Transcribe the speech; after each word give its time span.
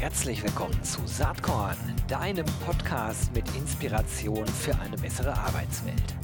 Herzlich 0.00 0.44
willkommen 0.44 0.80
zu 0.84 1.00
Saatkorn, 1.06 1.76
deinem 2.06 2.46
Podcast 2.64 3.34
mit 3.34 3.44
Inspiration 3.56 4.46
für 4.46 4.78
eine 4.78 4.96
bessere 4.96 5.36
Arbeitswelt. 5.36 6.14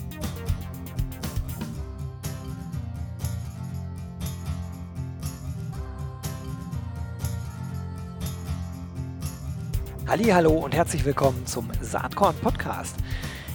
Hallo 10.07 10.53
und 10.53 10.73
herzlich 10.73 11.05
willkommen 11.05 11.45
zum 11.45 11.69
Saatkorn 11.81 12.37
Podcast. 12.37 12.95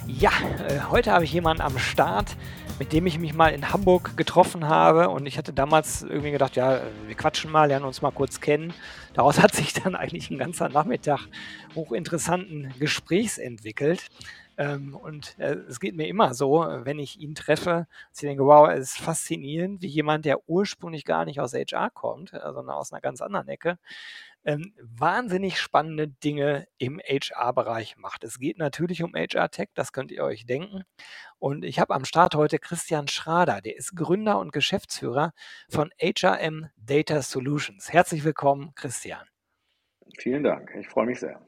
Ja, 0.06 0.32
äh, 0.68 0.80
heute 0.90 1.12
habe 1.12 1.24
ich 1.24 1.32
jemanden 1.32 1.62
am 1.62 1.78
Start, 1.78 2.36
mit 2.80 2.94
dem 2.94 3.06
ich 3.06 3.18
mich 3.18 3.34
mal 3.34 3.52
in 3.52 3.74
Hamburg 3.74 4.16
getroffen 4.16 4.66
habe. 4.66 5.10
Und 5.10 5.26
ich 5.26 5.36
hatte 5.36 5.52
damals 5.52 6.00
irgendwie 6.00 6.30
gedacht, 6.30 6.56
ja, 6.56 6.80
wir 7.06 7.14
quatschen 7.14 7.52
mal, 7.52 7.68
lernen 7.68 7.84
uns 7.84 8.00
mal 8.00 8.10
kurz 8.10 8.40
kennen. 8.40 8.72
Daraus 9.12 9.38
hat 9.38 9.54
sich 9.54 9.74
dann 9.74 9.94
eigentlich 9.94 10.30
ein 10.30 10.38
ganzer 10.38 10.70
Nachmittag 10.70 11.28
hochinteressanten 11.74 12.72
Gesprächs 12.78 13.36
entwickelt. 13.36 14.08
Ähm, 14.56 14.94
und 14.94 15.38
äh, 15.38 15.56
es 15.68 15.78
geht 15.78 15.94
mir 15.94 16.08
immer 16.08 16.32
so, 16.32 16.60
wenn 16.60 16.98
ich 16.98 17.20
ihn 17.20 17.34
treffe, 17.34 17.86
dass 18.10 18.22
ich 18.22 18.28
denke, 18.28 18.46
wow, 18.46 18.70
es 18.70 18.92
ist 18.92 18.98
faszinierend, 18.98 19.82
wie 19.82 19.86
jemand, 19.86 20.24
der 20.24 20.48
ursprünglich 20.48 21.04
gar 21.04 21.26
nicht 21.26 21.38
aus 21.38 21.52
HR 21.52 21.90
kommt, 21.90 22.32
äh, 22.32 22.40
sondern 22.40 22.70
aus 22.76 22.92
einer 22.92 23.02
ganz 23.02 23.20
anderen 23.20 23.48
Ecke, 23.48 23.78
ähm, 24.44 24.72
wahnsinnig 24.80 25.58
spannende 25.60 26.08
Dinge 26.08 26.66
im 26.78 26.98
HR-Bereich 26.98 27.96
macht. 27.98 28.24
Es 28.24 28.38
geht 28.38 28.58
natürlich 28.58 29.02
um 29.02 29.14
HR-Tech, 29.14 29.68
das 29.74 29.92
könnt 29.92 30.10
ihr 30.10 30.24
euch 30.24 30.46
denken. 30.46 30.84
Und 31.40 31.64
ich 31.64 31.80
habe 31.80 31.94
am 31.94 32.04
Start 32.04 32.34
heute 32.34 32.58
Christian 32.58 33.08
Schrader, 33.08 33.62
der 33.62 33.74
ist 33.74 33.96
Gründer 33.96 34.38
und 34.38 34.52
Geschäftsführer 34.52 35.32
von 35.70 35.90
HRM 35.98 36.68
Data 36.76 37.22
Solutions. 37.22 37.90
Herzlich 37.90 38.24
willkommen, 38.24 38.74
Christian. 38.74 39.26
Vielen 40.18 40.44
Dank, 40.44 40.70
ich 40.78 40.86
freue 40.86 41.06
mich 41.06 41.18
sehr. 41.18 41.40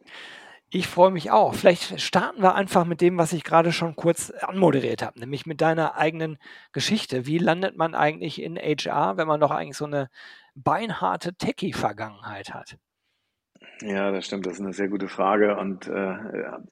Ich 0.70 0.88
freue 0.88 1.10
mich 1.10 1.30
auch. 1.30 1.54
Vielleicht 1.54 2.00
starten 2.00 2.40
wir 2.40 2.54
einfach 2.54 2.86
mit 2.86 3.02
dem, 3.02 3.18
was 3.18 3.34
ich 3.34 3.44
gerade 3.44 3.70
schon 3.70 3.94
kurz 3.94 4.30
anmoderiert 4.30 5.02
habe, 5.02 5.20
nämlich 5.20 5.44
mit 5.44 5.60
deiner 5.60 5.96
eigenen 5.96 6.38
Geschichte. 6.72 7.26
Wie 7.26 7.36
landet 7.36 7.76
man 7.76 7.94
eigentlich 7.94 8.40
in 8.40 8.56
HR, 8.56 9.18
wenn 9.18 9.28
man 9.28 9.40
doch 9.40 9.50
eigentlich 9.50 9.76
so 9.76 9.84
eine 9.84 10.08
beinharte 10.54 11.34
Techie-Vergangenheit 11.34 12.54
hat? 12.54 12.78
Ja, 13.82 14.10
das 14.10 14.26
stimmt. 14.26 14.46
Das 14.46 14.54
ist 14.54 14.60
eine 14.60 14.72
sehr 14.72 14.88
gute 14.88 15.08
Frage. 15.08 15.56
Und 15.56 15.88
äh, 15.88 16.16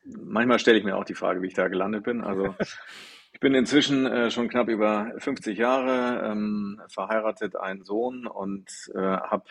manchmal 0.05 0.59
stelle 0.59 0.79
ich 0.79 0.85
mir 0.85 0.97
auch 0.97 1.05
die 1.05 1.15
Frage, 1.15 1.43
wie 1.43 1.49
ich 1.49 1.55
da 1.55 1.69
gelandet 1.69 2.05
bin. 2.05 2.23
Also 2.23 2.55
ich 3.33 3.41
bin 3.41 3.55
inzwischen 3.55 4.07
äh, 4.07 4.31
schon 4.31 4.49
knapp 4.49 4.69
über 4.69 5.13
50 5.19 5.59
Jahre, 5.59 6.31
ähm, 6.31 6.81
verheiratet, 6.89 7.57
einen 7.57 7.83
Sohn 7.83 8.27
und 8.27 8.71
äh, 8.95 8.99
habe 8.99 9.45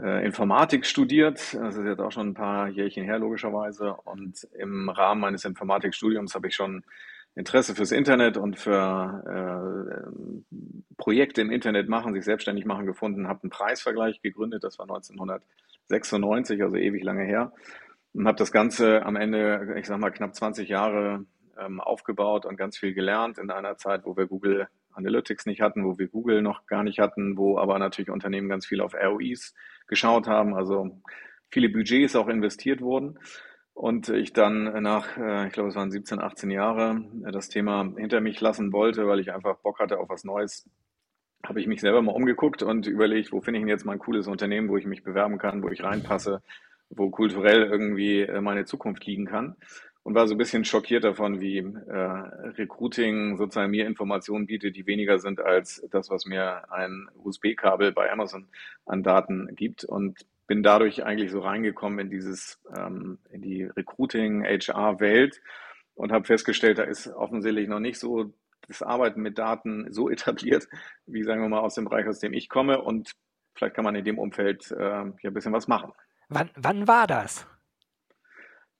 äh, 0.00 0.24
Informatik 0.24 0.86
studiert. 0.86 1.54
Das 1.54 1.76
ist 1.76 1.84
jetzt 1.84 2.00
auch 2.00 2.12
schon 2.12 2.30
ein 2.30 2.34
paar 2.34 2.68
Jährchen 2.68 3.04
her, 3.04 3.18
logischerweise. 3.18 3.94
Und 4.04 4.46
im 4.58 4.88
Rahmen 4.88 5.20
meines 5.20 5.44
Informatikstudiums 5.44 6.34
habe 6.34 6.48
ich 6.48 6.54
schon 6.54 6.84
Interesse 7.34 7.74
fürs 7.74 7.92
Internet 7.92 8.36
und 8.36 8.58
für 8.58 9.22
äh, 9.26 10.52
Projekte 10.96 11.40
im 11.40 11.50
Internet 11.50 11.88
machen, 11.88 12.12
sich 12.14 12.24
selbstständig 12.24 12.66
machen 12.66 12.86
gefunden, 12.86 13.26
habe 13.26 13.42
einen 13.42 13.50
Preisvergleich 13.50 14.20
gegründet, 14.20 14.64
das 14.64 14.78
war 14.78 14.86
1996, 15.92 16.62
also 16.62 16.76
ewig 16.76 17.02
lange 17.02 17.24
her, 17.24 17.52
und 18.14 18.26
habe 18.26 18.38
das 18.38 18.52
Ganze 18.52 19.04
am 19.04 19.16
Ende, 19.16 19.74
ich 19.78 19.86
sag 19.86 19.98
mal, 19.98 20.10
knapp 20.10 20.34
20 20.34 20.68
Jahre 20.68 21.24
ähm, 21.58 21.80
aufgebaut 21.80 22.46
und 22.46 22.56
ganz 22.56 22.78
viel 22.78 22.94
gelernt 22.94 23.38
in 23.38 23.50
einer 23.50 23.76
Zeit, 23.76 24.04
wo 24.04 24.16
wir 24.16 24.26
Google 24.26 24.68
Analytics 24.92 25.46
nicht 25.46 25.60
hatten, 25.60 25.84
wo 25.84 25.98
wir 25.98 26.08
Google 26.08 26.42
noch 26.42 26.66
gar 26.66 26.82
nicht 26.82 26.98
hatten, 26.98 27.36
wo 27.36 27.58
aber 27.58 27.78
natürlich 27.78 28.10
Unternehmen 28.10 28.48
ganz 28.48 28.66
viel 28.66 28.80
auf 28.80 28.94
ROIs 28.94 29.54
geschaut 29.86 30.26
haben, 30.26 30.54
also 30.54 31.00
viele 31.50 31.68
Budgets 31.68 32.16
auch 32.16 32.28
investiert 32.28 32.80
wurden. 32.80 33.18
Und 33.74 34.10
ich 34.10 34.34
dann 34.34 34.82
nach, 34.82 35.16
äh, 35.16 35.46
ich 35.46 35.54
glaube, 35.54 35.70
es 35.70 35.74
waren 35.74 35.90
17, 35.90 36.20
18 36.20 36.50
Jahre, 36.50 37.02
äh, 37.24 37.32
das 37.32 37.48
Thema 37.48 37.90
hinter 37.96 38.20
mich 38.20 38.38
lassen 38.40 38.72
wollte, 38.72 39.06
weil 39.06 39.20
ich 39.20 39.32
einfach 39.32 39.56
Bock 39.58 39.80
hatte 39.80 39.98
auf 39.98 40.10
was 40.10 40.24
Neues, 40.24 40.68
habe 41.52 41.60
ich 41.60 41.66
mich 41.66 41.82
selber 41.82 42.00
mal 42.00 42.12
umgeguckt 42.12 42.62
und 42.62 42.86
überlegt, 42.86 43.30
wo 43.30 43.42
finde 43.42 43.58
ich 43.58 43.62
denn 43.64 43.68
jetzt 43.68 43.84
mal 43.84 43.92
ein 43.92 43.98
cooles 43.98 44.26
Unternehmen, 44.26 44.70
wo 44.70 44.78
ich 44.78 44.86
mich 44.86 45.02
bewerben 45.04 45.36
kann, 45.36 45.62
wo 45.62 45.68
ich 45.68 45.84
reinpasse, 45.84 46.42
wo 46.88 47.10
kulturell 47.10 47.64
irgendwie 47.64 48.20
äh, 48.22 48.40
meine 48.40 48.64
Zukunft 48.64 49.04
liegen 49.04 49.26
kann. 49.26 49.56
Und 50.02 50.14
war 50.14 50.26
so 50.26 50.34
ein 50.34 50.38
bisschen 50.38 50.64
schockiert 50.64 51.04
davon, 51.04 51.42
wie 51.42 51.58
äh, 51.58 51.94
Recruiting 52.56 53.36
sozusagen 53.36 53.70
mir 53.70 53.86
Informationen 53.86 54.46
bietet, 54.46 54.76
die 54.76 54.86
weniger 54.86 55.18
sind 55.18 55.40
als 55.40 55.86
das, 55.90 56.08
was 56.08 56.24
mir 56.24 56.72
ein 56.72 57.10
USB-Kabel 57.22 57.92
bei 57.92 58.10
Amazon 58.10 58.48
an 58.86 59.02
Daten 59.02 59.54
gibt. 59.54 59.84
Und 59.84 60.24
bin 60.46 60.62
dadurch 60.62 61.04
eigentlich 61.04 61.30
so 61.30 61.40
reingekommen 61.40 61.98
in 61.98 62.08
dieses, 62.08 62.62
ähm, 62.74 63.18
in 63.30 63.42
die 63.42 63.64
Recruiting, 63.64 64.42
HR-Welt 64.42 65.42
und 65.96 66.12
habe 66.12 66.24
festgestellt, 66.24 66.78
da 66.78 66.84
ist 66.84 67.08
offensichtlich 67.08 67.68
noch 67.68 67.78
nicht 67.78 67.98
so 67.98 68.32
das 68.68 68.82
Arbeiten 68.82 69.22
mit 69.22 69.38
Daten 69.38 69.92
so 69.92 70.10
etabliert, 70.10 70.68
wie 71.06 71.22
sagen 71.22 71.42
wir 71.42 71.48
mal 71.48 71.60
aus 71.60 71.74
dem 71.74 71.84
Bereich, 71.84 72.06
aus 72.06 72.18
dem 72.18 72.32
ich 72.32 72.48
komme. 72.48 72.82
Und 72.82 73.12
vielleicht 73.54 73.74
kann 73.74 73.84
man 73.84 73.94
in 73.94 74.04
dem 74.04 74.18
Umfeld 74.18 74.70
äh, 74.70 74.82
ja 74.82 75.02
ein 75.02 75.34
bisschen 75.34 75.52
was 75.52 75.68
machen. 75.68 75.92
Wann, 76.28 76.50
wann 76.56 76.88
war 76.88 77.06
das? 77.06 77.46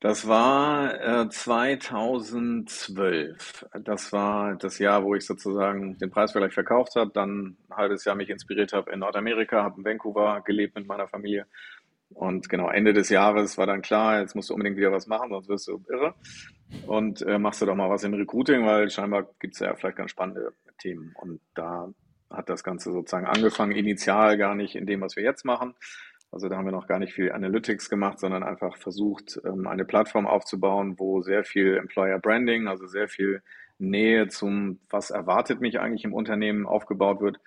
Das 0.03 0.27
war 0.27 1.01
äh, 1.01 1.29
2012. 1.29 3.67
Das 3.85 4.13
war 4.13 4.57
das 4.57 4.81
Jahr, 4.81 5.05
wo 5.05 5.15
ich 5.15 5.25
sozusagen 5.25 5.97
den 5.99 6.11
Preisvergleich 6.11 6.55
verkauft 6.55 6.97
habe, 6.97 7.13
dann 7.15 7.57
ein 7.71 7.77
halbes 7.77 8.05
Jahr 8.05 8.17
mich 8.17 8.29
inspiriert 8.29 8.73
habe 8.73 8.91
in 8.91 8.99
Nordamerika, 8.99 9.63
habe 9.63 9.79
in 9.79 9.85
Vancouver 9.85 10.43
gelebt 10.45 10.75
mit 10.75 10.89
meiner 10.89 11.07
Familie. 11.07 11.47
Und 12.15 12.49
genau, 12.49 12.69
Ende 12.69 12.93
des 12.93 13.11
Jahres 13.11 13.57
war 13.59 13.67
dann 13.67 13.81
klar, 13.81 14.19
jetzt 14.19 14.35
musst 14.35 14.51
du 14.51 14.55
unbedingt 14.55 14.77
wieder 14.77 14.91
was 14.91 15.07
machen, 15.07 15.31
sonst 15.31 15.49
wirst 15.49 15.69
du 15.69 15.85
irre. 15.89 16.17
Und 16.87 17.23
äh, 17.23 17.39
machst 17.39 17.63
du 17.63 17.67
doch 17.67 17.75
mal 17.75 17.91
was 17.91 18.05
im 18.05 18.15
Recruiting, 18.15 18.67
weil 18.67 18.91
scheinbar 18.91 19.29
gibt 19.39 19.55
es 19.55 19.61
ja 19.61 19.75
vielleicht 19.75 19.97
ganz 19.97 20.11
spannende 20.11 20.53
Themen. 20.79 21.15
Und 21.21 21.41
da 21.55 21.89
hat 22.31 22.49
das 22.49 22.65
Ganze 22.65 22.93
sozusagen 22.93 23.27
angefangen, 23.27 23.73
initial 23.73 24.37
gar 24.39 24.55
nicht 24.55 24.75
in 24.75 24.87
dem, 24.87 25.01
was 25.01 25.17
wir 25.17 25.23
jetzt 25.23 25.45
machen, 25.45 25.75
also 26.33 26.49
da 26.49 26.57
haben 26.57 26.65
wir 26.65 26.73
noch 26.73 26.87
gar 26.87 26.99
nicht 26.99 27.13
viel 27.13 27.31
Analytics 27.31 27.91
gemacht, 27.91 28.19
sondern 28.19 28.43
einfach 28.43 28.79
versucht, 28.79 29.39
ähm, 29.45 29.67
eine 29.67 29.85
Plattform 29.85 30.27
aufzubauen, 30.27 30.99
wo 30.99 31.21
sehr 31.21 31.45
viel 31.45 31.77
Employer 31.77 32.19
Branding, 32.19 32.69
also 32.69 32.87
sehr 32.87 33.07
viel 33.07 33.43
Nähe 33.79 34.29
zum, 34.29 34.81
was 34.89 35.11
erwartet 35.11 35.61
mich 35.61 35.79
eigentlich 35.79 36.05
im 36.05 36.15
Unternehmen 36.15 36.67
aufgebaut 36.67 37.21
wird. 37.21 37.39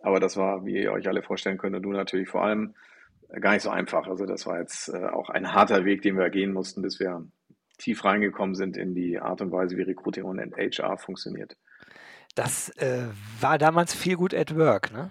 Aber 0.00 0.20
das 0.20 0.36
war, 0.36 0.66
wie 0.66 0.82
ihr 0.82 0.92
euch 0.92 1.08
alle 1.08 1.22
vorstellen 1.22 1.56
könnt, 1.56 1.74
und 1.74 1.82
du 1.82 1.92
natürlich 1.92 2.28
vor 2.28 2.44
allem, 2.44 2.74
äh, 3.30 3.40
gar 3.40 3.52
nicht 3.52 3.62
so 3.62 3.70
einfach. 3.70 4.06
Also 4.06 4.26
das 4.26 4.46
war 4.46 4.58
jetzt 4.58 4.88
äh, 4.88 5.06
auch 5.06 5.30
ein 5.30 5.54
harter 5.54 5.86
Weg, 5.86 6.02
den 6.02 6.18
wir 6.18 6.28
gehen 6.28 6.52
mussten, 6.52 6.82
bis 6.82 7.00
wir 7.00 7.26
tief 7.82 8.04
reingekommen 8.04 8.54
sind 8.54 8.76
in 8.76 8.94
die 8.94 9.18
Art 9.18 9.40
und 9.40 9.52
Weise, 9.52 9.76
wie 9.76 9.82
Recruiting 9.82 10.24
und 10.24 10.38
HR 10.38 10.96
funktioniert. 10.98 11.56
Das 12.34 12.70
äh, 12.78 13.08
war 13.40 13.58
damals 13.58 13.94
viel 13.94 14.16
gut 14.16 14.34
at 14.34 14.56
work, 14.56 14.92
ne? 14.92 15.10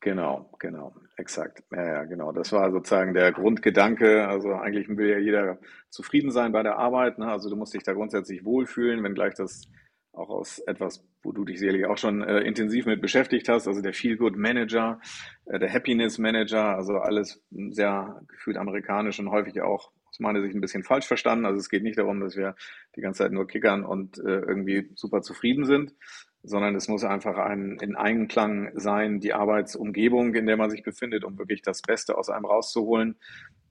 Genau, 0.00 0.50
genau, 0.60 0.94
exakt. 1.16 1.64
Ja, 1.72 1.84
ja, 1.84 2.04
genau. 2.04 2.30
Das 2.32 2.52
war 2.52 2.70
sozusagen 2.70 3.14
der 3.14 3.32
Grundgedanke. 3.32 4.28
Also 4.28 4.52
eigentlich 4.52 4.88
will 4.88 5.08
ja 5.08 5.18
jeder 5.18 5.58
zufrieden 5.90 6.30
sein 6.30 6.52
bei 6.52 6.62
der 6.62 6.78
Arbeit. 6.78 7.18
Ne? 7.18 7.26
Also 7.26 7.50
du 7.50 7.56
musst 7.56 7.74
dich 7.74 7.82
da 7.82 7.94
grundsätzlich 7.94 8.44
wohlfühlen, 8.44 9.02
wenngleich 9.02 9.34
das 9.34 9.68
auch 10.12 10.28
aus 10.30 10.60
etwas, 10.60 11.04
wo 11.22 11.32
du 11.32 11.44
dich 11.44 11.58
sicherlich 11.58 11.86
auch 11.86 11.98
schon 11.98 12.22
äh, 12.22 12.40
intensiv 12.40 12.86
mit 12.86 13.00
beschäftigt 13.00 13.48
hast, 13.48 13.68
also 13.68 13.80
der 13.82 13.92
Feel-Good 13.92 14.36
Manager, 14.36 15.00
äh, 15.46 15.58
der 15.58 15.72
Happiness 15.72 16.18
Manager, 16.18 16.76
also 16.76 16.98
alles 16.98 17.42
sehr 17.50 18.20
gefühlt 18.28 18.56
amerikanisch 18.56 19.18
und 19.20 19.30
häufig 19.30 19.60
auch 19.62 19.92
aus 20.18 20.20
meiner 20.20 20.42
Sicht 20.42 20.54
ein 20.54 20.60
bisschen 20.60 20.82
falsch 20.82 21.06
verstanden. 21.06 21.46
Also 21.46 21.58
es 21.58 21.68
geht 21.68 21.82
nicht 21.82 21.98
darum, 21.98 22.20
dass 22.20 22.36
wir 22.36 22.56
die 22.96 23.00
ganze 23.00 23.22
Zeit 23.22 23.32
nur 23.32 23.46
kickern 23.46 23.84
und 23.84 24.18
äh, 24.18 24.40
irgendwie 24.40 24.90
super 24.94 25.22
zufrieden 25.22 25.64
sind, 25.64 25.94
sondern 26.42 26.74
es 26.74 26.88
muss 26.88 27.04
einfach 27.04 27.36
ein, 27.38 27.78
in 27.80 27.94
Einklang 27.94 28.72
sein, 28.74 29.20
die 29.20 29.32
Arbeitsumgebung, 29.32 30.34
in 30.34 30.46
der 30.46 30.56
man 30.56 30.70
sich 30.70 30.82
befindet, 30.82 31.24
um 31.24 31.38
wirklich 31.38 31.62
das 31.62 31.82
Beste 31.82 32.18
aus 32.18 32.30
einem 32.30 32.46
rauszuholen 32.46 33.16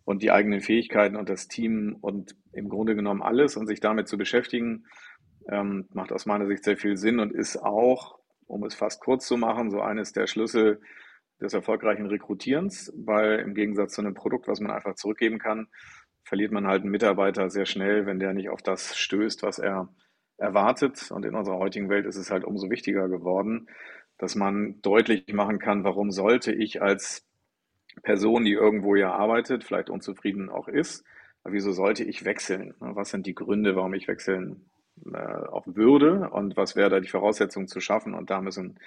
und 0.06 0.22
die 0.24 0.32
eigenen 0.32 0.62
Fähigkeiten 0.62 1.18
und 1.18 1.28
das 1.30 1.50
Team 1.50 1.98
und 2.00 2.36
im 2.54 2.70
Grunde 2.70 2.96
genommen 2.96 3.22
alles 3.22 3.58
und 3.58 3.68
sich 3.68 3.82
damit 3.82 4.08
zu 4.08 4.18
beschäftigen, 4.18 4.86
ähm, 5.50 5.88
macht 5.94 6.14
aus 6.14 6.26
meiner 6.26 6.48
Sicht 6.48 6.64
sehr 6.64 6.78
viel 6.78 6.96
Sinn 6.96 7.20
und 7.20 7.34
ist 7.34 7.58
auch, 7.58 8.20
um 8.46 8.64
es 8.64 8.76
fast 8.76 9.02
kurz 9.02 9.28
zu 9.28 9.36
machen, 9.36 9.70
so 9.70 9.82
eines 9.82 10.14
der 10.14 10.28
Schlüssel 10.28 10.80
des 11.42 11.54
erfolgreichen 11.54 12.08
Rekrutierens, 12.08 12.92
weil 12.96 13.40
im 13.40 13.54
Gegensatz 13.54 13.94
zu 13.94 14.02
einem 14.02 14.14
Produkt, 14.14 14.48
was 14.48 14.60
man 14.60 14.72
einfach 14.72 14.96
zurückgeben 14.96 15.40
kann, 15.40 15.68
verliert 16.28 16.52
man 16.52 16.68
halt 16.68 16.82
einen 16.82 16.92
Mitarbeiter 16.92 17.50
sehr 17.50 17.66
schnell, 17.66 18.06
wenn 18.06 18.20
der 18.20 18.34
nicht 18.34 18.50
auf 18.50 18.62
das 18.62 18.98
stößt, 18.98 19.44
was 19.44 19.60
er 19.60 19.88
erwartet. 20.38 21.10
Und 21.10 21.24
in 21.26 21.36
unserer 21.36 21.58
heutigen 21.58 21.90
Welt 21.90 22.06
ist 22.06 22.18
es 22.18 22.32
halt 22.32 22.44
umso 22.44 22.70
wichtiger 22.70 23.08
geworden, 23.08 23.68
dass 24.18 24.36
man 24.36 24.82
deutlich 24.82 25.32
machen 25.34 25.58
kann, 25.58 25.86
warum 25.86 26.12
sollte 26.12 26.52
ich 26.52 26.82
als 26.82 27.26
Person, 28.04 28.44
die 28.44 28.52
irgendwo 28.52 28.96
ja 28.96 29.14
arbeitet, 29.14 29.64
vielleicht 29.64 29.90
unzufrieden 29.90 30.50
auch 30.50 30.68
ist, 30.68 31.06
wieso 31.46 31.72
sollte 31.72 32.04
ich 32.04 32.26
wechseln? 32.26 32.74
Was 32.80 33.10
sind 33.10 33.26
die 33.26 33.36
Gründe, 33.36 33.78
warum 33.78 33.94
ich 33.94 34.10
wechseln 34.10 34.70
äh, 35.06 35.18
auch 35.18 35.66
würde 35.66 36.30
und 36.30 36.58
was 36.58 36.76
wäre 36.76 36.90
da 36.90 37.00
die 37.00 37.08
Voraussetzung 37.08 37.68
zu 37.68 37.80
schaffen? 37.80 38.14
Und 38.14 38.30
da 38.30 38.42
müssen, 38.42 38.80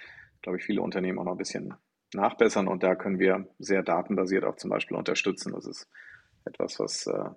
glaube 0.42 0.58
ich, 0.58 0.64
viele 0.64 0.82
Unternehmen 0.82 1.18
auch 1.18 1.24
noch 1.24 1.32
ein 1.32 1.38
bisschen 1.38 1.74
nachbessern 2.12 2.68
und 2.68 2.82
da 2.82 2.96
können 2.96 3.18
wir 3.18 3.48
sehr 3.58 3.82
datenbasiert 3.82 4.44
auch 4.44 4.56
zum 4.56 4.68
Beispiel 4.68 4.96
unterstützen. 4.98 5.52
Das 5.52 5.66
ist 5.66 5.88
etwas, 6.44 6.78
was 6.78 7.06
äh, 7.06 7.30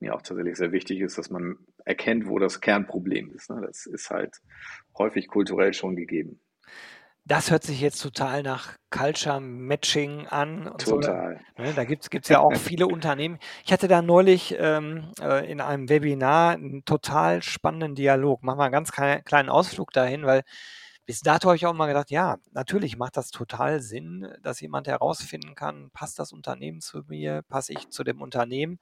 mir 0.00 0.14
auch 0.14 0.22
tatsächlich 0.22 0.56
sehr 0.56 0.72
wichtig 0.72 1.00
ist, 1.00 1.18
dass 1.18 1.30
man 1.30 1.56
erkennt, 1.84 2.28
wo 2.28 2.38
das 2.38 2.60
Kernproblem 2.60 3.32
ist. 3.34 3.50
Ne? 3.50 3.62
Das 3.66 3.86
ist 3.86 4.10
halt 4.10 4.36
häufig 4.98 5.28
kulturell 5.28 5.72
schon 5.72 5.96
gegeben. 5.96 6.40
Das 7.28 7.50
hört 7.50 7.64
sich 7.64 7.80
jetzt 7.80 8.00
total 8.00 8.44
nach 8.44 8.76
Culture 8.90 9.40
Matching 9.40 10.28
an. 10.28 10.72
total. 10.78 11.40
So. 11.56 11.62
Ne, 11.62 11.72
da 11.74 11.82
gibt 11.82 12.06
es 12.12 12.28
ja 12.28 12.38
auch 12.38 12.54
viele 12.54 12.86
Unternehmen. 12.86 13.40
Ich 13.64 13.72
hatte 13.72 13.88
da 13.88 14.00
neulich 14.00 14.54
ähm, 14.56 15.10
äh, 15.20 15.50
in 15.50 15.60
einem 15.60 15.88
Webinar 15.88 16.52
einen 16.52 16.84
total 16.84 17.42
spannenden 17.42 17.96
Dialog. 17.96 18.44
Machen 18.44 18.60
wir 18.60 18.64
einen 18.64 18.72
ganz 18.72 18.92
kleinen 18.92 19.48
Ausflug 19.48 19.90
dahin, 19.92 20.24
weil 20.24 20.44
bis 21.06 21.20
dato 21.20 21.48
habe 21.48 21.56
ich 21.56 21.66
auch 21.66 21.72
mal 21.72 21.86
gedacht, 21.86 22.10
ja, 22.10 22.38
natürlich 22.50 22.96
macht 22.96 23.16
das 23.16 23.30
total 23.30 23.80
Sinn, 23.80 24.28
dass 24.42 24.60
jemand 24.60 24.88
herausfinden 24.88 25.54
kann, 25.54 25.90
passt 25.92 26.18
das 26.18 26.32
Unternehmen 26.32 26.80
zu 26.80 27.02
mir, 27.06 27.42
passe 27.48 27.72
ich 27.72 27.88
zu 27.90 28.02
dem 28.04 28.20
Unternehmen. 28.20 28.78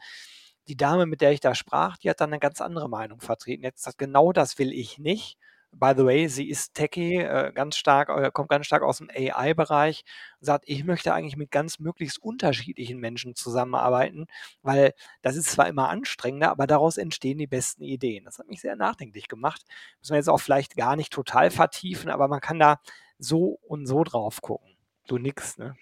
Die 0.68 0.76
Dame, 0.76 1.04
mit 1.04 1.20
der 1.20 1.32
ich 1.32 1.40
da 1.40 1.54
sprach, 1.54 1.98
die 1.98 2.08
hat 2.08 2.20
dann 2.20 2.30
eine 2.32 2.40
ganz 2.40 2.62
andere 2.62 2.88
Meinung 2.88 3.20
vertreten. 3.20 3.62
Jetzt 3.62 3.82
sagt, 3.82 3.98
genau 3.98 4.32
das 4.32 4.58
will 4.58 4.72
ich 4.72 4.98
nicht 4.98 5.38
by 5.74 5.92
the 5.96 6.04
way, 6.04 6.28
sie 6.28 6.48
ist 6.48 6.74
Techie, 6.74 7.16
äh, 7.18 7.52
ganz 7.54 7.76
stark, 7.76 8.08
äh, 8.08 8.30
kommt 8.32 8.48
ganz 8.50 8.66
stark 8.66 8.82
aus 8.82 8.98
dem 8.98 9.10
AI-Bereich 9.10 10.04
sagt, 10.40 10.64
ich 10.68 10.84
möchte 10.84 11.12
eigentlich 11.14 11.36
mit 11.36 11.50
ganz 11.50 11.78
möglichst 11.78 12.18
unterschiedlichen 12.18 12.98
Menschen 12.98 13.34
zusammenarbeiten, 13.34 14.26
weil 14.62 14.92
das 15.22 15.36
ist 15.36 15.50
zwar 15.50 15.68
immer 15.68 15.88
anstrengender, 15.88 16.50
aber 16.50 16.66
daraus 16.66 16.96
entstehen 16.98 17.38
die 17.38 17.46
besten 17.46 17.82
Ideen. 17.82 18.24
Das 18.24 18.38
hat 18.38 18.48
mich 18.48 18.60
sehr 18.60 18.76
nachdenklich 18.76 19.28
gemacht. 19.28 19.62
Müssen 20.00 20.12
wir 20.12 20.18
jetzt 20.18 20.28
auch 20.28 20.40
vielleicht 20.40 20.76
gar 20.76 20.96
nicht 20.96 21.12
total 21.12 21.50
vertiefen, 21.50 22.10
aber 22.10 22.28
man 22.28 22.40
kann 22.40 22.58
da 22.58 22.80
so 23.18 23.58
und 23.66 23.86
so 23.86 24.04
drauf 24.04 24.42
gucken. 24.42 24.76
Du 25.06 25.18
nix, 25.18 25.58
ne? 25.58 25.76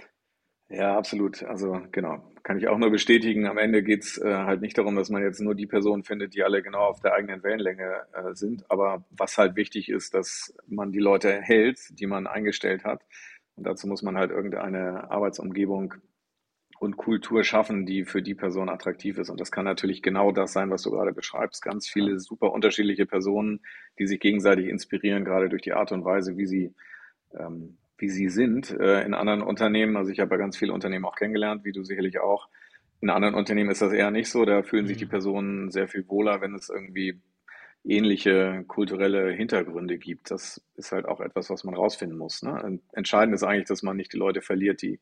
Ja, 0.73 0.97
absolut. 0.97 1.43
Also 1.43 1.83
genau, 1.93 2.23
kann 2.43 2.57
ich 2.57 2.67
auch 2.69 2.79
nur 2.79 2.91
bestätigen. 2.91 3.47
Am 3.47 3.59
Ende 3.59 3.83
geht's 3.83 4.17
äh, 4.17 4.35
halt 4.35 4.63
nicht 4.63 4.79
darum, 4.79 4.97
dass 4.97 5.11
man 5.11 5.23
jetzt 5.23 5.41
nur 5.41 5.55
die 5.55 5.67
Personen 5.67 6.03
findet, 6.03 6.35
die 6.35 6.43
alle 6.43 6.63
genau 6.63 6.81
auf 6.87 7.01
der 7.01 7.13
eigenen 7.13 7.43
Wellenlänge 7.43 8.07
äh, 8.15 8.35
sind. 8.35 8.65
Aber 8.71 9.05
was 9.11 9.37
halt 9.37 9.55
wichtig 9.55 9.91
ist, 9.91 10.15
dass 10.15 10.55
man 10.67 10.91
die 10.91 10.99
Leute 10.99 11.43
hält, 11.43 11.79
die 12.01 12.07
man 12.07 12.27
eingestellt 12.27 12.85
hat. 12.85 13.03
Und 13.55 13.67
dazu 13.67 13.87
muss 13.87 14.03
man 14.03 14.17
halt 14.17 14.31
irgendeine 14.31 15.11
Arbeitsumgebung 15.11 15.95
und 16.79 16.97
Kultur 16.97 17.45
schaffen, 17.45 17.85
die 17.85 18.05
für 18.07 18.23
die 18.23 18.35
Person 18.35 18.71
attraktiv 18.71 19.19
ist. 19.19 19.29
Und 19.29 19.41
das 19.41 19.53
kann 19.53 19.67
natürlich 19.67 20.01
genau 20.03 20.33
das 20.33 20.55
sein, 20.55 20.71
was 20.71 20.83
du 20.83 20.91
gerade 20.91 21.13
beschreibst. 21.13 21.63
Ganz 21.63 21.87
viele 21.87 22.19
super 22.19 22.51
unterschiedliche 22.51 23.05
Personen, 23.05 23.61
die 23.99 24.07
sich 24.07 24.21
gegenseitig 24.21 24.69
inspirieren, 24.69 25.27
gerade 25.27 25.51
durch 25.51 25.63
die 25.63 25.75
Art 25.75 25.93
und 25.93 26.07
Weise, 26.07 26.39
wie 26.39 26.47
sie 26.47 26.75
ähm, 27.39 27.77
wie 28.03 28.09
sie 28.09 28.29
sind 28.29 28.73
äh, 28.73 29.05
in 29.05 29.15
anderen 29.15 29.43
Unternehmen. 29.43 29.97
Also 29.97 30.11
ich 30.11 30.19
habe 30.19 30.33
ja 30.33 30.37
ganz 30.37 30.57
viele 30.57 30.73
Unternehmen 30.73 31.05
auch 31.05 31.15
kennengelernt, 31.15 31.65
wie 31.65 31.71
du 31.71 31.85
sicherlich 31.85 32.19
auch. 32.19 32.49
In 33.01 33.11
anderen 33.11 33.37
Unternehmen 33.37 33.71
ist 33.71 33.81
das 33.81 33.93
eher 33.93 34.11
nicht 34.11 34.29
so. 34.29 34.45
Da 34.45 34.65
fühlen 34.65 34.89
sich 34.89 34.97
die 34.97 35.05
mhm. 35.05 35.11
Personen 35.11 35.71
sehr 35.71 35.87
viel 35.87 36.07
wohler, 36.09 36.41
wenn 36.41 36.55
es 36.55 36.69
irgendwie 36.69 37.21
ähnliche 37.85 38.65
kulturelle 38.67 39.31
Hintergründe 39.31 39.99
gibt. 39.99 40.33
Das 40.33 40.61
ist 40.75 40.91
halt 40.91 41.07
auch 41.07 41.21
etwas, 41.21 41.49
was 41.49 41.63
man 41.63 41.75
rausfinden 41.77 42.19
muss. 42.19 42.43
Ne? 42.43 42.81
Entscheidend 42.93 43.37
ist 43.37 43.45
eigentlich, 43.45 43.69
dass 43.69 43.85
man 43.85 43.97
nicht 43.97 44.13
die 44.13 44.19
Leute 44.19 44.43
verliert, 44.43 44.83
die, 44.83 45.01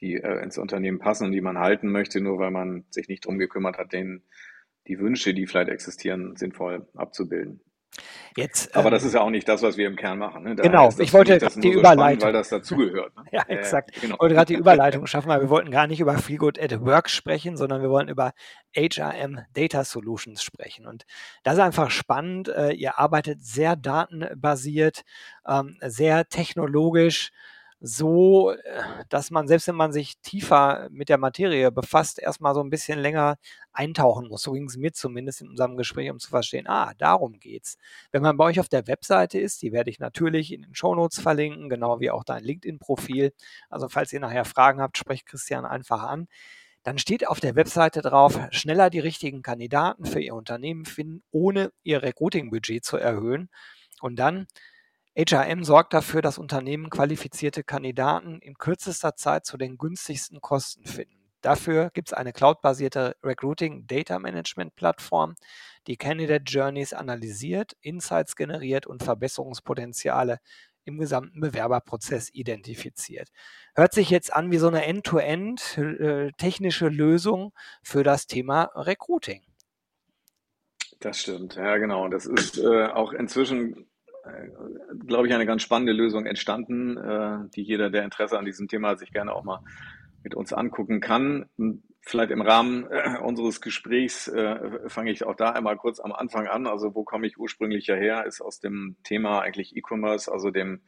die 0.00 0.16
äh, 0.16 0.42
ins 0.42 0.58
Unternehmen 0.58 0.98
passen 0.98 1.24
und 1.24 1.32
die 1.32 1.40
man 1.40 1.58
halten 1.58 1.90
möchte, 1.90 2.20
nur 2.20 2.38
weil 2.38 2.50
man 2.50 2.84
sich 2.90 3.08
nicht 3.08 3.24
drum 3.24 3.38
gekümmert 3.38 3.78
hat, 3.78 3.94
denen 3.94 4.24
die 4.88 4.98
Wünsche, 4.98 5.32
die 5.32 5.46
vielleicht 5.46 5.70
existieren, 5.70 6.36
sinnvoll 6.36 6.86
abzubilden. 6.94 7.60
Jetzt, 8.36 8.76
Aber 8.76 8.86
ähm, 8.86 8.92
das 8.92 9.04
ist 9.04 9.14
ja 9.14 9.22
auch 9.22 9.30
nicht 9.30 9.48
das, 9.48 9.62
was 9.62 9.78
wir 9.78 9.86
im 9.86 9.96
Kern 9.96 10.18
machen. 10.18 10.42
Ne? 10.42 10.56
Genau, 10.56 10.90
ich 10.98 11.12
wollte 11.14 11.38
die 11.38 11.70
Überleitung. 11.70 12.20
Spannend, 12.20 12.22
weil 12.22 12.32
das 12.34 12.48
dazugehört. 12.50 13.16
Ne? 13.16 13.24
ja, 13.32 13.42
exakt. 13.48 13.96
Äh, 13.96 14.00
genau. 14.00 14.14
Ich 14.16 14.20
wollte 14.20 14.34
gerade 14.34 14.52
die 14.52 14.58
Überleitung 14.58 15.06
schaffen, 15.06 15.28
weil 15.28 15.40
wir 15.40 15.48
wollten 15.48 15.70
gar 15.70 15.86
nicht 15.86 16.00
über 16.00 16.18
Feel 16.18 16.36
Good 16.36 16.60
at 16.60 16.84
Work 16.84 17.08
sprechen, 17.08 17.56
sondern 17.56 17.80
wir 17.80 17.88
wollen 17.88 18.08
über 18.08 18.32
HRM 18.76 19.40
Data 19.54 19.84
Solutions 19.84 20.42
sprechen. 20.42 20.86
Und 20.86 21.06
das 21.44 21.54
ist 21.54 21.60
einfach 21.60 21.90
spannend. 21.90 22.48
Äh, 22.48 22.72
ihr 22.72 22.98
arbeitet 22.98 23.42
sehr 23.42 23.74
datenbasiert, 23.74 25.02
ähm, 25.46 25.78
sehr 25.80 26.28
technologisch 26.28 27.30
so, 27.80 28.52
äh, 28.52 28.82
dass 29.08 29.30
man, 29.30 29.48
selbst 29.48 29.68
wenn 29.68 29.74
man 29.76 29.92
sich 29.92 30.18
tiefer 30.22 30.88
mit 30.90 31.08
der 31.08 31.18
Materie 31.18 31.70
befasst, 31.70 32.18
erstmal 32.18 32.54
so 32.54 32.60
ein 32.60 32.70
bisschen 32.70 32.98
länger 32.98 33.36
eintauchen 33.72 34.28
muss. 34.28 34.42
So 34.42 34.52
ging 34.52 34.64
es 34.66 34.76
mir 34.76 34.92
zumindest 34.92 35.42
in 35.42 35.50
unserem 35.50 35.76
Gespräch, 35.76 36.10
um 36.10 36.18
zu 36.18 36.30
verstehen, 36.30 36.66
ah, 36.68 36.92
darum 36.98 37.38
geht's. 37.38 37.76
Wenn 38.12 38.22
man 38.22 38.36
bei 38.36 38.44
euch 38.46 38.60
auf 38.60 38.68
der 38.68 38.86
Webseite 38.86 39.38
ist, 39.38 39.62
die 39.62 39.72
werde 39.72 39.90
ich 39.90 39.98
natürlich 39.98 40.52
in 40.52 40.62
den 40.62 40.74
Shownotes 40.74 41.20
verlinken, 41.20 41.68
genau 41.68 42.00
wie 42.00 42.10
auch 42.10 42.24
dein 42.24 42.44
LinkedIn-Profil. 42.44 43.32
Also 43.68 43.88
falls 43.88 44.12
ihr 44.12 44.20
nachher 44.20 44.44
Fragen 44.44 44.80
habt, 44.80 44.96
sprecht 44.98 45.26
Christian 45.26 45.66
einfach 45.66 46.02
an. 46.02 46.28
Dann 46.82 46.98
steht 46.98 47.26
auf 47.26 47.40
der 47.40 47.56
Webseite 47.56 48.00
drauf, 48.00 48.38
schneller 48.52 48.90
die 48.90 49.00
richtigen 49.00 49.42
Kandidaten 49.42 50.04
für 50.04 50.20
Ihr 50.20 50.36
Unternehmen 50.36 50.84
finden, 50.84 51.24
ohne 51.32 51.72
Ihr 51.82 52.02
Recruiting-Budget 52.02 52.84
zu 52.84 52.96
erhöhen. 52.96 53.50
Und 54.00 54.16
dann 54.16 54.46
HRM 55.16 55.64
sorgt 55.64 55.94
dafür, 55.94 56.20
dass 56.20 56.36
Unternehmen 56.36 56.90
qualifizierte 56.90 57.64
Kandidaten 57.64 58.38
in 58.40 58.58
kürzester 58.58 59.14
Zeit 59.14 59.46
zu 59.46 59.56
den 59.56 59.78
günstigsten 59.78 60.42
Kosten 60.42 60.84
finden. 60.84 61.16
Dafür 61.40 61.90
gibt 61.94 62.08
es 62.08 62.12
eine 62.12 62.34
cloudbasierte 62.34 63.16
Recruiting 63.22 63.86
Data 63.86 64.18
Management 64.18 64.76
Plattform, 64.76 65.34
die 65.86 65.96
Candidate 65.96 66.44
Journeys 66.44 66.92
analysiert, 66.92 67.76
Insights 67.80 68.36
generiert 68.36 68.86
und 68.86 69.02
Verbesserungspotenziale 69.02 70.40
im 70.84 70.98
gesamten 70.98 71.40
Bewerberprozess 71.40 72.28
identifiziert. 72.32 73.30
Hört 73.74 73.94
sich 73.94 74.10
jetzt 74.10 74.32
an 74.34 74.50
wie 74.50 74.58
so 74.58 74.68
eine 74.68 74.84
end-to-end 74.84 75.60
-End, 75.60 76.00
äh, 76.00 76.32
technische 76.36 76.88
Lösung 76.88 77.52
für 77.82 78.02
das 78.02 78.26
Thema 78.26 78.70
Recruiting. 78.74 79.42
Das 81.00 81.20
stimmt, 81.20 81.56
ja 81.56 81.78
genau. 81.78 82.08
Das 82.08 82.26
ist 82.26 82.58
äh, 82.58 82.86
auch 82.86 83.12
inzwischen 83.12 83.86
glaube 85.06 85.26
ich, 85.26 85.34
eine 85.34 85.46
ganz 85.46 85.62
spannende 85.62 85.92
Lösung 85.92 86.26
entstanden, 86.26 86.96
äh, 86.96 87.48
die 87.54 87.62
jeder, 87.62 87.90
der 87.90 88.04
Interesse 88.04 88.38
an 88.38 88.44
diesem 88.44 88.68
Thema 88.68 88.90
hat, 88.90 88.98
sich 88.98 89.12
gerne 89.12 89.32
auch 89.32 89.44
mal 89.44 89.60
mit 90.22 90.34
uns 90.34 90.52
angucken 90.52 91.00
kann. 91.00 91.46
Vielleicht 92.00 92.30
im 92.30 92.40
Rahmen 92.40 92.86
äh, 92.90 93.18
unseres 93.22 93.60
Gesprächs 93.60 94.30
fange 94.86 95.10
ich 95.10 95.24
auch 95.24 95.36
da 95.36 95.50
einmal 95.50 95.76
kurz 95.76 96.00
am 96.00 96.12
Anfang 96.12 96.46
an. 96.46 96.66
Also 96.66 96.94
wo 96.94 97.04
komme 97.04 97.26
ich 97.26 97.38
ursprünglich 97.38 97.88
her? 97.88 98.26
Ist 98.26 98.40
aus 98.40 98.60
dem 98.60 98.96
Thema 99.04 99.40
eigentlich 99.40 99.76
E-Commerce, 99.76 100.30
also 100.30 100.50
dem, 100.50 100.82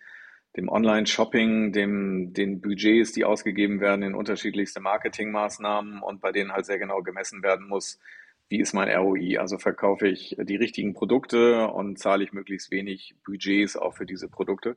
dem 0.56 0.69
Online-Shopping, 0.69 1.73
dem, 1.73 2.32
den 2.32 2.61
Budgets, 2.61 3.12
die 3.12 3.25
ausgegeben 3.25 3.81
werden 3.81 4.02
in 4.02 4.14
unterschiedlichste 4.14 4.80
Marketingmaßnahmen 4.80 6.02
und 6.02 6.21
bei 6.21 6.33
denen 6.33 6.52
halt 6.52 6.66
sehr 6.66 6.78
genau 6.78 7.02
gemessen 7.02 7.42
werden 7.42 7.68
muss, 7.68 8.00
wie 8.49 8.61
ist 8.61 8.73
mein 8.73 8.88
ROI? 8.90 9.38
Also 9.38 9.59
verkaufe 9.59 10.09
ich 10.09 10.37
die 10.40 10.57
richtigen 10.57 10.95
Produkte 10.95 11.69
und 11.69 11.99
zahle 11.99 12.25
ich 12.25 12.33
möglichst 12.33 12.71
wenig 12.71 13.14
Budgets 13.25 13.76
auch 13.76 13.95
für 13.95 14.07
diese 14.07 14.28
Produkte. 14.28 14.76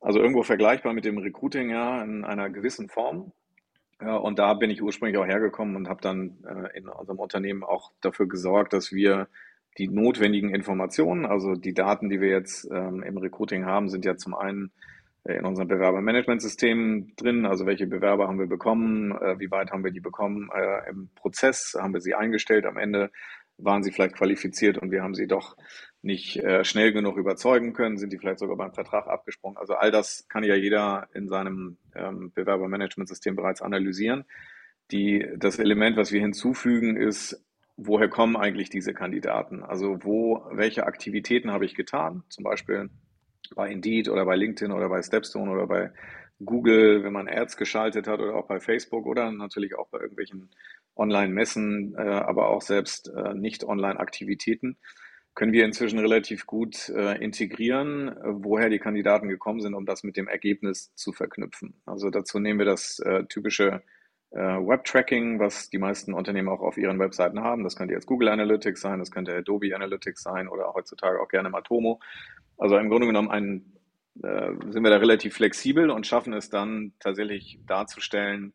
Also 0.00 0.20
irgendwo 0.20 0.42
vergleichbar 0.42 0.92
mit 0.92 1.04
dem 1.04 1.18
Recruiting 1.18 1.70
ja 1.70 2.02
in 2.02 2.24
einer 2.24 2.50
gewissen 2.50 2.88
Form. 2.88 3.32
Und 4.00 4.38
da 4.38 4.54
bin 4.54 4.70
ich 4.70 4.80
ursprünglich 4.80 5.18
auch 5.18 5.26
hergekommen 5.26 5.74
und 5.74 5.88
habe 5.88 6.00
dann 6.00 6.38
äh, 6.44 6.78
in 6.78 6.88
unserem 6.88 7.18
Unternehmen 7.18 7.64
auch 7.64 7.90
dafür 8.00 8.28
gesorgt, 8.28 8.72
dass 8.72 8.92
wir 8.92 9.26
die 9.76 9.88
notwendigen 9.88 10.54
Informationen, 10.54 11.26
also 11.26 11.54
die 11.54 11.74
Daten, 11.74 12.08
die 12.08 12.20
wir 12.20 12.28
jetzt 12.28 12.68
ähm, 12.70 13.02
im 13.02 13.16
Recruiting 13.18 13.64
haben, 13.64 13.88
sind 13.88 14.04
ja 14.04 14.16
zum 14.16 14.34
einen 14.34 14.70
in 15.34 15.44
unserem 15.44 15.68
Bewerbermanagementsystem 15.68 17.14
drin. 17.16 17.46
Also 17.46 17.66
welche 17.66 17.86
Bewerber 17.86 18.28
haben 18.28 18.38
wir 18.38 18.46
bekommen, 18.46 19.12
äh, 19.12 19.38
wie 19.38 19.50
weit 19.50 19.70
haben 19.70 19.84
wir 19.84 19.90
die 19.90 20.00
bekommen 20.00 20.50
äh, 20.54 20.88
im 20.88 21.10
Prozess, 21.14 21.76
haben 21.78 21.92
wir 21.92 22.00
sie 22.00 22.14
eingestellt, 22.14 22.64
am 22.64 22.78
Ende 22.78 23.10
waren 23.58 23.82
sie 23.82 23.90
vielleicht 23.90 24.14
qualifiziert 24.14 24.78
und 24.78 24.90
wir 24.90 25.02
haben 25.02 25.14
sie 25.14 25.26
doch 25.26 25.56
nicht 26.00 26.36
äh, 26.36 26.64
schnell 26.64 26.92
genug 26.92 27.16
überzeugen 27.16 27.72
können, 27.72 27.98
sind 27.98 28.12
die 28.12 28.18
vielleicht 28.18 28.38
sogar 28.38 28.56
beim 28.56 28.72
Vertrag 28.72 29.08
abgesprungen. 29.08 29.58
Also 29.58 29.74
all 29.74 29.90
das 29.90 30.26
kann 30.28 30.44
ja 30.44 30.54
jeder 30.54 31.08
in 31.12 31.28
seinem 31.28 31.76
ähm, 31.94 32.32
Bewerbermanagementsystem 32.34 33.34
bereits 33.34 33.60
analysieren. 33.60 34.24
Die, 34.92 35.28
das 35.36 35.58
Element, 35.58 35.96
was 35.96 36.12
wir 36.12 36.20
hinzufügen, 36.20 36.96
ist, 36.96 37.44
woher 37.76 38.08
kommen 38.08 38.36
eigentlich 38.36 38.70
diese 38.70 38.94
Kandidaten? 38.94 39.62
Also 39.62 39.98
wo, 40.02 40.46
welche 40.52 40.86
Aktivitäten 40.86 41.50
habe 41.50 41.64
ich 41.64 41.74
getan? 41.74 42.22
Zum 42.28 42.44
Beispiel 42.44 42.90
bei 43.54 43.70
Indeed 43.70 44.08
oder 44.08 44.24
bei 44.24 44.36
LinkedIn 44.36 44.72
oder 44.72 44.88
bei 44.88 45.02
Stepstone 45.02 45.50
oder 45.50 45.66
bei 45.66 45.92
Google, 46.44 47.02
wenn 47.02 47.12
man 47.12 47.28
Ads 47.28 47.56
geschaltet 47.56 48.06
hat 48.06 48.20
oder 48.20 48.34
auch 48.34 48.46
bei 48.46 48.60
Facebook 48.60 49.06
oder 49.06 49.30
natürlich 49.32 49.76
auch 49.76 49.88
bei 49.88 49.98
irgendwelchen 49.98 50.50
Online-Messen, 50.96 51.94
äh, 51.96 52.00
aber 52.00 52.48
auch 52.48 52.62
selbst 52.62 53.10
äh, 53.14 53.34
nicht 53.34 53.64
Online-Aktivitäten, 53.64 54.78
können 55.34 55.52
wir 55.52 55.64
inzwischen 55.64 56.00
relativ 56.00 56.46
gut 56.46 56.88
äh, 56.88 57.16
integrieren, 57.22 58.12
woher 58.24 58.70
die 58.70 58.80
Kandidaten 58.80 59.28
gekommen 59.28 59.60
sind, 59.60 59.74
um 59.74 59.86
das 59.86 60.02
mit 60.02 60.16
dem 60.16 60.26
Ergebnis 60.26 60.92
zu 60.96 61.12
verknüpfen. 61.12 61.80
Also 61.86 62.10
dazu 62.10 62.40
nehmen 62.40 62.58
wir 62.58 62.66
das 62.66 62.98
äh, 62.98 63.24
typische 63.26 63.82
äh, 64.30 64.38
Web-Tracking, 64.38 65.38
was 65.38 65.70
die 65.70 65.78
meisten 65.78 66.12
Unternehmen 66.12 66.48
auch 66.48 66.60
auf 66.60 66.76
ihren 66.76 66.98
Webseiten 66.98 67.40
haben. 67.40 67.62
Das 67.62 67.76
könnte 67.76 67.94
jetzt 67.94 68.06
Google 68.06 68.28
Analytics 68.28 68.80
sein, 68.80 68.98
das 68.98 69.10
könnte 69.10 69.34
Adobe 69.34 69.74
Analytics 69.74 70.22
sein 70.22 70.48
oder 70.48 70.74
heutzutage 70.74 71.20
auch 71.20 71.28
gerne 71.28 71.50
Matomo. 71.50 72.00
Also 72.58 72.76
im 72.76 72.90
Grunde 72.90 73.06
genommen 73.06 73.30
ein 73.30 73.72
äh, 74.22 74.52
sind 74.70 74.82
wir 74.82 74.90
da 74.90 74.96
relativ 74.96 75.34
flexibel 75.34 75.90
und 75.90 76.06
schaffen 76.06 76.32
es 76.32 76.50
dann 76.50 76.92
tatsächlich 76.98 77.60
darzustellen, 77.66 78.52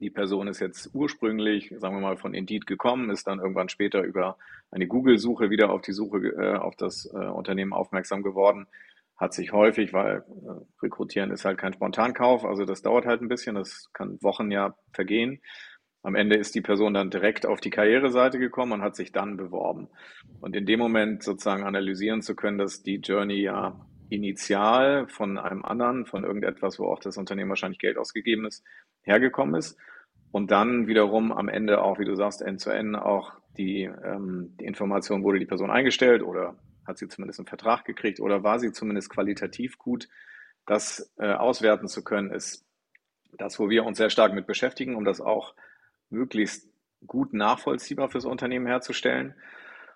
die 0.00 0.10
Person 0.10 0.48
ist 0.48 0.60
jetzt 0.60 0.90
ursprünglich, 0.94 1.74
sagen 1.78 1.96
wir 1.96 2.00
mal, 2.00 2.16
von 2.16 2.34
Indeed 2.34 2.66
gekommen, 2.66 3.10
ist 3.10 3.26
dann 3.26 3.40
irgendwann 3.40 3.68
später 3.68 4.02
über 4.02 4.36
eine 4.70 4.86
Google-Suche 4.86 5.50
wieder 5.50 5.70
auf 5.70 5.82
die 5.82 5.92
Suche 5.92 6.18
äh, 6.18 6.56
auf 6.56 6.76
das 6.76 7.06
äh, 7.12 7.16
Unternehmen 7.16 7.72
aufmerksam 7.72 8.22
geworden. 8.22 8.66
Hat 9.16 9.34
sich 9.34 9.52
häufig, 9.52 9.92
weil 9.92 10.18
äh, 10.18 10.82
Rekrutieren 10.82 11.30
ist 11.30 11.44
halt 11.44 11.58
kein 11.58 11.72
Spontankauf, 11.72 12.44
also 12.44 12.64
das 12.64 12.82
dauert 12.82 13.06
halt 13.06 13.22
ein 13.22 13.28
bisschen, 13.28 13.56
das 13.56 13.90
kann 13.92 14.22
Wochen 14.22 14.50
ja 14.50 14.76
vergehen. 14.92 15.40
Am 16.08 16.14
Ende 16.14 16.36
ist 16.36 16.54
die 16.54 16.62
Person 16.62 16.94
dann 16.94 17.10
direkt 17.10 17.44
auf 17.44 17.60
die 17.60 17.68
Karriereseite 17.68 18.38
gekommen 18.38 18.72
und 18.72 18.80
hat 18.80 18.96
sich 18.96 19.12
dann 19.12 19.36
beworben. 19.36 19.90
Und 20.40 20.56
in 20.56 20.64
dem 20.64 20.80
Moment 20.80 21.22
sozusagen 21.22 21.64
analysieren 21.64 22.22
zu 22.22 22.34
können, 22.34 22.56
dass 22.56 22.82
die 22.82 22.96
Journey 22.96 23.42
ja 23.42 23.78
initial 24.08 25.06
von 25.08 25.36
einem 25.36 25.66
anderen, 25.66 26.06
von 26.06 26.24
irgendetwas, 26.24 26.78
wo 26.78 26.86
auch 26.86 27.00
das 27.00 27.18
Unternehmen 27.18 27.50
wahrscheinlich 27.50 27.78
Geld 27.78 27.98
ausgegeben 27.98 28.46
ist, 28.46 28.64
hergekommen 29.02 29.54
ist. 29.56 29.76
Und 30.32 30.50
dann 30.50 30.86
wiederum 30.86 31.30
am 31.30 31.50
Ende 31.50 31.82
auch, 31.82 31.98
wie 31.98 32.06
du 32.06 32.14
sagst, 32.14 32.40
end-zu-end 32.40 32.96
-end 32.96 33.02
auch 33.02 33.34
die, 33.58 33.82
ähm, 33.82 34.56
die 34.58 34.64
Information, 34.64 35.24
wurde 35.24 35.40
die 35.40 35.44
Person 35.44 35.70
eingestellt 35.70 36.22
oder 36.22 36.56
hat 36.86 36.96
sie 36.96 37.08
zumindest 37.08 37.40
einen 37.40 37.48
Vertrag 37.48 37.84
gekriegt 37.84 38.18
oder 38.18 38.42
war 38.42 38.58
sie 38.58 38.72
zumindest 38.72 39.10
qualitativ 39.10 39.76
gut. 39.76 40.08
Das 40.64 41.12
äh, 41.18 41.34
auswerten 41.34 41.86
zu 41.86 42.02
können, 42.02 42.30
ist 42.30 42.64
das, 43.36 43.58
wo 43.58 43.68
wir 43.68 43.84
uns 43.84 43.98
sehr 43.98 44.08
stark 44.08 44.32
mit 44.32 44.46
beschäftigen, 44.46 44.96
um 44.96 45.04
das 45.04 45.20
auch 45.20 45.54
möglichst 46.10 46.68
gut 47.06 47.32
nachvollziehbar 47.32 48.10
fürs 48.10 48.24
Unternehmen 48.24 48.66
herzustellen. 48.66 49.34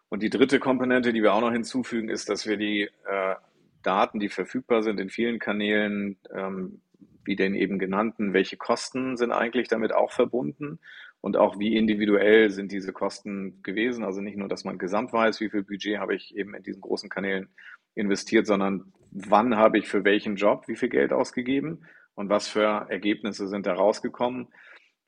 Und 0.08 0.22
die 0.22 0.30
dritte 0.30 0.60
Komponente, 0.60 1.12
die 1.12 1.22
wir 1.22 1.32
auch 1.32 1.40
noch 1.40 1.52
hinzufügen, 1.52 2.08
ist, 2.08 2.28
dass 2.28 2.46
wir 2.46 2.56
die 2.56 2.82
äh, 2.82 3.34
Daten, 3.82 4.20
die 4.20 4.28
verfügbar 4.28 4.82
sind 4.82 5.00
in 5.00 5.10
vielen 5.10 5.38
Kanälen, 5.38 6.18
ähm, 6.34 6.80
wie 7.24 7.36
den 7.36 7.54
eben 7.54 7.78
genannten, 7.78 8.32
welche 8.32 8.56
Kosten 8.56 9.16
sind 9.16 9.32
eigentlich 9.32 9.68
damit 9.68 9.92
auch 9.92 10.12
verbunden 10.12 10.80
und 11.20 11.36
auch 11.36 11.58
wie 11.58 11.76
individuell 11.76 12.50
sind 12.50 12.72
diese 12.72 12.92
Kosten 12.92 13.62
gewesen. 13.62 14.04
Also 14.04 14.20
nicht 14.20 14.36
nur, 14.36 14.48
dass 14.48 14.64
man 14.64 14.78
gesamt 14.78 15.12
weiß, 15.12 15.40
wie 15.40 15.50
viel 15.50 15.62
Budget 15.62 15.98
habe 15.98 16.14
ich 16.14 16.36
eben 16.36 16.54
in 16.54 16.62
diesen 16.62 16.80
großen 16.80 17.08
Kanälen 17.08 17.48
investiert, 17.94 18.46
sondern 18.46 18.92
wann 19.12 19.56
habe 19.56 19.78
ich 19.78 19.88
für 19.88 20.04
welchen 20.04 20.36
Job 20.36 20.66
wie 20.66 20.76
viel 20.76 20.88
Geld 20.88 21.12
ausgegeben 21.12 21.86
und 22.14 22.28
was 22.28 22.48
für 22.48 22.86
Ergebnisse 22.90 23.46
sind 23.46 23.66
da 23.66 23.74
rausgekommen, 23.74 24.48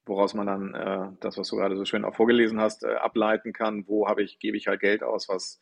woraus 0.07 0.35
man 0.35 0.47
dann 0.47 0.75
äh, 0.75 1.17
das, 1.21 1.39
was 1.39 1.49
du 1.49 1.57
gerade 1.57 1.77
so 1.77 1.85
schön 1.85 2.05
auch 2.05 2.15
vorgelesen 2.15 2.61
hast, 2.61 2.85
äh, 2.85 2.95
ableiten 2.95 3.53
kann. 3.53 3.87
Wo 3.87 4.09
habe 4.09 4.23
ich, 4.23 4.39
gebe 4.39 4.57
ich 4.57 4.67
halt 4.67 4.81
Geld 4.81 5.03
aus, 5.03 5.29
was 5.29 5.61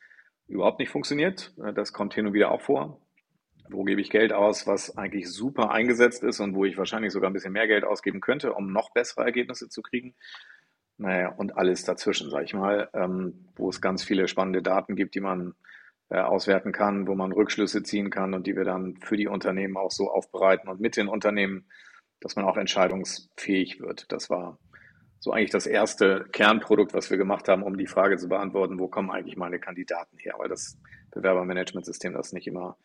überhaupt 0.48 0.78
nicht 0.78 0.90
funktioniert. 0.90 1.54
Äh, 1.64 1.72
das 1.72 1.92
kommt 1.92 2.14
hin 2.14 2.26
und 2.26 2.32
wieder 2.32 2.50
auch 2.50 2.60
vor 2.60 3.00
wo 3.72 3.84
gebe 3.84 4.00
ich 4.00 4.10
Geld 4.10 4.32
aus, 4.32 4.66
was 4.66 4.96
eigentlich 4.96 5.30
super 5.30 5.70
eingesetzt 5.70 6.22
ist 6.22 6.40
und 6.40 6.54
wo 6.54 6.64
ich 6.64 6.78
wahrscheinlich 6.78 7.12
sogar 7.12 7.30
ein 7.30 7.32
bisschen 7.32 7.52
mehr 7.52 7.66
Geld 7.66 7.84
ausgeben 7.84 8.20
könnte, 8.20 8.52
um 8.52 8.72
noch 8.72 8.90
bessere 8.90 9.24
Ergebnisse 9.24 9.68
zu 9.68 9.82
kriegen. 9.82 10.14
Naja, 10.98 11.30
und 11.30 11.56
alles 11.56 11.84
dazwischen, 11.84 12.30
sage 12.30 12.44
ich 12.44 12.54
mal, 12.54 12.88
ähm, 12.92 13.46
wo 13.56 13.68
es 13.68 13.80
ganz 13.80 14.04
viele 14.04 14.28
spannende 14.28 14.62
Daten 14.62 14.94
gibt, 14.94 15.14
die 15.14 15.20
man 15.20 15.54
äh, 16.10 16.18
auswerten 16.18 16.72
kann, 16.72 17.06
wo 17.06 17.14
man 17.14 17.32
Rückschlüsse 17.32 17.82
ziehen 17.82 18.10
kann 18.10 18.34
und 18.34 18.46
die 18.46 18.56
wir 18.56 18.64
dann 18.64 18.96
für 18.98 19.16
die 19.16 19.26
Unternehmen 19.26 19.76
auch 19.76 19.90
so 19.90 20.10
aufbereiten 20.10 20.68
und 20.68 20.80
mit 20.80 20.96
den 20.96 21.08
Unternehmen, 21.08 21.66
dass 22.22 22.36
man 22.36 22.44
auch 22.44 22.56
entscheidungsfähig 22.56 23.80
wird. 23.80 24.10
Das 24.10 24.30
war 24.30 24.58
so 25.20 25.30
eigentlich 25.30 25.50
das 25.50 25.66
erste 25.66 26.24
Kernprodukt, 26.32 26.94
was 26.94 27.10
wir 27.10 27.18
gemacht 27.18 27.48
haben, 27.48 27.62
um 27.62 27.76
die 27.76 27.86
Frage 27.86 28.16
zu 28.16 28.28
beantworten, 28.28 28.78
wo 28.78 28.88
kommen 28.88 29.10
eigentlich 29.10 29.36
meine 29.36 29.58
Kandidaten 29.58 30.18
her, 30.18 30.34
weil 30.38 30.48
das 30.48 30.78
Bewerbermanagementsystem 31.12 32.12
das 32.12 32.32
nicht 32.32 32.46
immer 32.46 32.76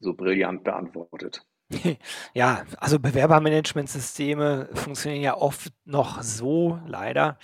so 0.00 0.14
brillant 0.14 0.64
beantwortet. 0.64 1.46
Ja, 2.34 2.64
also 2.78 2.98
Bewerbermanagementsysteme 2.98 4.68
funktionieren 4.74 5.22
ja 5.22 5.36
oft 5.36 5.72
noch 5.84 6.22
so 6.22 6.80
leider, 6.86 7.38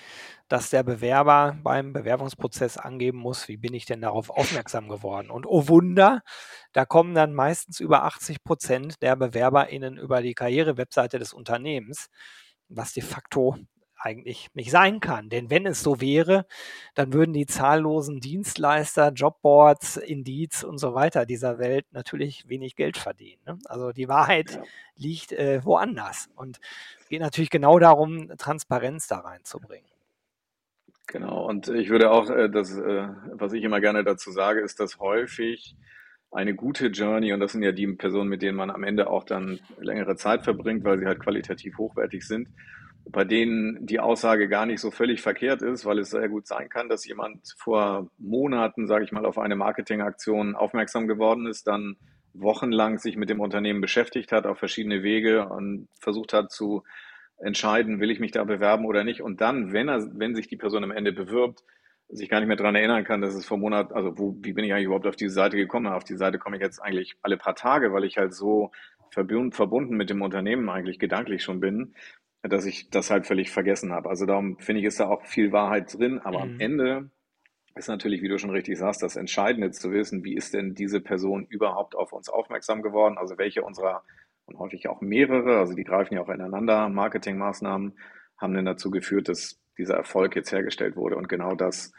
dass 0.48 0.70
der 0.70 0.82
Bewerber 0.82 1.58
beim 1.62 1.92
Bewerbungsprozess 1.92 2.78
angeben 2.78 3.18
muss, 3.18 3.48
wie 3.48 3.56
bin 3.58 3.74
ich 3.74 3.86
denn 3.86 4.00
darauf 4.00 4.30
aufmerksam 4.30 4.88
geworden. 4.88 5.30
Und 5.30 5.46
oh 5.46 5.68
Wunder, 5.68 6.22
da 6.72 6.84
kommen 6.86 7.14
dann 7.14 7.34
meistens 7.34 7.80
über 7.80 8.04
80 8.04 8.42
Prozent 8.44 9.02
der 9.02 9.16
BewerberInnen 9.16 9.98
über 9.98 10.22
die 10.22 10.34
Karrierewebseite 10.34 11.18
des 11.18 11.32
Unternehmens, 11.32 12.08
was 12.68 12.92
de 12.94 13.02
facto 13.02 13.56
eigentlich 13.98 14.48
nicht 14.54 14.70
sein 14.70 15.00
kann. 15.00 15.28
Denn 15.28 15.50
wenn 15.50 15.66
es 15.66 15.82
so 15.82 16.00
wäre, 16.00 16.46
dann 16.94 17.12
würden 17.12 17.32
die 17.32 17.46
zahllosen 17.46 18.20
Dienstleister, 18.20 19.12
Jobboards, 19.12 19.96
Indiz 19.96 20.62
und 20.62 20.78
so 20.78 20.94
weiter 20.94 21.26
dieser 21.26 21.58
Welt 21.58 21.86
natürlich 21.90 22.48
wenig 22.48 22.76
Geld 22.76 22.96
verdienen. 22.96 23.42
Ne? 23.46 23.58
Also 23.66 23.92
die 23.92 24.08
Wahrheit 24.08 24.52
ja. 24.52 24.62
liegt 24.96 25.32
äh, 25.32 25.64
woanders. 25.64 26.28
Und 26.36 26.60
es 27.00 27.08
geht 27.08 27.20
natürlich 27.20 27.50
genau 27.50 27.78
darum, 27.78 28.30
Transparenz 28.38 29.06
da 29.06 29.18
reinzubringen. 29.18 29.88
Genau, 31.08 31.46
und 31.48 31.68
ich 31.68 31.88
würde 31.88 32.10
auch, 32.10 32.28
äh, 32.28 32.50
das, 32.50 32.76
äh, 32.76 33.08
was 33.32 33.54
ich 33.54 33.64
immer 33.64 33.80
gerne 33.80 34.04
dazu 34.04 34.30
sage, 34.30 34.60
ist, 34.60 34.78
dass 34.78 34.98
häufig 34.98 35.74
eine 36.30 36.54
gute 36.54 36.88
Journey, 36.88 37.32
und 37.32 37.40
das 37.40 37.52
sind 37.52 37.62
ja 37.62 37.72
die 37.72 37.86
Personen, 37.86 38.28
mit 38.28 38.42
denen 38.42 38.58
man 38.58 38.70
am 38.70 38.84
Ende 38.84 39.08
auch 39.08 39.24
dann 39.24 39.60
längere 39.78 40.16
Zeit 40.16 40.44
verbringt, 40.44 40.84
weil 40.84 40.98
sie 40.98 41.06
halt 41.06 41.20
qualitativ 41.20 41.78
hochwertig 41.78 42.26
sind, 42.26 42.48
bei 43.10 43.24
denen 43.24 43.86
die 43.86 44.00
Aussage 44.00 44.48
gar 44.48 44.66
nicht 44.66 44.80
so 44.80 44.90
völlig 44.90 45.22
verkehrt 45.22 45.62
ist, 45.62 45.84
weil 45.84 45.98
es 45.98 46.10
sehr 46.10 46.28
gut 46.28 46.46
sein 46.46 46.68
kann, 46.68 46.88
dass 46.88 47.06
jemand 47.06 47.54
vor 47.56 48.10
Monaten, 48.18 48.86
sage 48.86 49.04
ich 49.04 49.12
mal, 49.12 49.26
auf 49.26 49.38
eine 49.38 49.56
Marketingaktion 49.56 50.54
aufmerksam 50.54 51.08
geworden 51.08 51.46
ist, 51.46 51.66
dann 51.66 51.96
wochenlang 52.34 52.98
sich 52.98 53.16
mit 53.16 53.30
dem 53.30 53.40
Unternehmen 53.40 53.80
beschäftigt 53.80 54.32
hat 54.32 54.46
auf 54.46 54.58
verschiedene 54.58 55.02
Wege 55.02 55.48
und 55.48 55.88
versucht 56.00 56.32
hat 56.32 56.52
zu 56.52 56.84
entscheiden, 57.38 58.00
will 58.00 58.10
ich 58.10 58.20
mich 58.20 58.32
da 58.32 58.44
bewerben 58.44 58.84
oder 58.84 59.04
nicht. 59.04 59.22
Und 59.22 59.40
dann, 59.40 59.72
wenn 59.72 59.88
er, 59.88 60.06
wenn 60.14 60.34
sich 60.34 60.48
die 60.48 60.56
Person 60.56 60.84
am 60.84 60.90
Ende 60.90 61.12
bewirbt, 61.12 61.64
sich 62.10 62.28
gar 62.28 62.40
nicht 62.40 62.48
mehr 62.48 62.56
daran 62.56 62.74
erinnern 62.74 63.04
kann, 63.04 63.20
dass 63.20 63.34
es 63.34 63.46
vor 63.46 63.58
Monat, 63.58 63.92
also 63.92 64.18
wo, 64.18 64.36
wie 64.40 64.52
bin 64.52 64.64
ich 64.64 64.72
eigentlich 64.72 64.86
überhaupt 64.86 65.06
auf 65.06 65.16
diese 65.16 65.34
Seite 65.34 65.56
gekommen? 65.56 65.86
Auf 65.86 66.04
die 66.04 66.16
Seite 66.16 66.38
komme 66.38 66.56
ich 66.56 66.62
jetzt 66.62 66.80
eigentlich 66.80 67.16
alle 67.22 67.36
paar 67.36 67.54
Tage, 67.54 67.92
weil 67.92 68.04
ich 68.04 68.16
halt 68.16 68.34
so 68.34 68.70
verbunden 69.10 69.96
mit 69.96 70.10
dem 70.10 70.22
Unternehmen 70.22 70.68
eigentlich 70.68 70.98
gedanklich 70.98 71.42
schon 71.42 71.60
bin, 71.60 71.94
dass 72.42 72.66
ich 72.66 72.90
das 72.90 73.10
halt 73.10 73.26
völlig 73.26 73.50
vergessen 73.50 73.92
habe. 73.92 74.08
Also 74.08 74.26
darum 74.26 74.58
finde 74.58 74.80
ich, 74.80 74.86
ist 74.86 75.00
da 75.00 75.08
auch 75.08 75.24
viel 75.24 75.52
Wahrheit 75.52 75.92
drin, 75.98 76.20
aber 76.20 76.44
mhm. 76.44 76.52
am 76.52 76.60
Ende 76.60 77.10
ist 77.74 77.88
natürlich, 77.88 78.22
wie 78.22 78.28
du 78.28 78.38
schon 78.38 78.50
richtig 78.50 78.78
sagst, 78.78 79.02
das 79.02 79.16
Entscheidende 79.16 79.70
zu 79.70 79.92
wissen, 79.92 80.24
wie 80.24 80.34
ist 80.34 80.54
denn 80.54 80.74
diese 80.74 81.00
Person 81.00 81.46
überhaupt 81.46 81.94
auf 81.94 82.12
uns 82.12 82.28
aufmerksam 82.28 82.82
geworden? 82.82 83.18
Also 83.18 83.38
welche 83.38 83.62
unserer 83.62 84.02
und 84.48 84.58
häufig 84.58 84.88
auch 84.88 85.00
mehrere, 85.00 85.58
also 85.58 85.74
die 85.74 85.84
greifen 85.84 86.14
ja 86.14 86.22
auch 86.22 86.28
ineinander, 86.30 86.88
Marketingmaßnahmen 86.88 87.98
haben 88.38 88.54
denn 88.54 88.64
dazu 88.64 88.90
geführt, 88.90 89.28
dass 89.28 89.60
dieser 89.76 89.94
Erfolg 89.94 90.34
jetzt 90.36 90.52
hergestellt 90.52 90.96
wurde. 90.96 91.16
Und 91.16 91.28
genau 91.28 91.54
das 91.54 91.92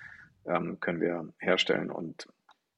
ähm, 0.48 0.80
können 0.80 1.00
wir 1.00 1.32
herstellen 1.38 1.92
und 1.92 2.28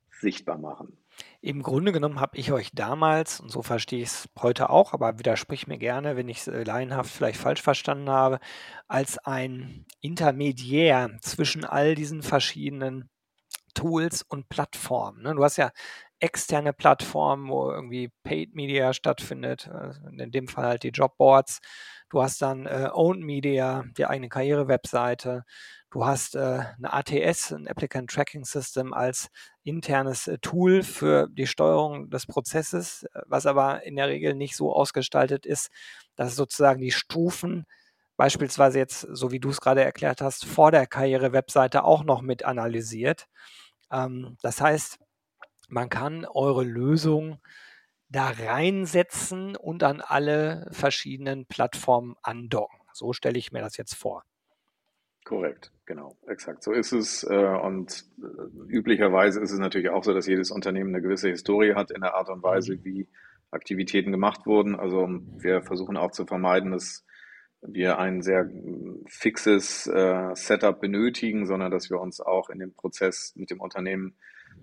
sichtbar 0.09 0.57
machen. 0.57 0.97
Im 1.41 1.63
Grunde 1.63 1.91
genommen 1.91 2.19
habe 2.19 2.37
ich 2.37 2.51
euch 2.51 2.71
damals, 2.73 3.39
und 3.39 3.49
so 3.49 3.63
verstehe 3.63 4.03
ich 4.03 4.09
es 4.09 4.29
heute 4.39 4.69
auch, 4.69 4.93
aber 4.93 5.17
widersprich 5.17 5.67
mir 5.67 5.77
gerne, 5.77 6.15
wenn 6.15 6.29
ich 6.29 6.39
es 6.39 6.47
äh, 6.47 6.63
laienhaft 6.63 7.11
vielleicht 7.11 7.39
falsch 7.39 7.61
verstanden 7.61 8.09
habe, 8.09 8.39
als 8.87 9.17
ein 9.17 9.85
Intermediär 10.01 11.17
zwischen 11.21 11.65
all 11.65 11.95
diesen 11.95 12.21
verschiedenen 12.21 13.09
Tools 13.73 14.21
und 14.21 14.49
Plattformen. 14.49 15.23
Ne? 15.23 15.35
Du 15.35 15.43
hast 15.43 15.57
ja 15.57 15.71
externe 16.19 16.73
Plattformen, 16.73 17.49
wo 17.49 17.71
irgendwie 17.71 18.11
Paid 18.23 18.53
Media 18.53 18.93
stattfindet, 18.93 19.67
äh, 19.67 19.93
in 20.21 20.31
dem 20.31 20.47
Fall 20.47 20.65
halt 20.65 20.83
die 20.83 20.89
Jobboards. 20.89 21.59
Du 22.09 22.21
hast 22.21 22.41
dann 22.41 22.65
äh, 22.65 22.89
Owned 22.93 23.23
Media, 23.23 23.83
die 23.97 24.05
eigene 24.05 24.29
Karriere-Webseite. 24.29 25.43
Du 25.91 26.05
hast 26.05 26.35
äh, 26.35 26.39
eine 26.77 26.93
ATS, 26.93 27.51
ein 27.51 27.67
Applicant 27.67 28.09
Tracking 28.09 28.45
System, 28.45 28.93
als 28.93 29.27
internes 29.63 30.27
äh, 30.27 30.37
Tool 30.37 30.83
für 30.83 31.27
die 31.29 31.47
Steuerung 31.47 32.09
des 32.09 32.25
Prozesses, 32.25 33.03
äh, 33.03 33.21
was 33.25 33.45
aber 33.45 33.83
in 33.83 33.97
der 33.97 34.07
Regel 34.07 34.33
nicht 34.33 34.55
so 34.55 34.73
ausgestaltet 34.73 35.45
ist, 35.45 35.69
dass 36.15 36.37
sozusagen 36.37 36.79
die 36.79 36.91
Stufen 36.91 37.65
beispielsweise 38.15 38.79
jetzt, 38.79 39.01
so 39.01 39.31
wie 39.31 39.41
du 39.41 39.49
es 39.49 39.59
gerade 39.59 39.83
erklärt 39.83 40.21
hast, 40.21 40.45
vor 40.45 40.71
der 40.71 40.87
Karriere-Webseite 40.87 41.83
auch 41.83 42.05
noch 42.05 42.21
mit 42.21 42.45
analysiert. 42.45 43.27
Ähm, 43.91 44.37
das 44.41 44.61
heißt, 44.61 44.97
man 45.69 45.89
kann 45.89 46.25
eure 46.25 46.63
Lösung 46.63 47.39
da 48.09 48.29
reinsetzen 48.29 49.57
und 49.57 49.83
an 49.83 50.01
alle 50.01 50.69
verschiedenen 50.71 51.47
Plattformen 51.47 52.15
andocken. 52.23 52.79
So 52.93 53.13
stelle 53.13 53.39
ich 53.39 53.51
mir 53.51 53.61
das 53.61 53.77
jetzt 53.77 53.95
vor. 53.95 54.23
Korrekt, 55.31 55.71
genau, 55.85 56.17
exakt. 56.27 56.61
So 56.61 56.73
ist 56.73 56.91
es. 56.91 57.23
Äh, 57.23 57.33
und 57.63 58.03
äh, 58.21 58.67
üblicherweise 58.67 59.39
ist 59.39 59.53
es 59.53 59.59
natürlich 59.59 59.89
auch 59.89 60.03
so, 60.03 60.13
dass 60.13 60.27
jedes 60.27 60.51
Unternehmen 60.51 60.93
eine 60.93 61.01
gewisse 61.01 61.29
Historie 61.29 61.73
hat 61.73 61.89
in 61.89 62.01
der 62.01 62.15
Art 62.15 62.27
und 62.29 62.43
Weise, 62.43 62.75
mhm. 62.75 62.83
wie 62.83 63.07
Aktivitäten 63.49 64.11
gemacht 64.11 64.45
wurden. 64.45 64.75
Also 64.75 65.07
wir 65.37 65.61
versuchen 65.61 65.95
auch 65.95 66.11
zu 66.11 66.25
vermeiden, 66.25 66.71
dass 66.71 67.05
wir 67.61 67.97
ein 67.97 68.21
sehr 68.21 68.49
fixes 69.07 69.87
äh, 69.87 70.31
Setup 70.33 70.81
benötigen, 70.81 71.45
sondern 71.45 71.71
dass 71.71 71.89
wir 71.89 72.01
uns 72.01 72.19
auch 72.19 72.49
in 72.49 72.59
dem 72.59 72.73
Prozess 72.73 73.31
mit 73.37 73.51
dem 73.51 73.61
Unternehmen 73.61 74.17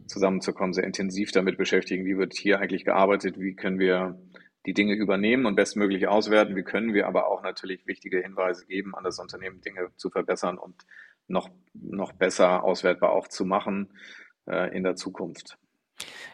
zusammenzukommen, 0.06 0.74
sehr 0.74 0.84
intensiv 0.84 1.32
damit 1.32 1.56
beschäftigen, 1.56 2.04
wie 2.04 2.18
wird 2.18 2.34
hier 2.34 2.58
eigentlich 2.58 2.84
gearbeitet, 2.84 3.40
wie 3.40 3.54
können 3.54 3.78
wir 3.78 4.20
die 4.68 4.74
Dinge 4.74 4.92
übernehmen 4.92 5.46
und 5.46 5.56
bestmöglich 5.56 6.08
auswerten, 6.08 6.54
wie 6.54 6.62
können 6.62 6.92
wir 6.92 7.06
aber 7.06 7.28
auch 7.28 7.42
natürlich 7.42 7.86
wichtige 7.86 8.20
Hinweise 8.20 8.66
geben 8.66 8.94
an 8.94 9.02
das 9.02 9.18
Unternehmen, 9.18 9.62
Dinge 9.62 9.88
zu 9.96 10.10
verbessern 10.10 10.58
und 10.58 10.84
noch, 11.26 11.48
noch 11.72 12.12
besser 12.12 12.62
auswertbar 12.64 13.12
auch 13.12 13.28
zu 13.28 13.46
machen 13.46 13.88
äh, 14.46 14.76
in 14.76 14.82
der 14.82 14.94
Zukunft. 14.94 15.56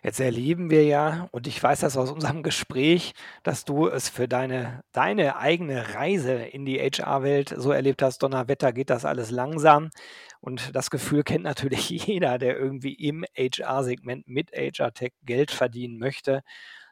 Jetzt 0.02 0.18
erleben 0.18 0.68
wir 0.68 0.84
ja, 0.84 1.28
und 1.30 1.46
ich 1.46 1.62
weiß 1.62 1.78
das 1.80 1.96
aus 1.96 2.10
unserem 2.10 2.42
Gespräch, 2.42 3.14
dass 3.44 3.64
du 3.64 3.86
es 3.86 4.08
für 4.08 4.26
deine, 4.26 4.82
deine 4.90 5.36
eigene 5.36 5.94
Reise 5.94 6.32
in 6.32 6.64
die 6.64 6.80
HR-Welt 6.80 7.54
so 7.56 7.70
erlebt 7.70 8.02
hast, 8.02 8.20
Donnerwetter 8.24 8.72
geht 8.72 8.90
das 8.90 9.04
alles 9.04 9.30
langsam. 9.30 9.90
Und 10.40 10.74
das 10.74 10.90
Gefühl 10.90 11.22
kennt 11.22 11.44
natürlich 11.44 11.88
jeder, 12.06 12.38
der 12.38 12.58
irgendwie 12.58 12.94
im 12.94 13.24
HR-Segment 13.36 14.26
mit 14.26 14.50
HR-Tech 14.50 15.12
Geld 15.22 15.52
verdienen 15.52 15.98
möchte. 15.98 16.42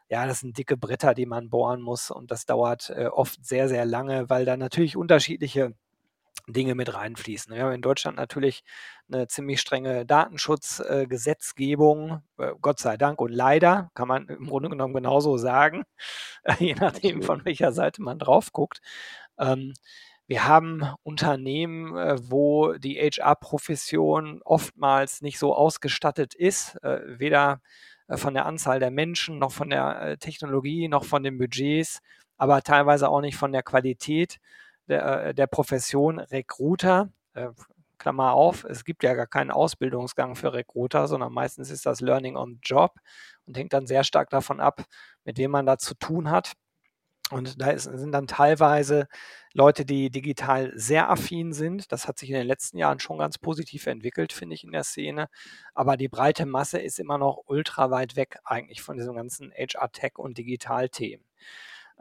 Ja, 0.09 0.25
das 0.27 0.41
sind 0.41 0.57
dicke 0.57 0.77
Bretter, 0.77 1.13
die 1.13 1.25
man 1.25 1.49
bohren 1.49 1.81
muss 1.81 2.11
und 2.11 2.31
das 2.31 2.45
dauert 2.45 2.89
äh, 2.91 3.07
oft 3.07 3.45
sehr, 3.45 3.67
sehr 3.69 3.85
lange, 3.85 4.29
weil 4.29 4.45
da 4.45 4.57
natürlich 4.57 4.97
unterschiedliche 4.97 5.73
Dinge 6.47 6.75
mit 6.75 6.93
reinfließen. 6.93 7.55
Wir 7.55 7.63
haben 7.63 7.73
in 7.73 7.81
Deutschland 7.81 8.17
natürlich 8.17 8.63
eine 9.11 9.27
ziemlich 9.27 9.59
strenge 9.61 10.05
Datenschutzgesetzgebung, 10.05 12.21
äh, 12.37 12.45
äh, 12.45 12.53
Gott 12.61 12.77
sei 12.79 12.97
Dank 12.97 13.21
und 13.21 13.31
leider, 13.31 13.89
kann 13.93 14.09
man 14.09 14.27
im 14.27 14.47
Grunde 14.47 14.69
genommen 14.69 14.93
genauso 14.93 15.37
sagen, 15.37 15.83
je 16.59 16.75
nachdem, 16.75 17.23
von 17.23 17.45
welcher 17.45 17.71
Seite 17.71 18.01
man 18.01 18.19
drauf 18.19 18.51
guckt. 18.51 18.81
Ähm, 19.39 19.73
wir 20.27 20.47
haben 20.47 20.83
Unternehmen, 21.03 21.95
äh, 21.95 22.17
wo 22.29 22.73
die 22.73 22.97
HR-Profession 22.97 24.41
oftmals 24.43 25.21
nicht 25.21 25.39
so 25.39 25.55
ausgestattet 25.55 26.33
ist, 26.33 26.75
weder 26.81 27.61
von 28.09 28.33
der 28.33 28.45
Anzahl 28.45 28.79
der 28.79 28.91
Menschen, 28.91 29.39
noch 29.39 29.51
von 29.51 29.69
der 29.69 30.17
Technologie, 30.19 30.87
noch 30.87 31.05
von 31.05 31.23
den 31.23 31.37
Budgets, 31.37 32.01
aber 32.37 32.61
teilweise 32.61 33.09
auch 33.09 33.21
nicht 33.21 33.37
von 33.37 33.51
der 33.51 33.63
Qualität 33.63 34.39
der, 34.87 35.25
äh, 35.27 35.33
der 35.33 35.47
Profession 35.47 36.19
Recruiter. 36.19 37.09
Äh, 37.33 37.49
Klammer 37.99 38.33
auf, 38.33 38.65
es 38.65 38.83
gibt 38.83 39.03
ja 39.03 39.13
gar 39.13 39.27
keinen 39.27 39.49
Ausbildungsgang 39.49 40.35
für 40.35 40.51
Recruiter, 40.51 41.07
sondern 41.07 41.31
meistens 41.31 41.71
ist 41.71 41.85
das 41.85 42.01
Learning 42.01 42.35
on 42.35 42.59
Job 42.61 42.95
und 43.45 43.55
hängt 43.55 43.71
dann 43.71 43.87
sehr 43.87 44.03
stark 44.03 44.29
davon 44.29 44.59
ab, 44.59 44.83
mit 45.23 45.37
wem 45.37 45.51
man 45.51 45.65
da 45.65 45.77
zu 45.77 45.95
tun 45.95 46.29
hat. 46.29 46.51
Und 47.31 47.61
da 47.61 47.71
ist, 47.71 47.83
sind 47.83 48.11
dann 48.11 48.27
teilweise 48.27 49.07
Leute, 49.53 49.85
die 49.85 50.09
digital 50.09 50.71
sehr 50.75 51.09
affin 51.09 51.53
sind. 51.53 51.91
Das 51.91 52.07
hat 52.07 52.19
sich 52.19 52.29
in 52.29 52.35
den 52.35 52.47
letzten 52.47 52.77
Jahren 52.77 52.99
schon 52.99 53.17
ganz 53.17 53.37
positiv 53.37 53.87
entwickelt, 53.87 54.33
finde 54.33 54.55
ich, 54.55 54.63
in 54.63 54.71
der 54.71 54.83
Szene. 54.83 55.29
Aber 55.73 55.95
die 55.95 56.09
breite 56.09 56.45
Masse 56.45 56.79
ist 56.79 56.99
immer 56.99 57.17
noch 57.17 57.43
ultra 57.47 57.91
weit 57.91 58.15
weg 58.15 58.39
eigentlich 58.43 58.81
von 58.81 58.97
diesen 58.97 59.15
ganzen 59.15 59.51
HR-Tech- 59.51 60.17
und 60.17 60.37
Digital-Themen. 60.37 61.23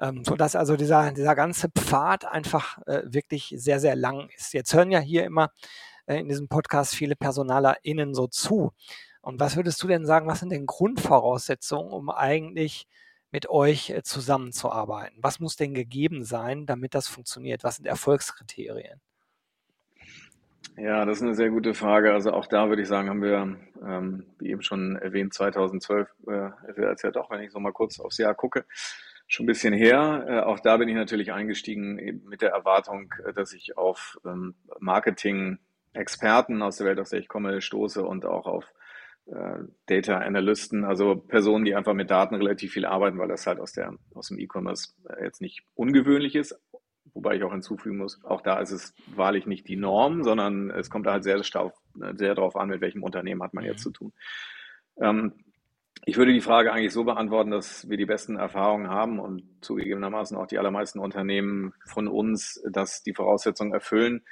Ähm, 0.00 0.24
sodass 0.24 0.56
also 0.56 0.76
dieser, 0.76 1.12
dieser 1.12 1.34
ganze 1.34 1.68
Pfad 1.68 2.24
einfach 2.24 2.78
äh, 2.86 3.02
wirklich 3.04 3.54
sehr, 3.56 3.78
sehr 3.78 3.94
lang 3.94 4.28
ist. 4.36 4.54
Jetzt 4.54 4.74
hören 4.74 4.90
ja 4.90 5.00
hier 5.00 5.24
immer 5.24 5.52
äh, 6.06 6.18
in 6.18 6.28
diesem 6.28 6.48
Podcast 6.48 6.94
viele 6.94 7.14
PersonalerInnen 7.16 8.14
so 8.14 8.26
zu. 8.26 8.72
Und 9.20 9.38
was 9.38 9.56
würdest 9.56 9.82
du 9.82 9.86
denn 9.86 10.06
sagen, 10.06 10.26
was 10.26 10.40
sind 10.40 10.50
denn 10.50 10.66
Grundvoraussetzungen, 10.66 11.92
um 11.92 12.10
eigentlich 12.10 12.88
mit 13.32 13.48
euch 13.48 13.90
äh, 13.90 14.02
zusammenzuarbeiten? 14.02 15.18
Was 15.20 15.40
muss 15.40 15.56
denn 15.56 15.74
gegeben 15.74 16.24
sein, 16.24 16.66
damit 16.66 16.94
das 16.94 17.08
funktioniert? 17.08 17.64
Was 17.64 17.76
sind 17.76 17.86
Erfolgskriterien? 17.86 19.00
Ja, 20.76 21.04
das 21.04 21.18
ist 21.18 21.22
eine 21.22 21.34
sehr 21.34 21.50
gute 21.50 21.74
Frage. 21.74 22.12
Also 22.12 22.32
auch 22.32 22.46
da 22.46 22.68
würde 22.68 22.82
ich 22.82 22.88
sagen, 22.88 23.10
haben 23.10 23.22
wir, 23.22 23.56
ähm, 23.86 24.26
wie 24.38 24.50
eben 24.50 24.62
schon 24.62 24.96
erwähnt, 24.96 25.34
2012, 25.34 26.08
äh, 26.28 26.82
als 26.84 27.02
ja 27.02 27.10
doch, 27.10 27.30
wenn 27.30 27.42
ich 27.42 27.50
so 27.50 27.60
mal 27.60 27.72
kurz 27.72 28.00
aufs 28.00 28.18
Jahr 28.18 28.34
gucke, 28.34 28.64
schon 29.26 29.44
ein 29.44 29.46
bisschen 29.46 29.74
her. 29.74 30.24
Äh, 30.28 30.40
auch 30.40 30.60
da 30.60 30.76
bin 30.78 30.88
ich 30.88 30.94
natürlich 30.94 31.32
eingestiegen 31.32 32.22
mit 32.26 32.42
der 32.42 32.50
Erwartung, 32.50 33.12
äh, 33.26 33.34
dass 33.34 33.52
ich 33.52 33.76
auf 33.76 34.18
ähm, 34.24 34.54
Marketing-Experten 34.78 36.62
aus 36.62 36.78
der 36.78 36.86
Welt, 36.86 37.00
aus 37.00 37.10
der 37.10 37.20
ich 37.20 37.28
komme, 37.28 37.60
stoße 37.60 38.02
und 38.02 38.24
auch 38.24 38.46
auf 38.46 38.64
Data 39.86 40.18
Analysten, 40.18 40.84
also 40.84 41.16
Personen, 41.16 41.64
die 41.64 41.74
einfach 41.74 41.94
mit 41.94 42.10
Daten 42.10 42.34
relativ 42.34 42.72
viel 42.72 42.84
arbeiten, 42.84 43.18
weil 43.18 43.28
das 43.28 43.46
halt 43.46 43.60
aus, 43.60 43.72
der, 43.72 43.94
aus 44.14 44.28
dem 44.28 44.38
E-Commerce 44.38 44.94
äh, 45.08 45.24
jetzt 45.24 45.40
nicht 45.40 45.62
ungewöhnlich 45.74 46.34
ist. 46.34 46.60
Wobei 47.14 47.36
ich 47.36 47.44
auch 47.44 47.52
hinzufügen 47.52 47.98
muss, 47.98 48.24
auch 48.24 48.40
da 48.40 48.58
ist 48.58 48.70
es 48.70 48.94
wahrlich 49.14 49.46
nicht 49.46 49.68
die 49.68 49.76
Norm, 49.76 50.22
sondern 50.22 50.70
es 50.70 50.88
kommt 50.88 51.06
halt 51.06 51.24
sehr, 51.24 51.42
sehr 51.42 52.34
darauf 52.34 52.56
an, 52.56 52.68
mit 52.70 52.80
welchem 52.80 53.02
Unternehmen 53.02 53.42
hat 53.42 53.52
man 53.52 53.64
jetzt 53.64 53.80
mhm. 53.80 53.82
zu 53.82 53.90
tun. 53.90 54.12
Ähm, 54.98 55.32
ich 56.04 56.16
würde 56.16 56.32
die 56.32 56.40
Frage 56.40 56.72
eigentlich 56.72 56.92
so 56.92 57.04
beantworten, 57.04 57.50
dass 57.50 57.88
wir 57.88 57.96
die 57.96 58.06
besten 58.06 58.36
Erfahrungen 58.36 58.88
haben 58.88 59.20
und 59.20 59.44
zugegebenermaßen 59.60 60.36
auch 60.36 60.46
die 60.46 60.58
allermeisten 60.58 60.98
Unternehmen 60.98 61.74
von 61.86 62.08
uns, 62.08 62.60
dass 62.68 63.02
die 63.02 63.14
Voraussetzungen 63.14 63.72
erfüllen. 63.72 64.24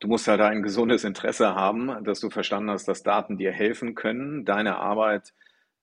Du 0.00 0.08
musst 0.08 0.26
halt 0.28 0.40
ein 0.40 0.62
gesundes 0.62 1.04
Interesse 1.04 1.54
haben, 1.54 2.04
dass 2.04 2.20
du 2.20 2.30
verstanden 2.30 2.70
hast, 2.70 2.88
dass 2.88 3.02
Daten 3.02 3.36
dir 3.36 3.52
helfen 3.52 3.94
können, 3.94 4.44
deine 4.44 4.76
Arbeit 4.76 5.34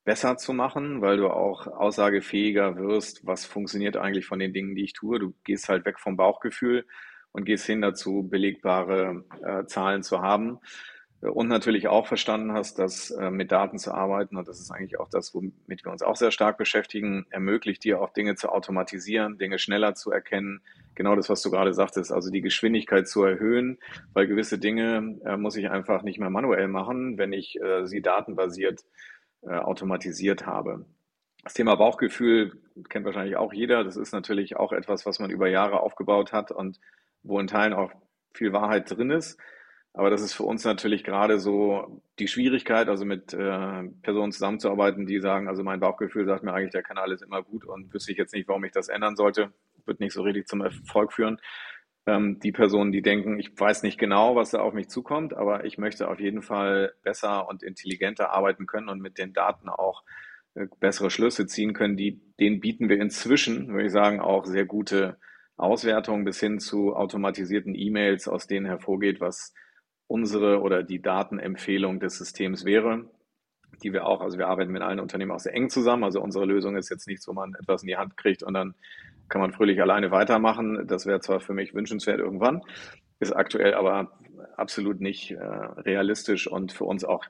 besser 0.04 0.36
zu 0.36 0.52
machen, 0.52 1.00
weil 1.00 1.18
du 1.18 1.28
auch 1.28 1.66
aussagefähiger 1.66 2.76
wirst, 2.76 3.26
was 3.26 3.44
funktioniert 3.44 3.96
eigentlich 3.96 4.26
von 4.26 4.38
den 4.38 4.52
Dingen, 4.52 4.74
die 4.74 4.84
ich 4.84 4.92
tue. 4.92 5.18
Du 5.18 5.34
gehst 5.44 5.68
halt 5.68 5.84
weg 5.84 6.00
vom 6.00 6.16
Bauchgefühl 6.16 6.84
und 7.30 7.44
gehst 7.44 7.66
hin 7.66 7.80
dazu, 7.80 8.26
belegbare 8.28 9.24
äh, 9.42 9.66
Zahlen 9.66 10.02
zu 10.02 10.20
haben 10.20 10.58
und 11.20 11.48
natürlich 11.48 11.88
auch 11.88 12.06
verstanden 12.06 12.52
hast, 12.52 12.78
dass 12.78 13.10
äh, 13.10 13.30
mit 13.30 13.50
Daten 13.50 13.78
zu 13.78 13.92
arbeiten, 13.92 14.36
und 14.36 14.46
das 14.46 14.60
ist 14.60 14.70
eigentlich 14.70 15.00
auch 15.00 15.08
das, 15.08 15.34
womit 15.34 15.84
wir 15.84 15.90
uns 15.90 16.02
auch 16.02 16.14
sehr 16.14 16.30
stark 16.30 16.58
beschäftigen, 16.58 17.26
ermöglicht 17.30 17.82
dir 17.82 18.00
auch 18.00 18.12
Dinge 18.12 18.36
zu 18.36 18.50
automatisieren, 18.50 19.36
Dinge 19.36 19.58
schneller 19.58 19.94
zu 19.94 20.12
erkennen. 20.12 20.60
Genau 20.94 21.16
das, 21.16 21.28
was 21.28 21.42
du 21.42 21.50
gerade 21.50 21.74
sagtest, 21.74 22.12
also 22.12 22.30
die 22.30 22.40
Geschwindigkeit 22.40 23.08
zu 23.08 23.24
erhöhen, 23.24 23.78
weil 24.12 24.28
gewisse 24.28 24.58
Dinge 24.58 25.18
äh, 25.24 25.36
muss 25.36 25.56
ich 25.56 25.70
einfach 25.70 26.02
nicht 26.02 26.20
mehr 26.20 26.30
manuell 26.30 26.68
machen, 26.68 27.18
wenn 27.18 27.32
ich 27.32 27.60
äh, 27.60 27.84
sie 27.86 28.00
datenbasiert 28.00 28.84
äh, 29.42 29.54
automatisiert 29.54 30.46
habe. 30.46 30.86
Das 31.42 31.54
Thema 31.54 31.74
Bauchgefühl 31.76 32.60
kennt 32.88 33.06
wahrscheinlich 33.06 33.36
auch 33.36 33.52
jeder. 33.52 33.82
Das 33.82 33.96
ist 33.96 34.12
natürlich 34.12 34.56
auch 34.56 34.72
etwas, 34.72 35.06
was 35.06 35.18
man 35.18 35.30
über 35.30 35.48
Jahre 35.48 35.80
aufgebaut 35.80 36.32
hat 36.32 36.52
und 36.52 36.78
wo 37.22 37.40
in 37.40 37.46
Teilen 37.46 37.72
auch 37.72 37.90
viel 38.34 38.52
Wahrheit 38.52 38.90
drin 38.90 39.10
ist. 39.10 39.38
Aber 39.98 40.10
das 40.10 40.22
ist 40.22 40.32
für 40.32 40.44
uns 40.44 40.64
natürlich 40.64 41.02
gerade 41.02 41.40
so 41.40 42.00
die 42.20 42.28
Schwierigkeit, 42.28 42.88
also 42.88 43.04
mit 43.04 43.34
äh, 43.34 43.82
Personen 44.02 44.30
zusammenzuarbeiten, 44.30 45.06
die 45.06 45.18
sagen, 45.18 45.48
also 45.48 45.64
mein 45.64 45.80
Bauchgefühl 45.80 46.24
sagt 46.24 46.44
mir 46.44 46.54
eigentlich, 46.54 46.70
der 46.70 46.84
Kanal 46.84 47.10
ist 47.10 47.24
immer 47.24 47.42
gut 47.42 47.64
und 47.64 47.92
wüsste 47.92 48.12
ich 48.12 48.18
jetzt 48.18 48.32
nicht, 48.32 48.46
warum 48.46 48.62
ich 48.62 48.70
das 48.70 48.88
ändern 48.88 49.16
sollte, 49.16 49.52
wird 49.86 49.98
nicht 49.98 50.12
so 50.12 50.22
richtig 50.22 50.46
zum 50.46 50.60
Erfolg 50.60 51.12
führen. 51.12 51.40
Ähm, 52.06 52.38
die 52.38 52.52
Personen, 52.52 52.92
die 52.92 53.02
denken, 53.02 53.40
ich 53.40 53.58
weiß 53.58 53.82
nicht 53.82 53.98
genau, 53.98 54.36
was 54.36 54.52
da 54.52 54.60
auf 54.60 54.72
mich 54.72 54.88
zukommt, 54.88 55.34
aber 55.34 55.64
ich 55.64 55.78
möchte 55.78 56.06
auf 56.06 56.20
jeden 56.20 56.42
Fall 56.42 56.94
besser 57.02 57.48
und 57.48 57.64
intelligenter 57.64 58.30
arbeiten 58.30 58.66
können 58.68 58.88
und 58.88 59.00
mit 59.00 59.18
den 59.18 59.32
Daten 59.32 59.68
auch 59.68 60.04
äh, 60.54 60.66
bessere 60.78 61.10
Schlüsse 61.10 61.48
ziehen 61.48 61.72
können, 61.72 61.96
die, 61.96 62.20
denen 62.38 62.60
bieten 62.60 62.88
wir 62.88 63.00
inzwischen, 63.00 63.66
würde 63.72 63.86
ich 63.86 63.92
sagen, 63.92 64.20
auch 64.20 64.44
sehr 64.44 64.64
gute 64.64 65.18
Auswertungen 65.56 66.24
bis 66.24 66.38
hin 66.38 66.60
zu 66.60 66.94
automatisierten 66.94 67.74
E-Mails, 67.74 68.28
aus 68.28 68.46
denen 68.46 68.66
hervorgeht, 68.66 69.20
was 69.20 69.54
unsere 70.08 70.60
oder 70.60 70.82
die 70.82 71.00
Datenempfehlung 71.00 72.00
des 72.00 72.18
Systems 72.18 72.64
wäre, 72.64 73.04
die 73.82 73.92
wir 73.92 74.06
auch, 74.06 74.20
also 74.20 74.38
wir 74.38 74.48
arbeiten 74.48 74.72
mit 74.72 74.82
allen 74.82 74.98
Unternehmen 74.98 75.30
auch 75.30 75.38
sehr 75.38 75.54
eng 75.54 75.70
zusammen. 75.70 76.02
Also 76.02 76.20
unsere 76.20 76.46
Lösung 76.46 76.76
ist 76.76 76.88
jetzt 76.90 77.06
nichts, 77.06 77.28
wo 77.28 77.32
man 77.32 77.54
etwas 77.54 77.82
in 77.82 77.88
die 77.88 77.96
Hand 77.96 78.16
kriegt 78.16 78.42
und 78.42 78.54
dann 78.54 78.74
kann 79.28 79.40
man 79.40 79.52
fröhlich 79.52 79.80
alleine 79.80 80.10
weitermachen. 80.10 80.86
Das 80.86 81.06
wäre 81.06 81.20
zwar 81.20 81.40
für 81.40 81.54
mich 81.54 81.74
wünschenswert 81.74 82.18
irgendwann, 82.18 82.62
ist 83.20 83.32
aktuell 83.32 83.74
aber 83.74 84.18
absolut 84.56 85.00
nicht 85.00 85.30
äh, 85.30 85.44
realistisch 85.44 86.46
und 86.46 86.72
für 86.72 86.84
uns 86.84 87.04
auch 87.04 87.24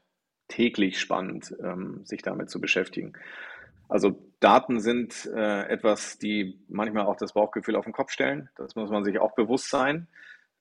täglich 0.47 1.01
spannend, 1.01 1.55
ähm, 1.63 2.01
sich 2.05 2.23
damit 2.23 2.49
zu 2.49 2.61
beschäftigen. 2.61 3.13
Also 3.89 4.19
Daten 4.41 4.81
sind 4.81 5.29
äh, 5.35 5.67
etwas, 5.69 6.19
die 6.19 6.61
manchmal 6.69 7.07
auch 7.07 7.17
das 7.17 7.33
Bauchgefühl 7.33 7.77
auf 7.77 7.85
den 7.85 7.93
Kopf 7.93 8.13
stellen. 8.13 8.49
Das 8.57 8.77
muss 8.77 8.91
man 8.91 9.05
sich 9.05 9.19
auch 9.19 9.35
bewusst 9.35 9.71
sein. 9.71 10.07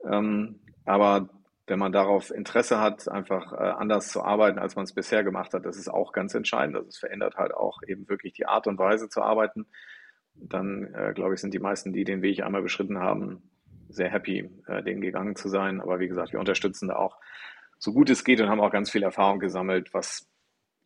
Ähm, 0.09 0.59
aber 0.85 1.29
wenn 1.67 1.79
man 1.79 1.91
darauf 1.91 2.31
Interesse 2.31 2.79
hat, 2.79 3.09
einfach 3.09 3.51
äh, 3.51 3.57
anders 3.57 4.07
zu 4.07 4.23
arbeiten, 4.23 4.57
als 4.57 4.75
man 4.75 4.85
es 4.85 4.93
bisher 4.93 5.23
gemacht 5.23 5.53
hat, 5.53 5.65
das 5.65 5.77
ist 5.77 5.89
auch 5.89 6.13
ganz 6.13 6.33
entscheidend. 6.33 6.77
Also 6.77 6.87
es 6.87 6.97
verändert 6.97 7.35
halt 7.35 7.53
auch 7.53 7.81
eben 7.85 8.07
wirklich 8.07 8.33
die 8.33 8.45
Art 8.45 8.67
und 8.67 8.79
Weise 8.79 9.09
zu 9.09 9.21
arbeiten. 9.21 9.67
Dann, 10.35 10.93
äh, 10.93 11.13
glaube 11.13 11.33
ich, 11.33 11.41
sind 11.41 11.53
die 11.53 11.59
meisten, 11.59 11.91
die 11.91 12.05
den 12.05 12.21
Weg 12.21 12.41
einmal 12.41 12.61
beschritten 12.61 12.99
haben, 12.99 13.43
sehr 13.89 14.09
happy, 14.09 14.49
äh, 14.67 14.81
den 14.81 15.01
gegangen 15.01 15.35
zu 15.35 15.49
sein. 15.49 15.81
Aber 15.81 15.99
wie 15.99 16.07
gesagt, 16.07 16.31
wir 16.31 16.39
unterstützen 16.39 16.87
da 16.87 16.95
auch 16.95 17.17
so 17.77 17.93
gut 17.93 18.09
es 18.09 18.23
geht 18.23 18.39
und 18.39 18.49
haben 18.49 18.61
auch 18.61 18.71
ganz 18.71 18.89
viel 18.89 19.03
Erfahrung 19.03 19.39
gesammelt, 19.39 19.93
was 19.93 20.25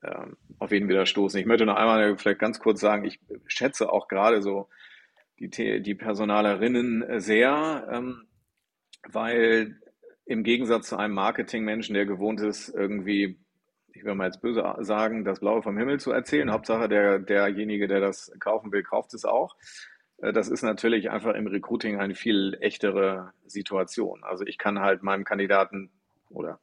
äh, 0.02 0.26
auf 0.58 0.72
jeden 0.72 0.90
wieder 0.90 1.06
stoßen. 1.06 1.40
Ich 1.40 1.46
möchte 1.46 1.66
noch 1.66 1.76
einmal 1.76 2.18
vielleicht 2.18 2.40
ganz 2.40 2.60
kurz 2.60 2.80
sagen, 2.80 3.06
ich 3.06 3.20
schätze 3.46 3.92
auch 3.92 4.08
gerade 4.08 4.42
so 4.42 4.68
die, 5.38 5.82
die 5.82 5.96
Personalerinnen 5.96 7.20
sehr, 7.20 7.88
ähm, 7.92 8.28
weil 9.08 9.80
im 10.26 10.44
Gegensatz 10.44 10.88
zu 10.90 10.98
einem 10.98 11.14
Marketingmenschen, 11.14 11.94
der 11.94 12.06
gewohnt 12.06 12.42
ist, 12.42 12.70
irgendwie 12.70 13.38
ich 13.94 14.06
will 14.06 14.16
mal 14.16 14.26
jetzt 14.26 14.42
böse 14.42 14.64
sagen, 14.80 15.26
das 15.26 15.40
Blaue 15.40 15.62
vom 15.62 15.78
Himmel 15.78 16.00
zu 16.00 16.12
erzählen. 16.12 16.52
Hauptsache, 16.52 16.88
der, 16.88 17.20
derjenige, 17.20 17.88
der 17.88 18.00
das 18.00 18.32
kaufen 18.40 18.72
will, 18.72 18.84
kauft 18.84 19.14
es 19.14 19.26
auch. 19.26 19.56
Äh, 20.18 20.34
das 20.34 20.50
ist 20.50 20.64
natürlich 20.64 21.10
einfach 21.10 21.36
im 21.36 21.48
Recruiting 21.48 22.00
eine 22.00 22.16
viel 22.16 22.58
echtere 22.62 23.34
Situation. 23.46 24.24
Also 24.24 24.46
ich 24.46 24.58
kann 24.58 24.80
halt 24.80 25.04
meinem 25.04 25.24
Kandidaten 25.24 25.92
oder 26.30 26.60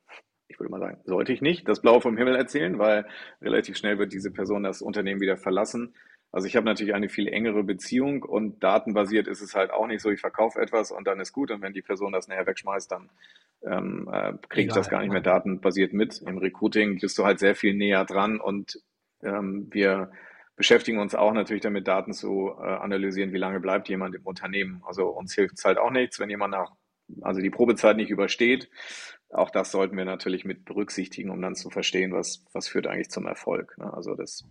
ich 0.49 0.59
würde 0.59 0.71
mal 0.71 0.81
sagen, 0.81 1.01
sollte 1.05 1.33
ich 1.33 1.43
nicht 1.43 1.69
das 1.69 1.83
Blaue 1.83 2.01
vom 2.01 2.17
Himmel 2.17 2.35
erzählen, 2.35 2.79
weil 2.79 3.07
relativ 3.43 3.77
schnell 3.77 3.99
wird 3.99 4.13
diese 4.13 4.31
Person 4.31 4.63
das 4.63 4.81
Unternehmen 4.81 5.21
wieder 5.21 5.37
verlassen. 5.37 5.95
Also 6.31 6.47
ich 6.47 6.57
habe 6.57 6.67
natürlich 6.67 6.95
eine 6.95 7.09
viel 7.09 7.29
engere 7.29 7.65
Beziehung 7.65 8.23
und 8.23 8.63
datenbasiert 8.63 9.27
ist 9.27 9.41
es 9.41 9.55
halt 9.55 9.71
auch 9.71 9.87
nicht 9.87 10.03
so, 10.03 10.11
ich 10.11 10.21
verkaufe 10.21 10.61
etwas 10.61 10.91
und 10.91 11.07
dann 11.07 11.21
ist 11.21 11.33
gut 11.33 11.51
und 11.51 11.63
wenn 11.63 11.73
die 11.73 11.83
Person 11.83 12.13
das 12.13 12.29
nachher 12.29 12.47
wegschmeißt, 12.47 12.93
dann 12.93 13.09
ähm, 13.63 14.09
äh, 14.13 14.35
kriege 14.49 14.69
ich 14.69 14.75
das 14.75 14.91
gar 14.91 15.01
nicht 15.01 15.13
mehr 15.13 15.23
datenbasiert 15.23 15.93
mit. 15.93 16.21
Im 16.21 16.39
Recruiting 16.39 16.99
bist 17.01 17.17
du 17.19 17.25
halt 17.25 17.39
sehr 17.39 17.55
viel 17.55 17.75
näher 17.75 18.05
dran 18.05 18.41
und 18.41 18.81
ähm, 19.23 19.69
wir 19.71 20.11
beschäftigen 20.57 20.99
uns 20.99 21.15
auch 21.15 21.33
natürlich 21.33 21.63
damit, 21.63 21.89
Daten 21.89 22.13
zu 22.13 22.53
äh, 22.59 22.63
analysieren, 22.63 23.33
wie 23.33 23.39
lange 23.39 23.61
bleibt 23.61 23.89
jemand 23.89 24.15
im 24.15 24.27
Unternehmen. 24.27 24.83
Also 24.87 25.07
uns 25.07 25.35
hilft 25.35 25.57
es 25.57 25.65
halt 25.65 25.79
auch 25.79 25.91
nichts, 25.91 26.21
wenn 26.21 26.29
jemand 26.29 26.53
nach, 26.53 26.73
also 27.23 27.41
die 27.41 27.51
Probezeit 27.51 27.97
nicht 27.97 28.11
übersteht. 28.11 28.69
Auch 29.31 29.51
das 29.51 29.71
sollten 29.71 29.97
wir 29.97 30.05
natürlich 30.05 30.45
mit 30.45 30.65
berücksichtigen, 30.65 31.31
um 31.31 31.41
dann 31.41 31.55
zu 31.55 31.71
verstehen, 31.71 32.13
was, 32.13 32.45
was 32.53 32.69
führt 32.69 32.87
eigentlich 32.87 33.11
zum 33.11 33.27
Erfolg. 33.27 33.77
Ne? 33.79 33.93
Also 33.93 34.15
das 34.15 34.45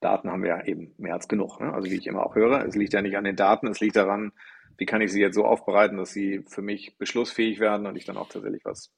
Daten 0.00 0.30
haben 0.30 0.42
wir 0.42 0.50
ja 0.50 0.64
eben 0.64 0.94
mehr 0.98 1.14
als 1.14 1.28
genug. 1.28 1.60
Ne? 1.60 1.72
Also 1.72 1.90
wie 1.90 1.96
ich 1.96 2.06
immer 2.06 2.24
auch 2.24 2.34
höre, 2.34 2.64
es 2.64 2.76
liegt 2.76 2.92
ja 2.92 3.02
nicht 3.02 3.16
an 3.16 3.24
den 3.24 3.36
Daten, 3.36 3.66
es 3.66 3.80
liegt 3.80 3.96
daran, 3.96 4.32
wie 4.76 4.86
kann 4.86 5.00
ich 5.00 5.12
sie 5.12 5.20
jetzt 5.20 5.34
so 5.34 5.44
aufbereiten, 5.44 5.96
dass 5.96 6.10
sie 6.10 6.44
für 6.46 6.62
mich 6.62 6.96
beschlussfähig 6.98 7.58
werden 7.58 7.86
und 7.86 7.96
ich 7.96 8.04
dann 8.04 8.16
auch 8.16 8.28
tatsächlich 8.28 8.64
was 8.64 8.92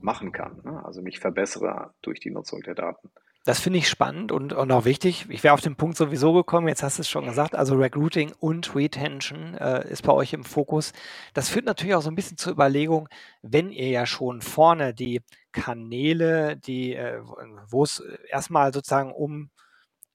machen 0.00 0.32
kann. 0.32 0.60
Ne? 0.64 0.84
Also 0.84 1.02
mich 1.02 1.20
verbessere 1.20 1.92
durch 2.02 2.20
die 2.20 2.30
Nutzung 2.30 2.62
der 2.62 2.74
Daten. 2.74 3.10
Das 3.44 3.60
finde 3.60 3.78
ich 3.78 3.88
spannend 3.88 4.30
und, 4.30 4.52
und 4.52 4.70
auch 4.72 4.84
wichtig. 4.84 5.26
Ich 5.30 5.42
wäre 5.42 5.54
auf 5.54 5.62
den 5.62 5.76
Punkt 5.76 5.96
sowieso 5.96 6.34
gekommen, 6.34 6.68
jetzt 6.68 6.82
hast 6.82 6.98
du 6.98 7.02
es 7.02 7.08
schon 7.08 7.24
gesagt, 7.24 7.54
also 7.54 7.76
Recruiting 7.76 8.32
und 8.40 8.74
Retention 8.74 9.54
äh, 9.54 9.88
ist 9.88 10.02
bei 10.02 10.12
euch 10.12 10.34
im 10.34 10.44
Fokus. 10.44 10.92
Das 11.32 11.48
führt 11.48 11.64
natürlich 11.64 11.94
auch 11.94 12.02
so 12.02 12.10
ein 12.10 12.14
bisschen 12.14 12.36
zur 12.36 12.52
Überlegung, 12.52 13.08
wenn 13.40 13.70
ihr 13.70 13.88
ja 13.88 14.04
schon 14.04 14.42
vorne 14.42 14.92
die 14.92 15.22
Kanäle, 15.52 16.56
die, 16.56 16.94
äh, 16.94 17.22
wo 17.70 17.84
es 17.84 18.02
erstmal 18.28 18.74
sozusagen 18.74 19.12
um 19.12 19.48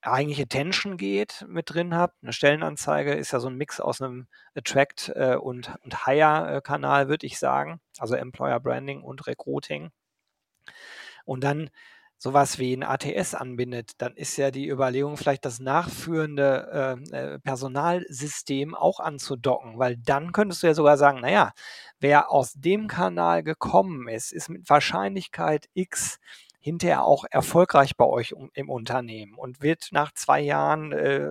eigentlich 0.03 0.41
Attention 0.41 0.97
geht, 0.97 1.45
mit 1.47 1.73
drin 1.73 1.95
habt. 1.95 2.21
Eine 2.21 2.33
Stellenanzeige 2.33 3.13
ist 3.13 3.31
ja 3.31 3.39
so 3.39 3.47
ein 3.47 3.55
Mix 3.55 3.79
aus 3.79 4.01
einem 4.01 4.27
Attract- 4.55 5.11
äh, 5.15 5.35
und, 5.35 5.73
und 5.83 6.05
Hire-Kanal, 6.05 7.07
würde 7.07 7.25
ich 7.25 7.39
sagen. 7.39 7.79
Also 7.99 8.15
Employer 8.15 8.59
Branding 8.59 9.01
und 9.01 9.25
Recruiting. 9.27 9.91
Und 11.25 11.43
dann 11.43 11.69
sowas 12.17 12.57
wie 12.57 12.73
ein 12.73 12.83
ATS 12.83 13.35
anbindet, 13.35 13.91
dann 13.97 14.15
ist 14.15 14.37
ja 14.37 14.49
die 14.49 14.69
Überlegung, 14.69 15.17
vielleicht 15.17 15.43
das 15.43 15.59
nachführende 15.59 16.97
äh, 17.11 17.15
äh, 17.17 17.39
Personalsystem 17.39 18.75
auch 18.75 19.01
anzudocken, 19.01 19.77
weil 19.77 19.97
dann 19.97 20.31
könntest 20.31 20.63
du 20.63 20.67
ja 20.67 20.73
sogar 20.73 20.97
sagen, 20.97 21.19
naja, 21.19 21.51
wer 21.99 22.31
aus 22.31 22.53
dem 22.53 22.87
Kanal 22.87 23.43
gekommen 23.43 24.07
ist, 24.07 24.31
ist 24.31 24.47
mit 24.49 24.69
Wahrscheinlichkeit 24.69 25.67
X 25.73 26.19
hinterher 26.63 27.03
auch 27.03 27.25
erfolgreich 27.29 27.97
bei 27.97 28.05
euch 28.05 28.33
im 28.53 28.69
Unternehmen 28.69 29.35
und 29.35 29.61
wird 29.61 29.89
nach 29.91 30.13
zwei 30.13 30.39
Jahren 30.39 30.93
äh, 30.93 31.29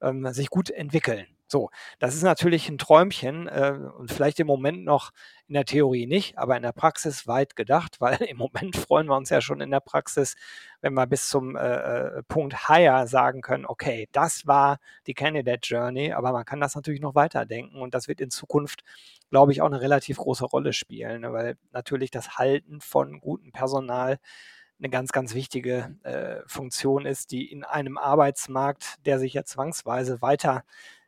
äh, 0.00 0.32
sich 0.32 0.50
gut 0.50 0.70
entwickeln. 0.70 1.26
So, 1.54 1.70
das 2.00 2.16
ist 2.16 2.24
natürlich 2.24 2.68
ein 2.68 2.78
Träumchen 2.78 3.46
äh, 3.46 3.78
und 3.96 4.10
vielleicht 4.10 4.40
im 4.40 4.48
Moment 4.48 4.84
noch 4.84 5.12
in 5.46 5.54
der 5.54 5.64
Theorie 5.64 6.08
nicht, 6.08 6.36
aber 6.36 6.56
in 6.56 6.64
der 6.64 6.72
Praxis 6.72 7.28
weit 7.28 7.54
gedacht, 7.54 7.94
weil 8.00 8.20
im 8.22 8.38
Moment 8.38 8.76
freuen 8.76 9.06
wir 9.06 9.16
uns 9.16 9.30
ja 9.30 9.40
schon 9.40 9.60
in 9.60 9.70
der 9.70 9.78
Praxis, 9.78 10.34
wenn 10.80 10.94
wir 10.94 11.06
bis 11.06 11.28
zum 11.28 11.54
äh, 11.54 11.60
äh, 11.60 12.22
Punkt 12.24 12.66
Hire 12.66 13.06
sagen 13.06 13.40
können, 13.40 13.66
okay, 13.66 14.08
das 14.10 14.48
war 14.48 14.78
die 15.06 15.14
Candidate 15.14 15.60
Journey, 15.62 16.12
aber 16.12 16.32
man 16.32 16.44
kann 16.44 16.58
das 16.58 16.74
natürlich 16.74 17.00
noch 17.00 17.14
weiterdenken 17.14 17.80
und 17.80 17.94
das 17.94 18.08
wird 18.08 18.20
in 18.20 18.30
Zukunft, 18.30 18.82
glaube 19.30 19.52
ich, 19.52 19.62
auch 19.62 19.66
eine 19.66 19.80
relativ 19.80 20.16
große 20.16 20.46
Rolle 20.46 20.72
spielen, 20.72 21.20
ne, 21.20 21.32
weil 21.32 21.56
natürlich 21.70 22.10
das 22.10 22.36
Halten 22.36 22.80
von 22.80 23.20
gutem 23.20 23.52
Personal 23.52 24.18
eine 24.80 24.90
ganz, 24.90 25.12
ganz 25.12 25.34
wichtige 25.34 25.94
äh, 26.02 26.40
Funktion 26.48 27.06
ist, 27.06 27.30
die 27.30 27.48
in 27.48 27.62
einem 27.62 27.96
Arbeitsmarkt, 27.96 28.96
der 29.06 29.20
sich 29.20 29.34
ja 29.34 29.44
zwangsweise 29.44 30.20
weiter 30.20 30.64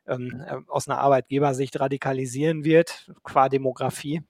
ähm, 0.09 0.45
äh, 0.47 0.57
aus 0.69 0.88
einer 0.88 0.99
Arbeitgebersicht 0.99 1.79
radikalisieren 1.79 2.64
wird, 2.64 3.11
qua 3.23 3.49
Demografie, 3.49 4.23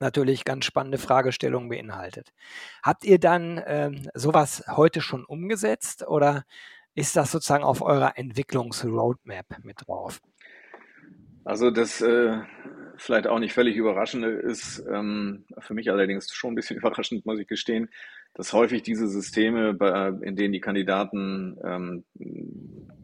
natürlich 0.00 0.44
ganz 0.44 0.64
spannende 0.64 0.98
Fragestellungen 0.98 1.68
beinhaltet. 1.68 2.32
Habt 2.82 3.04
ihr 3.04 3.18
dann 3.18 3.62
ähm, 3.66 4.08
sowas 4.14 4.64
heute 4.68 5.00
schon 5.00 5.24
umgesetzt 5.24 6.06
oder 6.06 6.44
ist 6.94 7.16
das 7.16 7.32
sozusagen 7.32 7.64
auf 7.64 7.82
eurer 7.82 8.16
Entwicklungsroadmap 8.16 9.46
mit 9.62 9.86
drauf? 9.86 10.20
Also 11.44 11.70
das 11.70 12.00
äh, 12.00 12.40
vielleicht 12.96 13.26
auch 13.26 13.38
nicht 13.38 13.54
völlig 13.54 13.76
überraschende 13.76 14.28
ist, 14.28 14.84
ähm, 14.90 15.46
für 15.58 15.74
mich 15.74 15.90
allerdings 15.90 16.32
schon 16.32 16.52
ein 16.52 16.56
bisschen 16.56 16.76
überraschend, 16.78 17.24
muss 17.24 17.38
ich 17.38 17.46
gestehen, 17.46 17.88
dass 18.38 18.52
häufig 18.52 18.82
diese 18.82 19.08
Systeme, 19.08 19.70
in 20.22 20.36
denen 20.36 20.52
die 20.52 20.60
Kandidaten 20.60 21.58
ähm, 21.64 22.04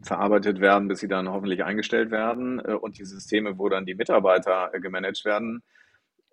verarbeitet 0.01 0.61
werden, 0.61 0.87
bis 0.87 1.01
sie 1.01 1.09
dann 1.09 1.27
hoffentlich 1.27 1.65
eingestellt 1.65 2.09
werden 2.09 2.59
äh, 2.59 2.71
und 2.71 2.97
die 2.97 3.03
Systeme, 3.03 3.57
wo 3.59 3.67
dann 3.67 3.85
die 3.85 3.95
Mitarbeiter 3.95 4.69
äh, 4.73 4.79
gemanagt 4.79 5.25
werden, 5.25 5.61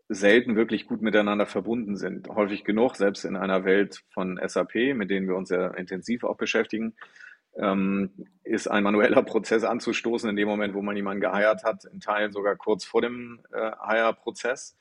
selten 0.08 0.54
wirklich 0.54 0.86
gut 0.86 1.02
miteinander 1.02 1.46
verbunden 1.46 1.96
sind. 1.96 2.28
Häufig 2.28 2.62
genug, 2.62 2.94
selbst 2.94 3.24
in 3.24 3.34
einer 3.34 3.64
Welt 3.64 4.04
von 4.14 4.38
SAP, 4.46 4.94
mit 4.94 5.10
denen 5.10 5.26
wir 5.26 5.34
uns 5.34 5.48
sehr 5.48 5.76
intensiv 5.76 6.22
auch 6.22 6.36
beschäftigen, 6.36 6.94
ähm, 7.56 8.10
ist 8.44 8.68
ein 8.68 8.84
manueller 8.84 9.22
Prozess 9.24 9.64
anzustoßen 9.64 10.30
in 10.30 10.36
dem 10.36 10.46
Moment, 10.46 10.74
wo 10.74 10.82
man 10.82 10.94
jemanden 10.94 11.22
geheiert 11.22 11.64
hat, 11.64 11.86
in 11.86 11.98
Teilen 11.98 12.30
sogar 12.30 12.54
kurz 12.54 12.84
vor 12.84 13.02
dem 13.02 13.40
äh, 13.52 13.72
Hire-Prozess. 13.84 14.78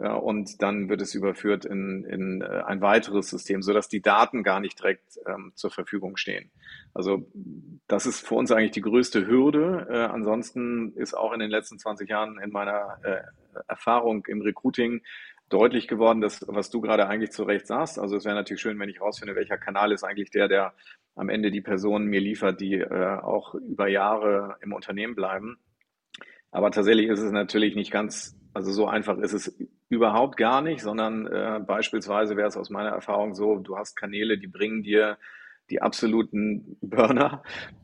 Äh, 0.00 0.08
und 0.08 0.62
dann 0.62 0.88
wird 0.88 1.02
es 1.02 1.14
überführt 1.14 1.64
in, 1.64 2.04
in 2.04 2.40
äh, 2.42 2.62
ein 2.66 2.80
weiteres 2.80 3.28
System, 3.28 3.62
sodass 3.62 3.88
die 3.88 4.02
Daten 4.02 4.42
gar 4.42 4.60
nicht 4.60 4.78
direkt 4.78 5.18
ähm, 5.26 5.52
zur 5.54 5.70
Verfügung 5.70 6.16
stehen. 6.16 6.50
Also 6.94 7.26
das 7.86 8.06
ist 8.06 8.26
für 8.26 8.34
uns 8.34 8.50
eigentlich 8.50 8.72
die 8.72 8.80
größte 8.80 9.26
Hürde. 9.26 9.86
Äh, 9.90 9.98
ansonsten 10.04 10.92
ist 10.94 11.14
auch 11.14 11.32
in 11.32 11.40
den 11.40 11.50
letzten 11.50 11.78
20 11.78 12.08
Jahren 12.08 12.38
in 12.38 12.50
meiner 12.50 12.98
äh, 13.02 13.22
Erfahrung 13.68 14.24
im 14.26 14.42
Recruiting 14.42 15.02
deutlich 15.48 15.88
geworden, 15.88 16.20
dass, 16.20 16.44
was 16.46 16.70
du 16.70 16.80
gerade 16.80 17.08
eigentlich 17.08 17.32
zu 17.32 17.42
Recht 17.42 17.66
sagst. 17.66 17.98
Also 17.98 18.16
es 18.16 18.24
wäre 18.24 18.36
natürlich 18.36 18.62
schön, 18.62 18.78
wenn 18.78 18.88
ich 18.88 19.00
rausfinde, 19.00 19.34
welcher 19.34 19.58
Kanal 19.58 19.92
ist 19.92 20.04
eigentlich 20.04 20.30
der, 20.30 20.46
der 20.48 20.74
am 21.16 21.28
Ende 21.28 21.50
die 21.50 21.60
Personen 21.60 22.06
mir 22.06 22.20
liefert, 22.20 22.60
die 22.60 22.74
äh, 22.74 23.18
auch 23.20 23.54
über 23.54 23.88
Jahre 23.88 24.56
im 24.62 24.72
Unternehmen 24.72 25.16
bleiben. 25.16 25.58
Aber 26.50 26.70
tatsächlich 26.70 27.08
ist 27.08 27.20
es 27.20 27.32
natürlich 27.32 27.74
nicht 27.76 27.90
ganz, 27.90 28.36
also 28.54 28.72
so 28.72 28.86
einfach 28.88 29.18
ist 29.18 29.32
es 29.32 29.56
überhaupt 29.88 30.36
gar 30.36 30.62
nicht, 30.62 30.82
sondern 30.82 31.26
äh, 31.26 31.60
beispielsweise 31.64 32.36
wäre 32.36 32.48
es 32.48 32.56
aus 32.56 32.70
meiner 32.70 32.90
Erfahrung 32.90 33.34
so, 33.34 33.56
du 33.58 33.76
hast 33.76 33.96
Kanäle, 33.96 34.38
die 34.38 34.46
bringen 34.46 34.82
dir 34.82 35.18
die 35.70 35.82
absoluten 35.82 36.76
Burner, 36.80 37.42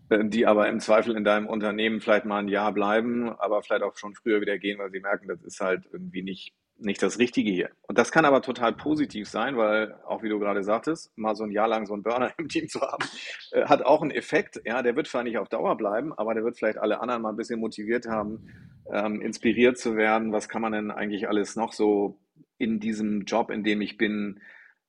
äh, 0.08 0.24
die 0.24 0.46
aber 0.46 0.68
im 0.68 0.80
Zweifel 0.80 1.16
in 1.16 1.24
deinem 1.24 1.46
Unternehmen 1.46 2.00
vielleicht 2.00 2.24
mal 2.24 2.38
ein 2.38 2.48
Jahr 2.48 2.72
bleiben, 2.72 3.28
aber 3.28 3.62
vielleicht 3.62 3.82
auch 3.82 3.96
schon 3.96 4.14
früher 4.14 4.40
wieder 4.40 4.58
gehen, 4.58 4.78
weil 4.78 4.90
sie 4.90 5.00
merken, 5.00 5.28
das 5.28 5.42
ist 5.42 5.60
halt 5.60 5.84
irgendwie 5.92 6.22
nicht 6.22 6.52
nicht 6.78 7.02
das 7.02 7.18
Richtige 7.18 7.50
hier. 7.50 7.70
Und 7.82 7.98
das 7.98 8.12
kann 8.12 8.24
aber 8.24 8.42
total 8.42 8.72
positiv 8.72 9.28
sein, 9.28 9.56
weil, 9.56 9.94
auch 10.06 10.22
wie 10.22 10.28
du 10.28 10.38
gerade 10.38 10.62
sagtest, 10.62 11.16
mal 11.16 11.34
so 11.34 11.44
ein 11.44 11.50
Jahr 11.50 11.68
lang 11.68 11.86
so 11.86 11.94
einen 11.94 12.02
Burner 12.02 12.32
im 12.38 12.48
Team 12.48 12.68
zu 12.68 12.80
haben, 12.80 13.04
äh, 13.52 13.64
hat 13.64 13.82
auch 13.82 14.02
einen 14.02 14.10
Effekt. 14.10 14.60
Ja, 14.64 14.82
der 14.82 14.96
wird 14.96 15.08
vielleicht 15.08 15.26
nicht 15.26 15.38
auf 15.38 15.48
Dauer 15.48 15.76
bleiben, 15.76 16.12
aber 16.12 16.34
der 16.34 16.44
wird 16.44 16.58
vielleicht 16.58 16.78
alle 16.78 17.00
anderen 17.00 17.22
mal 17.22 17.30
ein 17.30 17.36
bisschen 17.36 17.60
motiviert 17.60 18.06
haben, 18.06 18.48
ähm, 18.92 19.20
inspiriert 19.20 19.78
zu 19.78 19.96
werden. 19.96 20.32
Was 20.32 20.48
kann 20.48 20.62
man 20.62 20.72
denn 20.72 20.90
eigentlich 20.90 21.28
alles 21.28 21.56
noch 21.56 21.72
so 21.72 22.18
in 22.58 22.80
diesem 22.80 23.24
Job, 23.24 23.50
in 23.50 23.64
dem 23.64 23.80
ich 23.80 23.96
bin, 23.96 24.40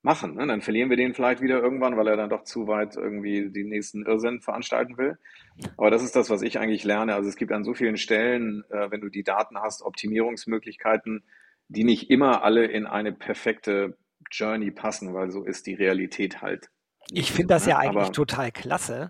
machen? 0.01 0.35
Ne? 0.35 0.47
Dann 0.47 0.61
verlieren 0.61 0.89
wir 0.89 0.97
den 0.97 1.13
vielleicht 1.13 1.41
wieder 1.41 1.61
irgendwann, 1.61 1.97
weil 1.97 2.07
er 2.07 2.17
dann 2.17 2.29
doch 2.29 2.43
zu 2.43 2.67
weit 2.67 2.95
irgendwie 2.95 3.49
die 3.49 3.63
nächsten 3.63 4.05
Irrsinn 4.05 4.41
veranstalten 4.41 4.97
will. 4.97 5.17
Aber 5.75 5.91
das 5.91 6.03
ist 6.03 6.15
das, 6.15 6.29
was 6.29 6.41
ich 6.41 6.59
eigentlich 6.59 6.83
lerne. 6.83 7.15
Also 7.15 7.29
es 7.29 7.35
gibt 7.35 7.51
an 7.51 7.63
so 7.63 7.73
vielen 7.73 7.97
Stellen, 7.97 8.63
äh, 8.69 8.91
wenn 8.91 9.01
du 9.01 9.09
die 9.09 9.23
Daten 9.23 9.57
hast, 9.57 9.81
Optimierungsmöglichkeiten, 9.81 11.23
die 11.69 11.83
nicht 11.83 12.09
immer 12.09 12.43
alle 12.43 12.65
in 12.65 12.85
eine 12.85 13.11
perfekte 13.11 13.97
Journey 14.31 14.71
passen, 14.71 15.13
weil 15.13 15.31
so 15.31 15.43
ist 15.43 15.67
die 15.67 15.73
Realität 15.73 16.41
halt. 16.41 16.69
Ich 17.11 17.31
finde 17.31 17.53
das 17.53 17.65
ja 17.65 17.77
eigentlich 17.77 18.05
Aber 18.05 18.11
total 18.11 18.51
klasse. 18.51 19.09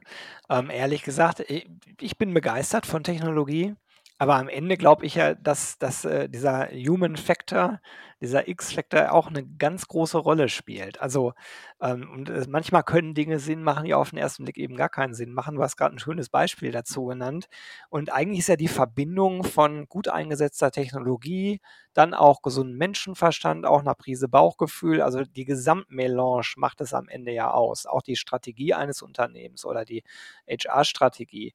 Ähm, 0.49 0.69
ehrlich 0.69 1.03
gesagt, 1.03 1.43
ich 1.49 2.17
bin 2.17 2.33
begeistert 2.33 2.85
von 2.85 3.03
Technologie. 3.03 3.75
Aber 4.19 4.35
am 4.35 4.49
Ende 4.49 4.77
glaube 4.77 5.05
ich 5.05 5.15
ja, 5.15 5.35
dass, 5.35 5.77
dass 5.77 6.03
äh, 6.03 6.27
dieser 6.27 6.69
Human 6.69 7.17
Factor, 7.17 7.79
dieser 8.19 8.47
X-Factor 8.47 9.11
auch 9.11 9.27
eine 9.27 9.45
ganz 9.45 9.87
große 9.87 10.17
Rolle 10.17 10.49
spielt. 10.49 10.99
Also 10.99 11.33
ähm, 11.81 12.09
und, 12.11 12.29
äh, 12.29 12.45
manchmal 12.49 12.81
können 12.81 13.13
Dinge 13.13 13.37
Sinn 13.37 13.61
machen, 13.61 13.85
die 13.85 13.93
auf 13.93 14.09
den 14.09 14.17
ersten 14.17 14.43
Blick 14.43 14.57
eben 14.57 14.75
gar 14.75 14.89
keinen 14.89 15.13
Sinn 15.13 15.33
machen. 15.33 15.55
Du 15.55 15.61
hast 15.61 15.77
gerade 15.77 15.95
ein 15.95 15.99
schönes 15.99 16.29
Beispiel 16.29 16.71
dazu 16.71 17.05
genannt. 17.05 17.47
Und 17.89 18.11
eigentlich 18.11 18.39
ist 18.39 18.49
ja 18.49 18.55
die 18.55 18.67
Verbindung 18.67 19.43
von 19.43 19.85
gut 19.87 20.07
eingesetzter 20.07 20.71
Technologie, 20.71 21.61
dann 21.97 22.13
auch 22.13 22.41
gesunden 22.41 22.77
Menschenverstand, 22.77 23.65
auch 23.65 23.81
nach 23.83 23.97
Prise 23.97 24.27
Bauchgefühl. 24.29 25.01
Also 25.01 25.23
die 25.23 25.45
Gesamtmelange 25.45 26.43
macht 26.57 26.81
es 26.81 26.93
am 26.93 27.07
Ende 27.09 27.31
ja 27.31 27.51
aus. 27.51 27.85
Auch 27.85 28.01
die 28.01 28.15
Strategie 28.15 28.73
eines 28.73 29.01
Unternehmens 29.01 29.65
oder 29.65 29.85
die 29.85 30.03
HR-Strategie. 30.47 31.53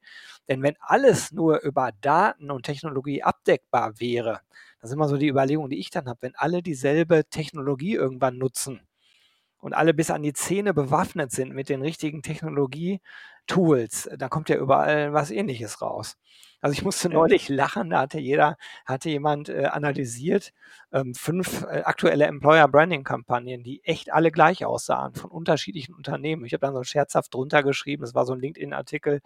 Denn 0.49 0.63
wenn 0.63 0.77
alles 0.81 1.33
nur 1.33 1.61
über 1.63 1.91
Daten 2.01 2.51
und 2.51 2.65
Technologie 2.65 3.23
abdeckbar 3.23 4.01
wäre, 4.01 4.41
das 4.81 4.91
ist 4.91 4.95
immer 4.95 5.09
so 5.09 5.17
die 5.17 5.29
Überlegung, 5.29 5.71
die 5.71 5.79
ich 5.79 5.91
dann 5.91 6.09
habe, 6.09 6.23
wenn 6.23 6.35
alle 6.37 6.63
dieselbe 6.63 7.25
Technologie 7.31 7.95
irgendwann 7.95 8.39
nutzen, 8.39 8.81
und 9.63 9.75
alle 9.75 9.95
bis 9.95 10.11
an 10.11 10.23
die 10.23 10.33
Zähne 10.33 10.75
bewaffnet 10.75 11.31
sind 11.31 11.55
mit 11.55 11.69
den 11.69 11.83
richtigen 11.83 12.23
Technologie-Tools, 12.23 14.11
da 14.19 14.29
kommt 14.29 14.49
ja 14.49 14.57
überall 14.57 15.13
was 15.13 15.31
ähnliches 15.31 15.81
raus. 15.81 16.17
Also 16.61 16.75
ich 16.75 16.83
musste 16.85 17.09
neulich 17.09 17.49
lachen, 17.49 17.91
da 17.91 18.01
hatte 18.01 18.19
jeder, 18.19 18.57
hatte 18.87 19.09
jemand 19.11 19.49
äh, 19.49 19.67
analysiert, 19.67 20.53
ähm, 20.93 21.15
fünf 21.15 21.63
äh, 21.63 21.83
aktuelle 21.85 22.27
Employer 22.27 22.67
Branding 22.69 23.05
Kampagnen, 23.05 23.63
die 23.63 23.85
echt 23.85 24.13
alle 24.13 24.31
gleich 24.33 24.65
aussahen, 24.65 25.15
von 25.15 25.31
unterschiedlichen 25.31 25.95
Unternehmen. 25.95 26.45
Ich 26.45 26.53
habe 26.55 26.67
dann 26.67 26.75
so 26.75 26.83
scherzhaft 26.85 27.35
drunter 27.35 27.63
geschrieben, 27.63 28.03
das 28.03 28.15
war 28.15 28.27
so 28.27 28.33
ein 28.35 28.41
LinkedIn-Artikel, 28.41 29.21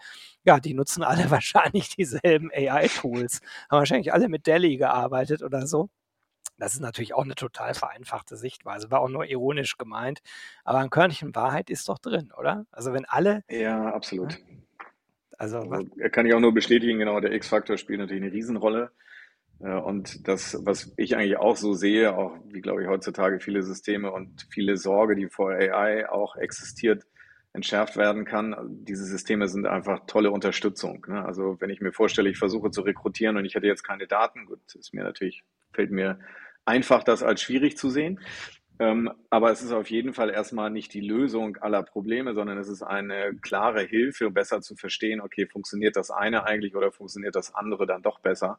ja, 0.44 0.60
die 0.60 0.74
nutzen 0.74 1.02
alle 1.02 1.30
wahrscheinlich 1.30 1.94
dieselben 1.96 2.50
AI-Tools, 2.52 3.40
haben 3.70 3.78
wahrscheinlich 3.80 4.12
alle 4.12 4.28
mit 4.28 4.46
Delhi 4.46 4.76
gearbeitet 4.76 5.42
oder 5.42 5.66
so. 5.66 5.88
Das 6.58 6.74
ist 6.74 6.80
natürlich 6.80 7.14
auch 7.14 7.24
eine 7.24 7.34
total 7.34 7.74
vereinfachte 7.74 8.36
Sichtweise, 8.36 8.90
war 8.90 9.00
auch 9.00 9.08
nur 9.08 9.26
ironisch 9.26 9.76
gemeint. 9.76 10.20
Aber 10.64 10.78
ein 10.78 10.90
Körnchen 10.90 11.34
Wahrheit 11.34 11.70
ist 11.70 11.88
doch 11.88 11.98
drin, 11.98 12.32
oder? 12.36 12.66
Also 12.70 12.92
wenn 12.92 13.04
alle. 13.04 13.44
Ja, 13.50 13.92
absolut. 13.92 14.30
Ne? 14.30 14.62
also, 15.38 15.58
also 15.58 15.86
kann 16.10 16.26
ich 16.26 16.34
auch 16.34 16.40
nur 16.40 16.54
bestätigen, 16.54 16.98
genau, 16.98 17.20
der 17.20 17.32
X-Faktor 17.32 17.76
spielt 17.76 18.00
natürlich 18.00 18.22
eine 18.22 18.32
Riesenrolle. 18.32 18.90
Äh, 19.60 19.74
und 19.74 20.26
das, 20.28 20.58
was 20.64 20.92
ich 20.96 21.16
eigentlich 21.16 21.36
auch 21.36 21.56
so 21.56 21.74
sehe, 21.74 22.16
auch 22.16 22.36
wie 22.48 22.60
glaube 22.60 22.82
ich 22.82 22.88
heutzutage 22.88 23.40
viele 23.40 23.62
Systeme 23.62 24.10
und 24.10 24.46
viele 24.50 24.76
Sorge, 24.76 25.16
die 25.16 25.28
vor 25.28 25.50
AI 25.50 26.08
auch 26.08 26.36
existiert, 26.36 27.04
entschärft 27.52 27.96
werden 27.96 28.24
kann. 28.26 28.54
Diese 28.84 29.04
Systeme 29.04 29.48
sind 29.48 29.66
einfach 29.66 30.00
tolle 30.06 30.30
Unterstützung. 30.30 31.06
Ne? 31.08 31.24
Also 31.24 31.56
wenn 31.60 31.70
ich 31.70 31.80
mir 31.80 31.92
vorstelle, 31.92 32.28
ich 32.28 32.38
versuche 32.38 32.70
zu 32.70 32.82
rekrutieren 32.82 33.36
und 33.38 33.46
ich 33.46 33.54
hätte 33.54 33.66
jetzt 33.66 33.82
keine 33.82 34.06
Daten, 34.06 34.44
gut, 34.44 34.60
ist 34.74 34.92
mir 34.92 35.04
natürlich, 35.04 35.42
fällt 35.72 35.90
mir 35.90 36.18
einfach, 36.66 37.02
das 37.04 37.22
als 37.22 37.40
schwierig 37.42 37.76
zu 37.78 37.90
sehen. 37.90 38.20
Ähm, 38.78 39.10
aber 39.30 39.50
es 39.50 39.62
ist 39.62 39.72
auf 39.72 39.90
jeden 39.90 40.12
Fall 40.12 40.28
erstmal 40.30 40.70
nicht 40.70 40.92
die 40.92 41.00
Lösung 41.00 41.56
aller 41.58 41.82
Probleme, 41.82 42.34
sondern 42.34 42.58
es 42.58 42.68
ist 42.68 42.82
eine 42.82 43.34
klare 43.40 43.82
Hilfe, 43.82 44.26
um 44.26 44.34
besser 44.34 44.60
zu 44.60 44.76
verstehen, 44.76 45.22
okay, 45.22 45.46
funktioniert 45.46 45.96
das 45.96 46.10
eine 46.10 46.44
eigentlich 46.44 46.76
oder 46.76 46.92
funktioniert 46.92 47.36
das 47.36 47.54
andere 47.54 47.86
dann 47.86 48.02
doch 48.02 48.20
besser. 48.20 48.58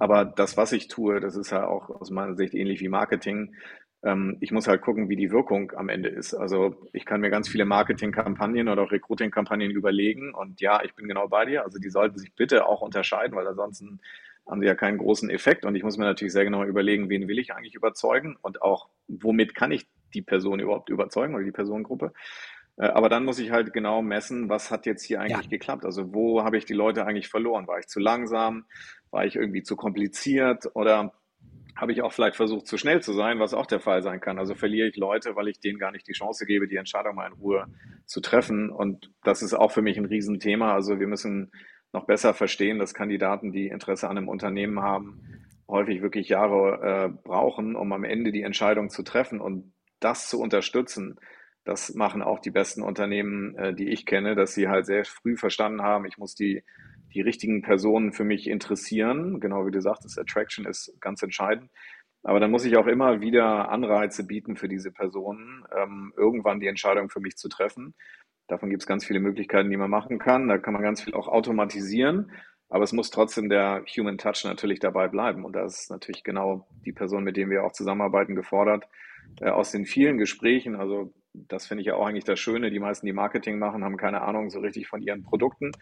Aber 0.00 0.24
das, 0.24 0.56
was 0.56 0.72
ich 0.72 0.88
tue, 0.88 1.20
das 1.20 1.36
ist 1.36 1.50
ja 1.52 1.66
auch 1.66 1.90
aus 1.90 2.10
meiner 2.10 2.34
Sicht 2.34 2.54
ähnlich 2.54 2.80
wie 2.80 2.88
Marketing. 2.88 3.54
Ähm, 4.02 4.36
ich 4.40 4.50
muss 4.50 4.66
halt 4.66 4.82
gucken, 4.82 5.08
wie 5.08 5.16
die 5.16 5.30
Wirkung 5.30 5.72
am 5.76 5.88
Ende 5.88 6.08
ist. 6.08 6.34
Also 6.34 6.88
ich 6.92 7.04
kann 7.04 7.20
mir 7.20 7.30
ganz 7.30 7.48
viele 7.48 7.64
Marketingkampagnen 7.64 8.68
oder 8.68 8.82
auch 8.82 8.90
Recruiting-Kampagnen 8.90 9.70
überlegen 9.70 10.34
und 10.34 10.60
ja, 10.60 10.82
ich 10.82 10.94
bin 10.94 11.06
genau 11.06 11.28
bei 11.28 11.44
dir. 11.44 11.62
Also 11.64 11.78
die 11.78 11.90
sollten 11.90 12.18
sich 12.18 12.34
bitte 12.34 12.66
auch 12.66 12.80
unterscheiden, 12.80 13.36
weil 13.36 13.46
ansonsten 13.46 14.00
haben 14.48 14.60
sie 14.60 14.66
ja 14.66 14.74
keinen 14.74 14.98
großen 14.98 15.30
Effekt. 15.30 15.64
Und 15.64 15.74
ich 15.74 15.82
muss 15.82 15.98
mir 15.98 16.04
natürlich 16.04 16.32
sehr 16.32 16.44
genau 16.44 16.64
überlegen, 16.64 17.08
wen 17.08 17.28
will 17.28 17.38
ich 17.38 17.52
eigentlich 17.52 17.74
überzeugen 17.74 18.36
und 18.42 18.62
auch, 18.62 18.88
womit 19.08 19.54
kann 19.54 19.72
ich 19.72 19.86
die 20.14 20.22
Person 20.22 20.60
überhaupt 20.60 20.90
überzeugen 20.90 21.34
oder 21.34 21.44
die 21.44 21.52
Personengruppe. 21.52 22.12
Äh, 22.76 22.86
aber 22.86 23.08
dann 23.08 23.24
muss 23.24 23.38
ich 23.38 23.50
halt 23.50 23.72
genau 23.72 24.02
messen, 24.02 24.48
was 24.48 24.70
hat 24.70 24.86
jetzt 24.86 25.04
hier 25.04 25.20
eigentlich 25.20 25.46
ja. 25.46 25.50
geklappt? 25.50 25.84
Also 25.84 26.12
wo 26.14 26.42
habe 26.42 26.56
ich 26.56 26.64
die 26.64 26.74
Leute 26.74 27.06
eigentlich 27.06 27.28
verloren? 27.28 27.66
War 27.66 27.78
ich 27.78 27.86
zu 27.86 28.00
langsam? 28.00 28.66
War 29.10 29.24
ich 29.24 29.36
irgendwie 29.36 29.62
zu 29.62 29.76
kompliziert? 29.76 30.64
Oder 30.74 31.14
habe 31.76 31.92
ich 31.92 32.02
auch 32.02 32.12
vielleicht 32.12 32.36
versucht, 32.36 32.66
zu 32.66 32.76
schnell 32.76 33.02
zu 33.02 33.12
sein, 33.12 33.40
was 33.40 33.54
auch 33.54 33.66
der 33.66 33.80
Fall 33.80 34.02
sein 34.02 34.20
kann. 34.20 34.38
Also 34.38 34.54
verliere 34.54 34.88
ich 34.88 34.96
Leute, 34.96 35.36
weil 35.36 35.48
ich 35.48 35.60
denen 35.60 35.78
gar 35.78 35.90
nicht 35.90 36.06
die 36.06 36.12
Chance 36.12 36.44
gebe, 36.44 36.68
die 36.68 36.76
Entscheidung 36.76 37.14
mal 37.14 37.26
in 37.26 37.32
Ruhe 37.32 37.66
zu 38.04 38.20
treffen. 38.20 38.70
Und 38.70 39.10
das 39.24 39.42
ist 39.42 39.54
auch 39.54 39.70
für 39.70 39.82
mich 39.82 39.96
ein 39.96 40.04
Riesenthema. 40.04 40.74
Also 40.74 41.00
wir 41.00 41.06
müssen 41.06 41.50
noch 41.92 42.06
besser 42.06 42.34
verstehen, 42.34 42.78
dass 42.78 42.94
Kandidaten, 42.94 43.52
die 43.52 43.68
Interesse 43.68 44.08
an 44.08 44.16
einem 44.16 44.28
Unternehmen 44.28 44.80
haben, 44.80 45.22
häufig 45.68 46.02
wirklich 46.02 46.28
Jahre 46.28 46.80
äh, 46.82 47.08
brauchen, 47.24 47.76
um 47.76 47.92
am 47.92 48.04
Ende 48.04 48.32
die 48.32 48.42
Entscheidung 48.42 48.90
zu 48.90 49.02
treffen 49.02 49.40
und 49.40 49.72
das 50.00 50.28
zu 50.28 50.40
unterstützen. 50.40 51.18
Das 51.64 51.94
machen 51.94 52.22
auch 52.22 52.40
die 52.40 52.50
besten 52.50 52.82
Unternehmen, 52.82 53.54
äh, 53.56 53.74
die 53.74 53.88
ich 53.88 54.06
kenne, 54.06 54.34
dass 54.34 54.54
sie 54.54 54.68
halt 54.68 54.86
sehr 54.86 55.04
früh 55.04 55.36
verstanden 55.36 55.82
haben, 55.82 56.06
ich 56.06 56.18
muss 56.18 56.34
die, 56.34 56.64
die 57.14 57.20
richtigen 57.20 57.62
Personen 57.62 58.12
für 58.12 58.24
mich 58.24 58.48
interessieren. 58.48 59.40
Genau 59.40 59.66
wie 59.66 59.70
du 59.70 59.80
sagtest, 59.80 60.18
Attraction 60.18 60.64
ist 60.66 60.94
ganz 61.00 61.22
entscheidend. 61.22 61.70
Aber 62.24 62.40
dann 62.40 62.50
muss 62.50 62.64
ich 62.64 62.76
auch 62.76 62.86
immer 62.86 63.20
wieder 63.20 63.68
Anreize 63.70 64.24
bieten 64.24 64.56
für 64.56 64.68
diese 64.68 64.92
Personen, 64.92 65.64
ähm, 65.76 66.12
irgendwann 66.16 66.60
die 66.60 66.68
Entscheidung 66.68 67.10
für 67.10 67.20
mich 67.20 67.36
zu 67.36 67.48
treffen. 67.48 67.94
Davon 68.52 68.68
gibt 68.68 68.82
es 68.82 68.86
ganz 68.86 69.06
viele 69.06 69.18
Möglichkeiten, 69.18 69.70
die 69.70 69.78
man 69.78 69.88
machen 69.88 70.18
kann. 70.18 70.46
Da 70.46 70.58
kann 70.58 70.74
man 70.74 70.82
ganz 70.82 71.00
viel 71.00 71.14
auch 71.14 71.26
automatisieren. 71.26 72.32
Aber 72.68 72.84
es 72.84 72.92
muss 72.92 73.08
trotzdem 73.08 73.48
der 73.48 73.82
Human 73.96 74.18
Touch 74.18 74.44
natürlich 74.44 74.78
dabei 74.78 75.08
bleiben. 75.08 75.46
Und 75.46 75.56
da 75.56 75.64
ist 75.64 75.90
natürlich 75.90 76.22
genau 76.22 76.66
die 76.84 76.92
Person, 76.92 77.24
mit 77.24 77.38
der 77.38 77.48
wir 77.48 77.64
auch 77.64 77.72
zusammenarbeiten, 77.72 78.34
gefordert. 78.34 78.84
Äh, 79.40 79.48
aus 79.48 79.70
den 79.70 79.86
vielen 79.86 80.18
Gesprächen, 80.18 80.76
also 80.76 81.14
das 81.32 81.66
finde 81.66 81.80
ich 81.80 81.86
ja 81.86 81.94
auch 81.94 82.04
eigentlich 82.04 82.24
das 82.24 82.40
Schöne, 82.40 82.70
die 82.70 82.78
meisten, 82.78 83.06
die 83.06 83.14
Marketing 83.14 83.58
machen, 83.58 83.84
haben 83.84 83.96
keine 83.96 84.20
Ahnung 84.20 84.50
so 84.50 84.60
richtig 84.60 84.86
von 84.86 85.00
ihren 85.00 85.22
Produkten. 85.22 85.72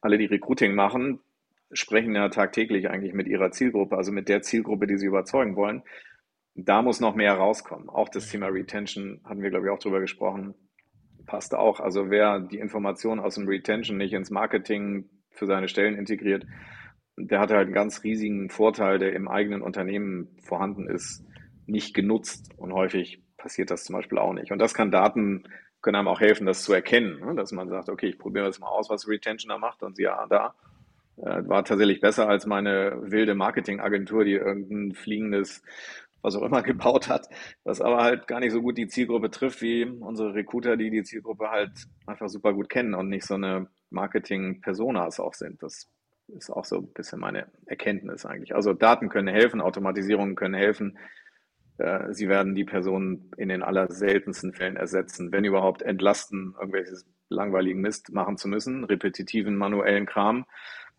Alle, 0.00 0.16
die 0.16 0.26
Recruiting 0.26 0.76
machen, 0.76 1.18
sprechen 1.72 2.14
ja 2.14 2.28
tagtäglich 2.28 2.90
eigentlich 2.90 3.12
mit 3.12 3.26
ihrer 3.26 3.50
Zielgruppe, 3.50 3.96
also 3.96 4.12
mit 4.12 4.28
der 4.28 4.40
Zielgruppe, 4.40 4.86
die 4.86 4.98
sie 4.98 5.06
überzeugen 5.06 5.56
wollen. 5.56 5.82
Da 6.54 6.80
muss 6.80 7.00
noch 7.00 7.16
mehr 7.16 7.34
rauskommen. 7.34 7.88
Auch 7.88 8.08
das 8.08 8.28
Thema 8.28 8.46
Retention 8.46 9.20
hatten 9.24 9.42
wir, 9.42 9.50
glaube 9.50 9.66
ich, 9.66 9.72
auch 9.72 9.80
drüber 9.80 9.98
gesprochen 9.98 10.54
passt 11.26 11.54
auch. 11.54 11.80
Also 11.80 12.10
wer 12.10 12.40
die 12.40 12.58
Informationen 12.58 13.20
aus 13.20 13.34
dem 13.34 13.48
Retention 13.48 13.96
nicht 13.96 14.12
ins 14.12 14.30
Marketing 14.30 15.08
für 15.30 15.46
seine 15.46 15.68
Stellen 15.68 15.96
integriert, 15.96 16.46
der 17.16 17.40
hat 17.40 17.50
halt 17.50 17.66
einen 17.66 17.74
ganz 17.74 18.02
riesigen 18.02 18.50
Vorteil, 18.50 18.98
der 18.98 19.12
im 19.14 19.28
eigenen 19.28 19.62
Unternehmen 19.62 20.36
vorhanden 20.42 20.88
ist, 20.88 21.24
nicht 21.66 21.94
genutzt. 21.94 22.50
Und 22.56 22.72
häufig 22.72 23.22
passiert 23.36 23.70
das 23.70 23.84
zum 23.84 23.94
Beispiel 23.94 24.18
auch 24.18 24.32
nicht. 24.32 24.52
Und 24.52 24.58
das 24.58 24.74
kann 24.74 24.90
Daten, 24.90 25.44
können 25.80 25.96
einem 25.96 26.08
auch 26.08 26.20
helfen, 26.20 26.46
das 26.46 26.62
zu 26.62 26.72
erkennen, 26.72 27.20
ne? 27.20 27.34
dass 27.34 27.52
man 27.52 27.68
sagt, 27.68 27.88
okay, 27.88 28.06
ich 28.06 28.18
probiere 28.18 28.46
das 28.46 28.58
mal 28.58 28.68
aus, 28.68 28.88
was 28.88 29.06
Retention 29.06 29.50
da 29.50 29.58
macht 29.58 29.82
und 29.82 29.96
sie 29.96 30.04
ja 30.04 30.26
da. 30.28 30.54
Äh, 31.18 31.46
war 31.46 31.64
tatsächlich 31.64 32.00
besser 32.00 32.28
als 32.28 32.46
meine 32.46 32.98
wilde 33.02 33.34
Marketingagentur, 33.34 34.24
die 34.24 34.32
irgendein 34.32 34.94
fliegendes 34.94 35.62
was 36.24 36.34
auch 36.34 36.42
immer 36.42 36.62
gebaut 36.62 37.08
hat, 37.08 37.28
was 37.62 37.80
aber 37.80 38.02
halt 38.02 38.26
gar 38.26 38.40
nicht 38.40 38.52
so 38.52 38.62
gut 38.62 38.78
die 38.78 38.88
Zielgruppe 38.88 39.30
trifft 39.30 39.62
wie 39.62 39.84
unsere 39.84 40.34
Recruiter, 40.34 40.76
die 40.76 40.90
die 40.90 41.04
Zielgruppe 41.04 41.50
halt 41.50 41.72
einfach 42.06 42.28
super 42.28 42.52
gut 42.52 42.68
kennen 42.68 42.94
und 42.94 43.08
nicht 43.08 43.26
so 43.26 43.34
eine 43.34 43.68
Marketing-Personas 43.90 45.20
auch 45.20 45.34
sind. 45.34 45.62
Das 45.62 45.88
ist 46.28 46.50
auch 46.50 46.64
so 46.64 46.78
ein 46.78 46.92
bisschen 46.92 47.20
meine 47.20 47.46
Erkenntnis 47.66 48.24
eigentlich. 48.24 48.54
Also 48.54 48.72
Daten 48.72 49.10
können 49.10 49.28
helfen, 49.28 49.60
Automatisierungen 49.60 50.34
können 50.34 50.54
helfen. 50.54 50.98
Äh, 51.76 52.12
sie 52.12 52.28
werden 52.28 52.54
die 52.54 52.64
Personen 52.64 53.30
in 53.36 53.50
den 53.50 53.62
allerseltensten 53.62 54.54
Fällen 54.54 54.76
ersetzen, 54.76 55.30
wenn 55.30 55.44
überhaupt 55.44 55.82
entlasten, 55.82 56.54
irgendwelches 56.58 57.06
langweiligen 57.28 57.80
Mist 57.80 58.12
machen 58.12 58.38
zu 58.38 58.48
müssen, 58.48 58.84
repetitiven 58.84 59.56
manuellen 59.56 60.06
Kram 60.06 60.46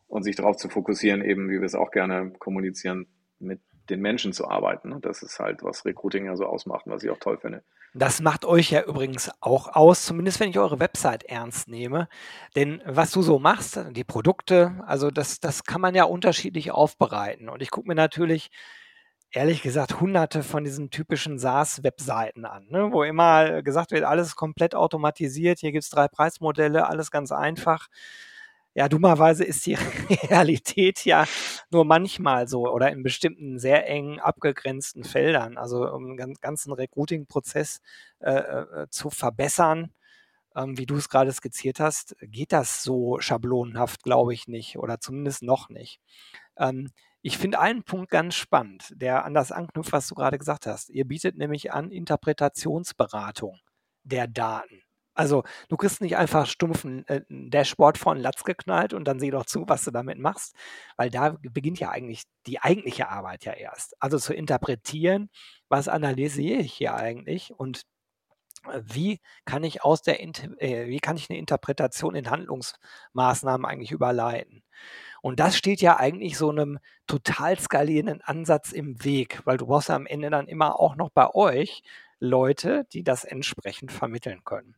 und 0.07 0.23
sich 0.23 0.35
darauf 0.35 0.57
zu 0.57 0.69
fokussieren, 0.69 1.23
eben 1.23 1.49
wie 1.49 1.59
wir 1.59 1.65
es 1.65 1.75
auch 1.75 1.89
gerne 1.89 2.31
kommunizieren, 2.37 3.07
mit 3.39 3.61
den 3.89 4.01
Menschen 4.01 4.33
zu 4.33 4.47
arbeiten. 4.47 4.99
Das 5.01 5.23
ist 5.23 5.39
halt, 5.39 5.63
was 5.63 5.85
Recruiting 5.85 6.25
ja 6.25 6.35
so 6.35 6.45
ausmacht 6.45 6.85
und 6.85 6.93
was 6.93 7.03
ich 7.03 7.09
auch 7.09 7.19
toll 7.19 7.37
finde. 7.37 7.63
Das 7.93 8.21
macht 8.21 8.43
euch 8.43 8.71
ja 8.71 8.83
übrigens 8.83 9.31
auch 9.39 9.73
aus, 9.73 10.05
zumindest 10.05 10.41
wenn 10.41 10.49
ich 10.49 10.59
eure 10.59 10.81
Website 10.81 11.23
ernst 11.23 11.69
nehme. 11.69 12.09
Denn 12.55 12.81
was 12.85 13.11
du 13.11 13.21
so 13.21 13.39
machst, 13.39 13.79
die 13.91 14.03
Produkte, 14.03 14.83
also 14.85 15.11
das, 15.11 15.39
das 15.39 15.63
kann 15.63 15.79
man 15.79 15.95
ja 15.95 16.03
unterschiedlich 16.03 16.71
aufbereiten. 16.71 17.47
Und 17.47 17.61
ich 17.61 17.71
gucke 17.71 17.87
mir 17.87 17.95
natürlich, 17.95 18.49
ehrlich 19.31 19.61
gesagt, 19.61 20.01
hunderte 20.01 20.43
von 20.43 20.65
diesen 20.65 20.89
typischen 20.89 21.39
SaaS-Webseiten 21.39 22.45
an, 22.45 22.67
ne? 22.69 22.89
wo 22.91 23.03
immer 23.03 23.61
gesagt 23.61 23.91
wird, 23.91 24.03
alles 24.03 24.35
komplett 24.35 24.75
automatisiert, 24.75 25.59
hier 25.59 25.71
gibt 25.71 25.83
es 25.83 25.89
drei 25.89 26.07
Preismodelle, 26.09 26.87
alles 26.87 27.11
ganz 27.11 27.31
einfach 27.31 27.87
ja, 28.75 28.89
dummerweise 28.89 29.45
ist 29.45 29.65
die 29.65 29.75
Realität 30.29 31.05
ja 31.05 31.25
nur 31.71 31.85
manchmal 31.85 32.47
so 32.47 32.67
oder 32.67 32.91
in 32.91 33.03
bestimmten 33.03 33.57
sehr 33.57 33.87
eng 33.89 34.19
abgegrenzten 34.19 35.03
Feldern. 35.05 35.57
Also 35.57 35.89
um 35.89 36.17
den 36.17 36.35
ganzen 36.41 36.73
Recruiting-Prozess 36.73 37.81
äh, 38.19 38.33
äh, 38.33 38.87
zu 38.89 39.09
verbessern, 39.09 39.91
ähm, 40.55 40.77
wie 40.77 40.85
du 40.85 40.95
es 40.95 41.09
gerade 41.09 41.31
skizziert 41.33 41.79
hast, 41.79 42.15
geht 42.21 42.51
das 42.53 42.83
so 42.83 43.19
schablonenhaft, 43.19 44.03
glaube 44.03 44.33
ich 44.33 44.47
nicht 44.47 44.77
oder 44.77 44.99
zumindest 44.99 45.43
noch 45.43 45.69
nicht. 45.69 46.01
Ähm, 46.57 46.91
ich 47.21 47.37
finde 47.37 47.59
einen 47.59 47.83
Punkt 47.83 48.11
ganz 48.11 48.35
spannend, 48.35 48.93
der 48.95 49.25
an 49.25 49.33
das 49.33 49.51
anknüpft, 49.51 49.93
was 49.93 50.07
du 50.07 50.15
gerade 50.15 50.37
gesagt 50.37 50.67
hast. 50.67 50.89
Ihr 50.89 51.05
bietet 51.05 51.37
nämlich 51.37 51.73
an 51.73 51.91
Interpretationsberatung 51.91 53.59
der 54.03 54.27
Daten. 54.27 54.84
Also 55.15 55.43
du 55.69 55.77
kriegst 55.77 56.01
nicht 56.01 56.17
einfach 56.17 56.45
stumpfen 56.45 57.07
äh, 57.07 57.21
Dashboard 57.29 57.97
von 57.97 58.19
Latz 58.19 58.43
geknallt 58.43 58.93
und 58.93 59.05
dann 59.05 59.19
sieh 59.19 59.31
doch 59.31 59.45
zu, 59.45 59.63
was 59.67 59.85
du 59.85 59.91
damit 59.91 60.19
machst, 60.19 60.55
weil 60.97 61.09
da 61.09 61.37
beginnt 61.41 61.79
ja 61.79 61.89
eigentlich 61.89 62.23
die 62.47 62.59
eigentliche 62.61 63.09
Arbeit 63.09 63.45
ja 63.45 63.53
erst. 63.53 63.95
Also 64.01 64.19
zu 64.19 64.33
interpretieren, 64.33 65.29
was 65.69 65.87
analysiere 65.87 66.59
ich 66.59 66.73
hier 66.73 66.95
eigentlich 66.95 67.51
und 67.57 67.83
äh, 68.71 68.81
wie 68.83 69.19
kann 69.45 69.63
ich 69.63 69.83
aus 69.83 70.01
der 70.01 70.21
äh, 70.21 70.87
wie 70.87 70.99
kann 70.99 71.17
ich 71.17 71.29
eine 71.29 71.39
Interpretation 71.39 72.15
in 72.15 72.29
Handlungsmaßnahmen 72.29 73.65
eigentlich 73.65 73.91
überleiten? 73.91 74.63
Und 75.21 75.39
das 75.39 75.57
steht 75.57 75.81
ja 75.81 75.97
eigentlich 75.97 76.37
so 76.37 76.49
einem 76.51 76.79
total 77.07 77.57
skalierenden 77.59 78.21
Ansatz 78.21 78.71
im 78.71 79.03
Weg, 79.03 79.41
weil 79.45 79.57
du 79.57 79.67
brauchst 79.67 79.89
ja 79.89 79.95
am 79.95 80.05
Ende 80.05 80.29
dann 80.29 80.47
immer 80.47 80.79
auch 80.79 80.95
noch 80.95 81.09
bei 81.09 81.33
euch 81.33 81.83
Leute, 82.19 82.85
die 82.93 83.03
das 83.03 83.23
entsprechend 83.23 83.91
vermitteln 83.91 84.41
können. 84.43 84.75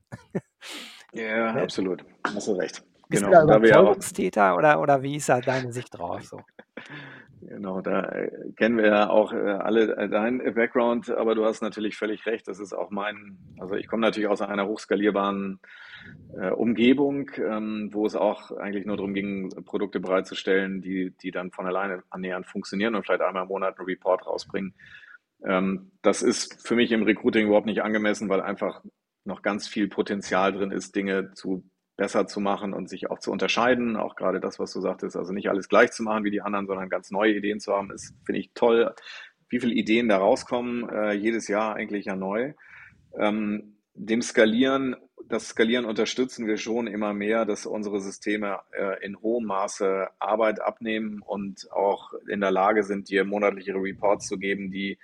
Ja, 1.13 1.53
ne? 1.53 1.61
absolut. 1.61 2.03
Hast 2.23 2.47
du 2.47 2.53
recht. 2.53 2.83
Bist 3.09 3.23
genau. 3.23 3.41
du 3.41 3.47
da 3.47 3.57
Überzeugungstäter 3.57 4.55
oder, 4.55 4.81
oder 4.81 5.01
wie 5.01 5.15
ist 5.15 5.29
da 5.29 5.39
deine 5.39 5.71
Sicht 5.71 5.97
drauf? 5.97 6.23
So? 6.23 6.41
Genau, 7.41 7.81
da 7.81 8.01
äh, 8.01 8.51
kennen 8.55 8.77
wir 8.77 8.87
ja 8.87 9.09
auch 9.09 9.31
äh, 9.31 9.37
alle 9.37 9.95
äh, 9.95 10.09
deinen 10.09 10.39
Background, 10.55 11.09
aber 11.11 11.35
du 11.35 11.45
hast 11.45 11.61
natürlich 11.61 11.95
völlig 11.95 12.25
recht. 12.25 12.47
Das 12.47 12.59
ist 12.59 12.73
auch 12.73 12.89
mein, 12.89 13.37
also 13.59 13.75
ich 13.75 13.87
komme 13.87 14.01
natürlich 14.01 14.27
aus 14.27 14.41
einer 14.41 14.67
hochskalierbaren 14.67 15.59
Umgebung, 16.55 17.29
ähm, 17.37 17.89
wo 17.91 18.05
es 18.05 18.15
auch 18.15 18.51
eigentlich 18.51 18.85
nur 18.85 18.95
darum 18.95 19.13
ging, 19.13 19.49
Produkte 19.65 19.99
bereitzustellen, 19.99 20.81
die, 20.81 21.11
die 21.21 21.31
dann 21.31 21.51
von 21.51 21.65
alleine 21.65 22.03
annähernd 22.09 22.47
funktionieren 22.47 22.95
und 22.95 23.03
vielleicht 23.03 23.21
einmal 23.21 23.43
im 23.43 23.49
Monat 23.49 23.77
einen 23.77 23.87
Report 23.87 24.25
rausbringen. 24.25 24.73
Ähm, 25.45 25.91
das 26.01 26.21
ist 26.21 26.65
für 26.67 26.75
mich 26.75 26.91
im 26.91 27.03
Recruiting 27.03 27.47
überhaupt 27.47 27.65
nicht 27.65 27.83
angemessen, 27.83 28.29
weil 28.29 28.41
einfach 28.41 28.83
noch 29.23 29.41
ganz 29.41 29.67
viel 29.67 29.87
Potenzial 29.87 30.53
drin 30.53 30.71
ist, 30.71 30.95
Dinge 30.95 31.33
zu 31.33 31.69
besser 31.97 32.27
zu 32.27 32.39
machen 32.39 32.73
und 32.73 32.89
sich 32.89 33.09
auch 33.09 33.19
zu 33.19 33.31
unterscheiden. 33.31 33.97
Auch 33.97 34.15
gerade 34.15 34.39
das, 34.39 34.59
was 34.59 34.71
du 34.71 34.79
sagtest, 34.79 35.17
also 35.17 35.33
nicht 35.33 35.49
alles 35.49 35.67
gleich 35.67 35.91
zu 35.91 36.03
machen 36.03 36.23
wie 36.23 36.31
die 36.31 36.41
anderen, 36.41 36.67
sondern 36.67 36.89
ganz 36.89 37.11
neue 37.11 37.33
Ideen 37.33 37.59
zu 37.59 37.73
haben, 37.73 37.91
ist, 37.91 38.13
finde 38.23 38.39
ich, 38.39 38.51
toll. 38.53 38.93
Wie 39.49 39.59
viele 39.59 39.73
Ideen 39.73 40.07
da 40.07 40.17
rauskommen, 40.17 40.87
äh, 40.89 41.13
jedes 41.13 41.47
Jahr 41.47 41.75
eigentlich 41.75 42.05
ja 42.05 42.15
neu. 42.15 42.53
Ähm, 43.17 43.77
dem 43.95 44.21
Skalieren, 44.21 44.95
das 45.25 45.49
Skalieren 45.49 45.85
unterstützen 45.85 46.45
wir 46.45 46.57
schon 46.57 46.85
immer 46.85 47.13
mehr, 47.13 47.45
dass 47.45 47.65
unsere 47.65 47.99
Systeme 47.99 48.59
äh, 48.71 49.03
in 49.03 49.19
hohem 49.19 49.45
Maße 49.45 50.07
Arbeit 50.19 50.61
abnehmen 50.61 51.21
und 51.25 51.71
auch 51.71 52.13
in 52.29 52.41
der 52.41 52.51
Lage 52.51 52.83
sind, 52.83 53.09
dir 53.09 53.25
monatliche 53.25 53.73
Reports 53.73 54.27
zu 54.27 54.37
geben, 54.37 54.69
die 54.71 54.99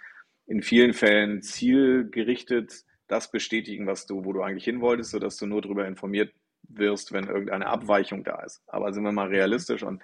in 0.53 0.61
vielen 0.61 0.93
Fällen 0.93 1.41
zielgerichtet 1.41 2.83
das 3.07 3.31
bestätigen, 3.31 3.87
was 3.87 4.05
du, 4.05 4.23
wo 4.23 4.33
du 4.33 4.43
eigentlich 4.43 4.65
hin 4.65 4.81
wolltest, 4.81 5.09
sodass 5.09 5.37
du 5.37 5.47
nur 5.47 5.63
darüber 5.63 5.87
informiert 5.87 6.31
wirst, 6.69 7.11
wenn 7.11 7.25
irgendeine 7.27 7.65
Abweichung 7.65 8.23
da 8.23 8.39
ist. 8.43 8.61
Aber 8.67 8.93
sind 8.93 9.03
wir 9.03 9.11
mal 9.11 9.29
realistisch 9.29 9.81
und 9.81 10.03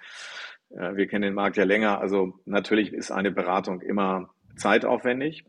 äh, 0.70 0.96
wir 0.96 1.06
kennen 1.06 1.22
den 1.22 1.34
Markt 1.34 1.56
ja 1.56 1.62
länger. 1.62 2.00
Also 2.00 2.40
natürlich 2.46 2.92
ist 2.92 3.12
eine 3.12 3.30
Beratung 3.30 3.80
immer 3.80 4.34
zeitaufwendig 4.56 5.44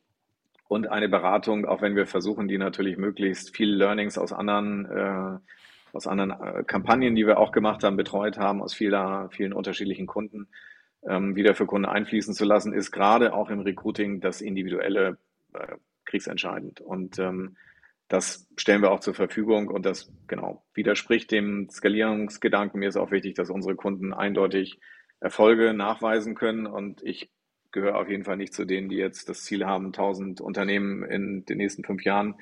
und 0.68 0.88
eine 0.88 1.10
Beratung, 1.10 1.66
auch 1.66 1.82
wenn 1.82 1.96
wir 1.96 2.06
versuchen, 2.06 2.48
die 2.48 2.60
natürlich 2.60 2.98
möglichst 2.98 3.56
viele 3.56 3.76
Learnings 3.76 4.20
aus 4.20 4.32
anderen 4.32 4.86
äh, 4.86 5.40
aus 5.94 6.06
anderen 6.08 6.32
äh, 6.32 6.64
Kampagnen, 6.64 7.16
die 7.16 7.26
wir 7.26 7.40
auch 7.40 7.52
gemacht 7.52 7.84
haben, 7.84 7.98
betreut 7.98 8.38
haben, 8.38 8.62
aus 8.62 8.74
vieler, 8.76 9.30
vielen 9.32 9.52
unterschiedlichen 9.52 10.06
Kunden, 10.06 10.48
ähm, 11.08 11.36
wieder 11.36 11.56
für 11.56 11.66
Kunden 11.66 11.86
einfließen 11.86 12.34
zu 12.34 12.46
lassen, 12.46 12.74
ist 12.74 12.92
gerade 12.92 13.34
auch 13.34 13.50
im 13.50 13.62
Recruiting 13.62 14.22
das 14.22 14.42
Individuelle 14.42 15.18
äh, 15.54 15.76
kriegsentscheidend. 16.06 16.82
Und 16.82 17.20
ähm, 17.20 17.58
das 18.08 18.48
stellen 18.58 18.82
wir 18.82 18.92
auch 18.92 19.00
zur 19.00 19.14
Verfügung 19.14 19.70
und 19.70 19.86
das 19.86 20.12
genau 20.28 20.66
widerspricht 20.74 21.32
dem 21.32 21.70
Skalierungsgedanken. 21.70 22.80
Mir 22.80 22.90
ist 22.90 22.98
auch 22.98 23.12
wichtig, 23.12 23.36
dass 23.36 23.50
unsere 23.50 23.76
Kunden 23.76 24.14
eindeutig 24.14 24.80
Erfolge 25.22 25.74
nachweisen 25.74 26.36
können 26.36 26.66
und 26.66 27.02
ich 27.04 27.32
gehöre 27.72 27.98
auf 27.98 28.10
jeden 28.10 28.26
Fall 28.26 28.38
nicht 28.38 28.54
zu 28.54 28.66
denen, 28.66 28.90
die 28.90 28.98
jetzt 28.98 29.30
das 29.30 29.44
Ziel 29.44 29.66
haben, 29.66 29.88
1000 29.88 30.42
Unternehmen 30.42 31.04
in 31.04 31.46
den 31.46 31.58
nächsten 31.58 31.86
fünf 31.86 32.04
Jahren 32.04 32.36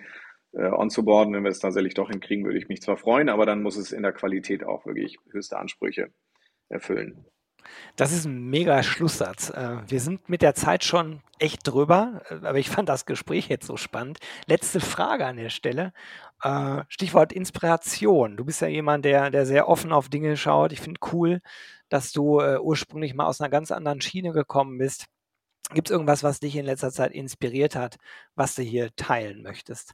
äh, 0.53 0.65
onzuboarden. 0.71 1.33
Wenn 1.33 1.43
wir 1.43 1.51
es 1.51 1.59
tatsächlich 1.59 1.93
doch 1.93 2.09
hinkriegen, 2.09 2.45
würde 2.45 2.57
ich 2.57 2.67
mich 2.67 2.81
zwar 2.81 2.97
freuen, 2.97 3.29
aber 3.29 3.45
dann 3.45 3.61
muss 3.61 3.77
es 3.77 3.91
in 3.91 4.01
der 4.01 4.13
Qualität 4.13 4.63
auch 4.63 4.87
wirklich 4.87 5.17
höchste 5.29 5.59
Ansprüche 5.59 6.09
erfüllen. 6.69 7.25
Das 7.95 8.11
ist 8.11 8.25
ein 8.25 8.49
mega 8.49 8.83
Schlusssatz. 8.83 9.49
Äh, 9.49 9.77
wir 9.87 9.99
sind 9.99 10.29
mit 10.29 10.41
der 10.41 10.55
Zeit 10.55 10.83
schon 10.83 11.21
echt 11.39 11.67
drüber, 11.67 12.21
äh, 12.29 12.45
aber 12.45 12.57
ich 12.57 12.69
fand 12.69 12.89
das 12.89 13.05
Gespräch 13.05 13.47
jetzt 13.47 13.67
so 13.67 13.77
spannend. 13.77 14.19
Letzte 14.45 14.79
Frage 14.79 15.25
an 15.25 15.37
der 15.37 15.49
Stelle. 15.49 15.93
Äh, 16.43 16.83
Stichwort 16.87 17.33
Inspiration. 17.33 18.37
Du 18.37 18.45
bist 18.45 18.61
ja 18.61 18.67
jemand, 18.67 19.05
der, 19.05 19.29
der 19.31 19.45
sehr 19.45 19.67
offen 19.67 19.91
auf 19.91 20.09
Dinge 20.09 20.37
schaut. 20.37 20.71
Ich 20.71 20.81
finde 20.81 20.99
cool, 21.11 21.41
dass 21.89 22.11
du 22.11 22.39
ursprünglich 22.39 23.15
mal 23.15 23.25
aus 23.25 23.41
einer 23.41 23.49
ganz 23.49 23.71
anderen 23.71 23.99
Schiene 23.99 24.31
gekommen 24.31 24.77
bist. 24.77 25.07
Gibt 25.73 25.89
es 25.89 25.91
irgendwas, 25.91 26.23
was 26.23 26.39
dich 26.39 26.55
in 26.55 26.65
letzter 26.65 26.91
Zeit 26.91 27.11
inspiriert 27.11 27.75
hat, 27.75 27.97
was 28.35 28.55
du 28.55 28.61
hier 28.61 28.95
teilen 28.95 29.41
möchtest? 29.41 29.93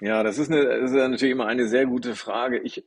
Ja, 0.00 0.22
das 0.22 0.38
ist, 0.38 0.50
eine, 0.50 0.64
das 0.64 0.92
ist 0.92 0.96
natürlich 0.96 1.32
immer 1.32 1.46
eine 1.46 1.66
sehr 1.66 1.86
gute 1.86 2.14
Frage. 2.14 2.58
Ich 2.60 2.84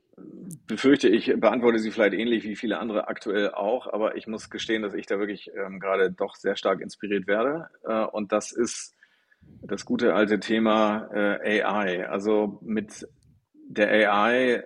befürchte, 0.68 1.10
ich 1.10 1.34
beantworte 1.38 1.80
sie 1.80 1.92
vielleicht 1.92 2.14
ähnlich 2.14 2.44
wie 2.44 2.56
viele 2.56 2.80
andere 2.80 3.08
aktuell 3.08 3.52
auch, 3.52 3.92
aber 3.92 4.16
ich 4.16 4.28
muss 4.28 4.50
gestehen, 4.50 4.82
dass 4.82 4.94
ich 4.94 5.06
da 5.06 5.20
wirklich 5.20 5.52
ähm, 5.56 5.80
gerade 5.80 6.12
doch 6.12 6.36
sehr 6.36 6.56
stark 6.56 6.82
inspiriert 6.82 7.28
werde. 7.28 7.70
Äh, 7.84 8.06
und 8.06 8.32
das 8.32 8.52
ist 8.52 8.96
das 9.64 9.86
gute 9.86 10.14
alte 10.14 10.40
Thema 10.40 11.10
äh, 11.14 11.64
AI. 11.64 12.10
Also 12.10 12.60
mit 12.62 13.08
der 13.68 14.12
AI 14.12 14.64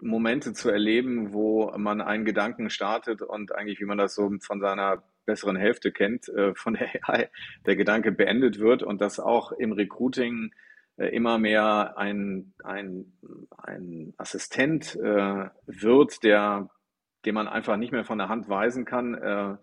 Momente 0.00 0.52
zu 0.52 0.70
erleben, 0.70 1.32
wo 1.32 1.72
man 1.76 2.00
einen 2.00 2.24
Gedanken 2.24 2.70
startet 2.70 3.22
und 3.22 3.54
eigentlich, 3.54 3.80
wie 3.80 3.86
man 3.86 3.98
das 3.98 4.14
so 4.14 4.30
von 4.40 4.60
seiner 4.60 5.02
besseren 5.24 5.56
Hälfte 5.56 5.92
kennt, 5.92 6.28
äh, 6.28 6.54
von 6.54 6.74
der 6.74 6.88
AI 7.02 7.28
der 7.66 7.76
Gedanke 7.76 8.12
beendet 8.12 8.58
wird 8.58 8.82
und 8.82 9.00
das 9.00 9.18
auch 9.18 9.52
im 9.52 9.72
Recruiting 9.72 10.52
immer 10.96 11.38
mehr 11.38 11.96
ein, 11.96 12.54
ein, 12.64 13.12
ein 13.58 14.14
Assistent 14.16 14.96
äh, 14.96 15.48
wird, 15.66 16.22
der, 16.22 16.70
den 17.24 17.34
man 17.34 17.48
einfach 17.48 17.76
nicht 17.76 17.92
mehr 17.92 18.04
von 18.04 18.18
der 18.18 18.28
Hand 18.28 18.48
weisen 18.48 18.84
kann, 18.84 19.14
äh, 19.14 19.56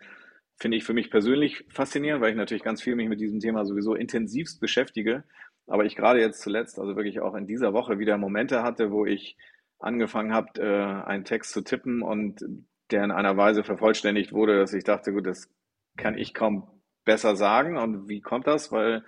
finde 0.58 0.78
ich 0.78 0.84
für 0.84 0.94
mich 0.94 1.10
persönlich 1.10 1.66
faszinierend, 1.70 2.22
weil 2.22 2.32
ich 2.32 2.38
natürlich 2.38 2.64
ganz 2.64 2.82
viel 2.82 2.96
mich 2.96 3.10
mit 3.10 3.20
diesem 3.20 3.40
Thema 3.40 3.66
sowieso 3.66 3.96
intensivst 3.96 4.60
beschäftige. 4.62 5.24
Aber 5.68 5.86
ich 5.86 5.96
gerade 5.96 6.20
jetzt 6.20 6.42
zuletzt, 6.42 6.78
also 6.78 6.96
wirklich 6.96 7.20
auch 7.20 7.36
in 7.36 7.48
dieser 7.48 7.74
Woche 7.74 7.98
wieder 8.00 8.18
Momente 8.18 8.64
hatte, 8.64 8.92
wo 8.92 9.06
ich 9.06 9.38
angefangen 9.80 10.34
habe, 10.34 10.62
äh, 10.62 11.08
einen 11.08 11.26
Text 11.26 11.52
zu 11.52 11.62
tippen 11.62 12.02
und 12.02 12.46
der 12.92 13.04
in 13.04 13.12
einer 13.12 13.38
Weise 13.38 13.64
vervollständigt 13.64 14.34
wurde, 14.34 14.58
dass 14.58 14.74
ich 14.74 14.84
dachte, 14.84 15.14
gut, 15.14 15.26
das 15.26 15.50
kann 15.98 16.18
ich 16.18 16.34
kaum 16.34 16.68
besser 17.06 17.36
sagen. 17.36 17.78
Und 17.78 18.08
wie 18.08 18.22
kommt 18.22 18.48
das? 18.48 18.72
Weil 18.72 18.98
äh, 18.98 19.02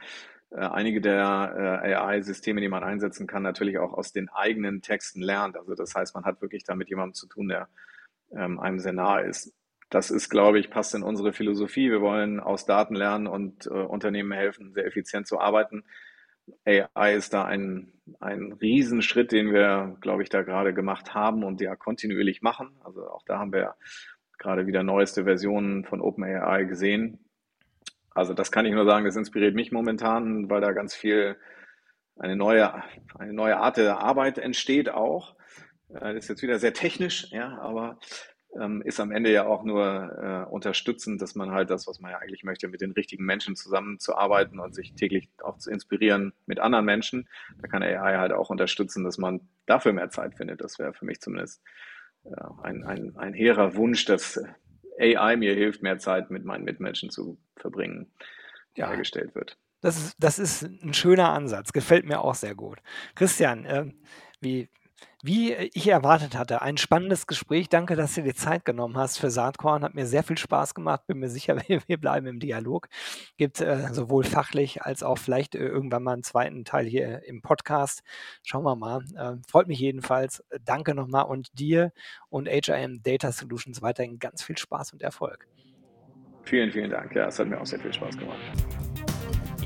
einige 0.60 1.02
der 1.02 1.82
äh, 1.84 1.94
AI-Systeme, 1.94 2.62
die 2.62 2.70
man 2.70 2.84
einsetzen 2.84 3.28
kann, 3.28 3.44
natürlich 3.44 3.78
auch 3.78 3.94
aus 3.94 4.12
den 4.12 4.30
eigenen 4.30 4.82
Texten 4.82 5.22
lernt. 5.22 5.58
Also 5.58 5.76
das 5.76 5.94
heißt, 5.96 6.16
man 6.16 6.26
hat 6.26 6.42
wirklich 6.42 6.64
da 6.64 6.76
mit 6.76 6.90
jemandem 6.90 7.14
zu 7.14 7.28
tun, 7.28 7.48
der 7.48 7.68
ähm, 8.32 8.60
einem 8.60 8.80
sehr 8.80 8.94
nahe 8.94 9.24
ist. 9.24 9.54
Das 9.90 10.12
ist, 10.12 10.30
glaube 10.30 10.60
ich, 10.60 10.70
passt 10.70 10.96
in 10.96 11.04
unsere 11.04 11.34
Philosophie. 11.34 11.92
Wir 11.92 12.02
wollen 12.02 12.40
aus 12.40 12.66
Daten 12.66 12.96
lernen 12.96 13.28
und 13.28 13.68
äh, 13.68 13.70
Unternehmen 13.70 14.32
helfen, 14.32 14.74
sehr 14.74 14.86
effizient 14.86 15.28
zu 15.28 15.40
arbeiten. 15.40 15.84
AI 16.66 17.16
ist 17.16 17.34
da 17.34 17.44
ein, 17.44 17.94
ein 18.20 18.54
Riesenschritt, 18.54 19.32
den 19.32 19.52
wir, 19.52 19.98
glaube 20.02 20.24
ich, 20.24 20.30
da 20.30 20.44
gerade 20.44 20.74
gemacht 20.74 21.14
haben 21.14 21.44
und 21.44 21.62
ja 21.62 21.76
kontinuierlich 21.76 22.42
machen. 22.42 22.76
Also 22.84 23.08
auch 23.10 23.24
da 23.26 23.40
haben 23.40 23.52
wir 23.52 23.76
gerade 24.38 24.68
wieder 24.68 24.84
neueste 24.84 25.24
Versionen 25.24 25.86
von 25.86 26.02
OpenAI 26.02 26.66
gesehen, 26.66 27.25
also 28.16 28.34
das 28.34 28.52
kann 28.52 28.66
ich 28.66 28.74
nur 28.74 28.86
sagen, 28.86 29.06
das 29.06 29.18
inspiriert 29.18 29.54
mich 29.54 29.72
momentan, 29.72 30.50
weil 30.50 30.62
da 30.62 30.72
ganz 30.72 30.96
viel 30.96 31.36
eine 32.18 32.38
neue, 32.38 32.74
eine 33.20 33.34
neue 33.34 33.58
Art 33.58 33.76
der 33.78 34.00
Arbeit 34.00 34.38
entsteht 34.38 34.90
auch. 34.90 35.36
Äh, 35.90 36.14
das 36.14 36.24
ist 36.24 36.30
jetzt 36.30 36.42
wieder 36.42 36.58
sehr 36.58 36.74
technisch, 36.74 37.28
ja, 37.32 37.60
aber 37.60 38.00
ähm, 38.58 38.82
ist 38.84 39.02
am 39.02 39.12
Ende 39.12 39.34
ja 39.34 39.46
auch 39.46 39.66
nur 39.66 40.46
äh, 40.48 40.50
unterstützend, 40.50 41.22
dass 41.22 41.36
man 41.36 41.52
halt 41.52 41.70
das, 41.70 41.88
was 41.88 42.00
man 42.00 42.12
ja 42.12 42.20
eigentlich 42.20 42.46
möchte, 42.46 42.70
mit 42.70 42.80
den 42.80 42.92
richtigen 42.92 43.26
Menschen 43.26 43.58
zusammenzuarbeiten 43.58 44.62
und 44.62 44.74
sich 44.74 44.96
täglich 44.96 45.30
auch 45.44 45.58
zu 45.58 45.70
inspirieren 45.70 46.32
mit 46.46 46.62
anderen 46.62 46.86
Menschen. 46.86 47.28
Da 47.62 47.68
kann 47.68 47.84
AI 47.84 48.18
halt 48.18 48.32
auch 48.32 48.50
unterstützen, 48.50 49.04
dass 49.04 49.18
man 49.18 49.42
dafür 49.66 49.92
mehr 49.92 50.10
Zeit 50.10 50.36
findet. 50.36 50.62
Das 50.62 50.80
wäre 50.80 50.94
für 50.94 51.04
mich 51.04 51.20
zumindest 51.20 51.62
äh, 52.24 52.30
ein, 52.64 52.86
ein, 52.86 53.18
ein 53.18 53.34
hehrer 53.34 53.76
Wunsch, 53.76 54.06
dass 54.06 54.42
AI 55.00 55.36
mir 55.36 55.54
hilft, 55.54 55.82
mehr 55.82 56.00
Zeit 56.00 56.32
mit 56.32 56.46
meinen 56.46 56.64
Mitmenschen 56.64 57.10
zu 57.10 57.38
verbringen, 57.56 58.12
ja. 58.76 58.90
hergestellt 58.90 59.36
wird. 59.36 59.58
Das 59.82 59.98
ist, 59.98 60.16
das 60.20 60.40
ist 60.40 60.64
ein 60.64 60.94
schöner 60.94 61.32
Ansatz, 61.32 61.74
gefällt 61.74 62.06
mir 62.06 62.22
auch 62.22 62.36
sehr 62.36 62.56
gut. 62.56 62.80
Christian, 63.14 63.66
äh, 63.66 63.86
wie, 64.42 64.70
Wie 65.28 65.54
ich 65.54 65.88
erwartet 65.88 66.38
hatte, 66.38 66.62
ein 66.62 66.78
spannendes 66.78 67.26
Gespräch. 67.26 67.68
Danke, 67.68 67.96
dass 67.96 68.14
du 68.14 68.22
dir 68.22 68.36
Zeit 68.36 68.64
genommen 68.64 68.96
hast 68.96 69.18
für 69.18 69.32
Saatkorn. 69.32 69.84
Hat 69.84 69.96
mir 69.96 70.06
sehr 70.06 70.22
viel 70.22 70.38
Spaß 70.38 70.76
gemacht. 70.76 71.08
Bin 71.08 71.18
mir 71.18 71.30
sicher, 71.30 71.58
wir 71.88 71.98
bleiben 71.98 72.28
im 72.28 72.40
Dialog. 72.40 72.90
Gibt 73.36 73.60
äh, 73.60 73.92
sowohl 73.92 74.24
fachlich 74.24 74.84
als 74.84 75.02
auch 75.02 75.18
vielleicht 75.18 75.56
äh, 75.56 75.66
irgendwann 75.66 76.04
mal 76.04 76.14
einen 76.14 76.22
zweiten 76.22 76.64
Teil 76.64 76.86
hier 76.86 77.24
im 77.26 77.42
Podcast. 77.42 78.04
Schauen 78.44 78.66
wir 78.66 78.76
mal. 78.76 79.04
Äh, 79.18 79.42
freut 79.48 79.68
mich 79.68 79.80
jedenfalls. 79.80 80.44
Danke 80.64 80.94
nochmal 80.94 81.26
und 81.26 81.58
dir 81.58 81.92
und 82.30 82.48
HIM 82.48 83.02
Data 83.02 83.32
Solutions 83.32 83.82
weiterhin 83.82 84.20
ganz 84.20 84.44
viel 84.44 84.60
Spaß 84.60 84.94
und 84.94 85.02
Erfolg. 85.02 85.48
Vielen, 86.44 86.72
vielen 86.72 86.92
Dank. 86.92 87.16
Ja, 87.16 87.30
es 87.30 87.40
hat 87.40 87.48
mir 87.48 87.60
auch 87.60 87.66
sehr 87.66 87.80
viel 87.80 87.92
Spaß 87.92 88.16
gemacht. 88.16 88.38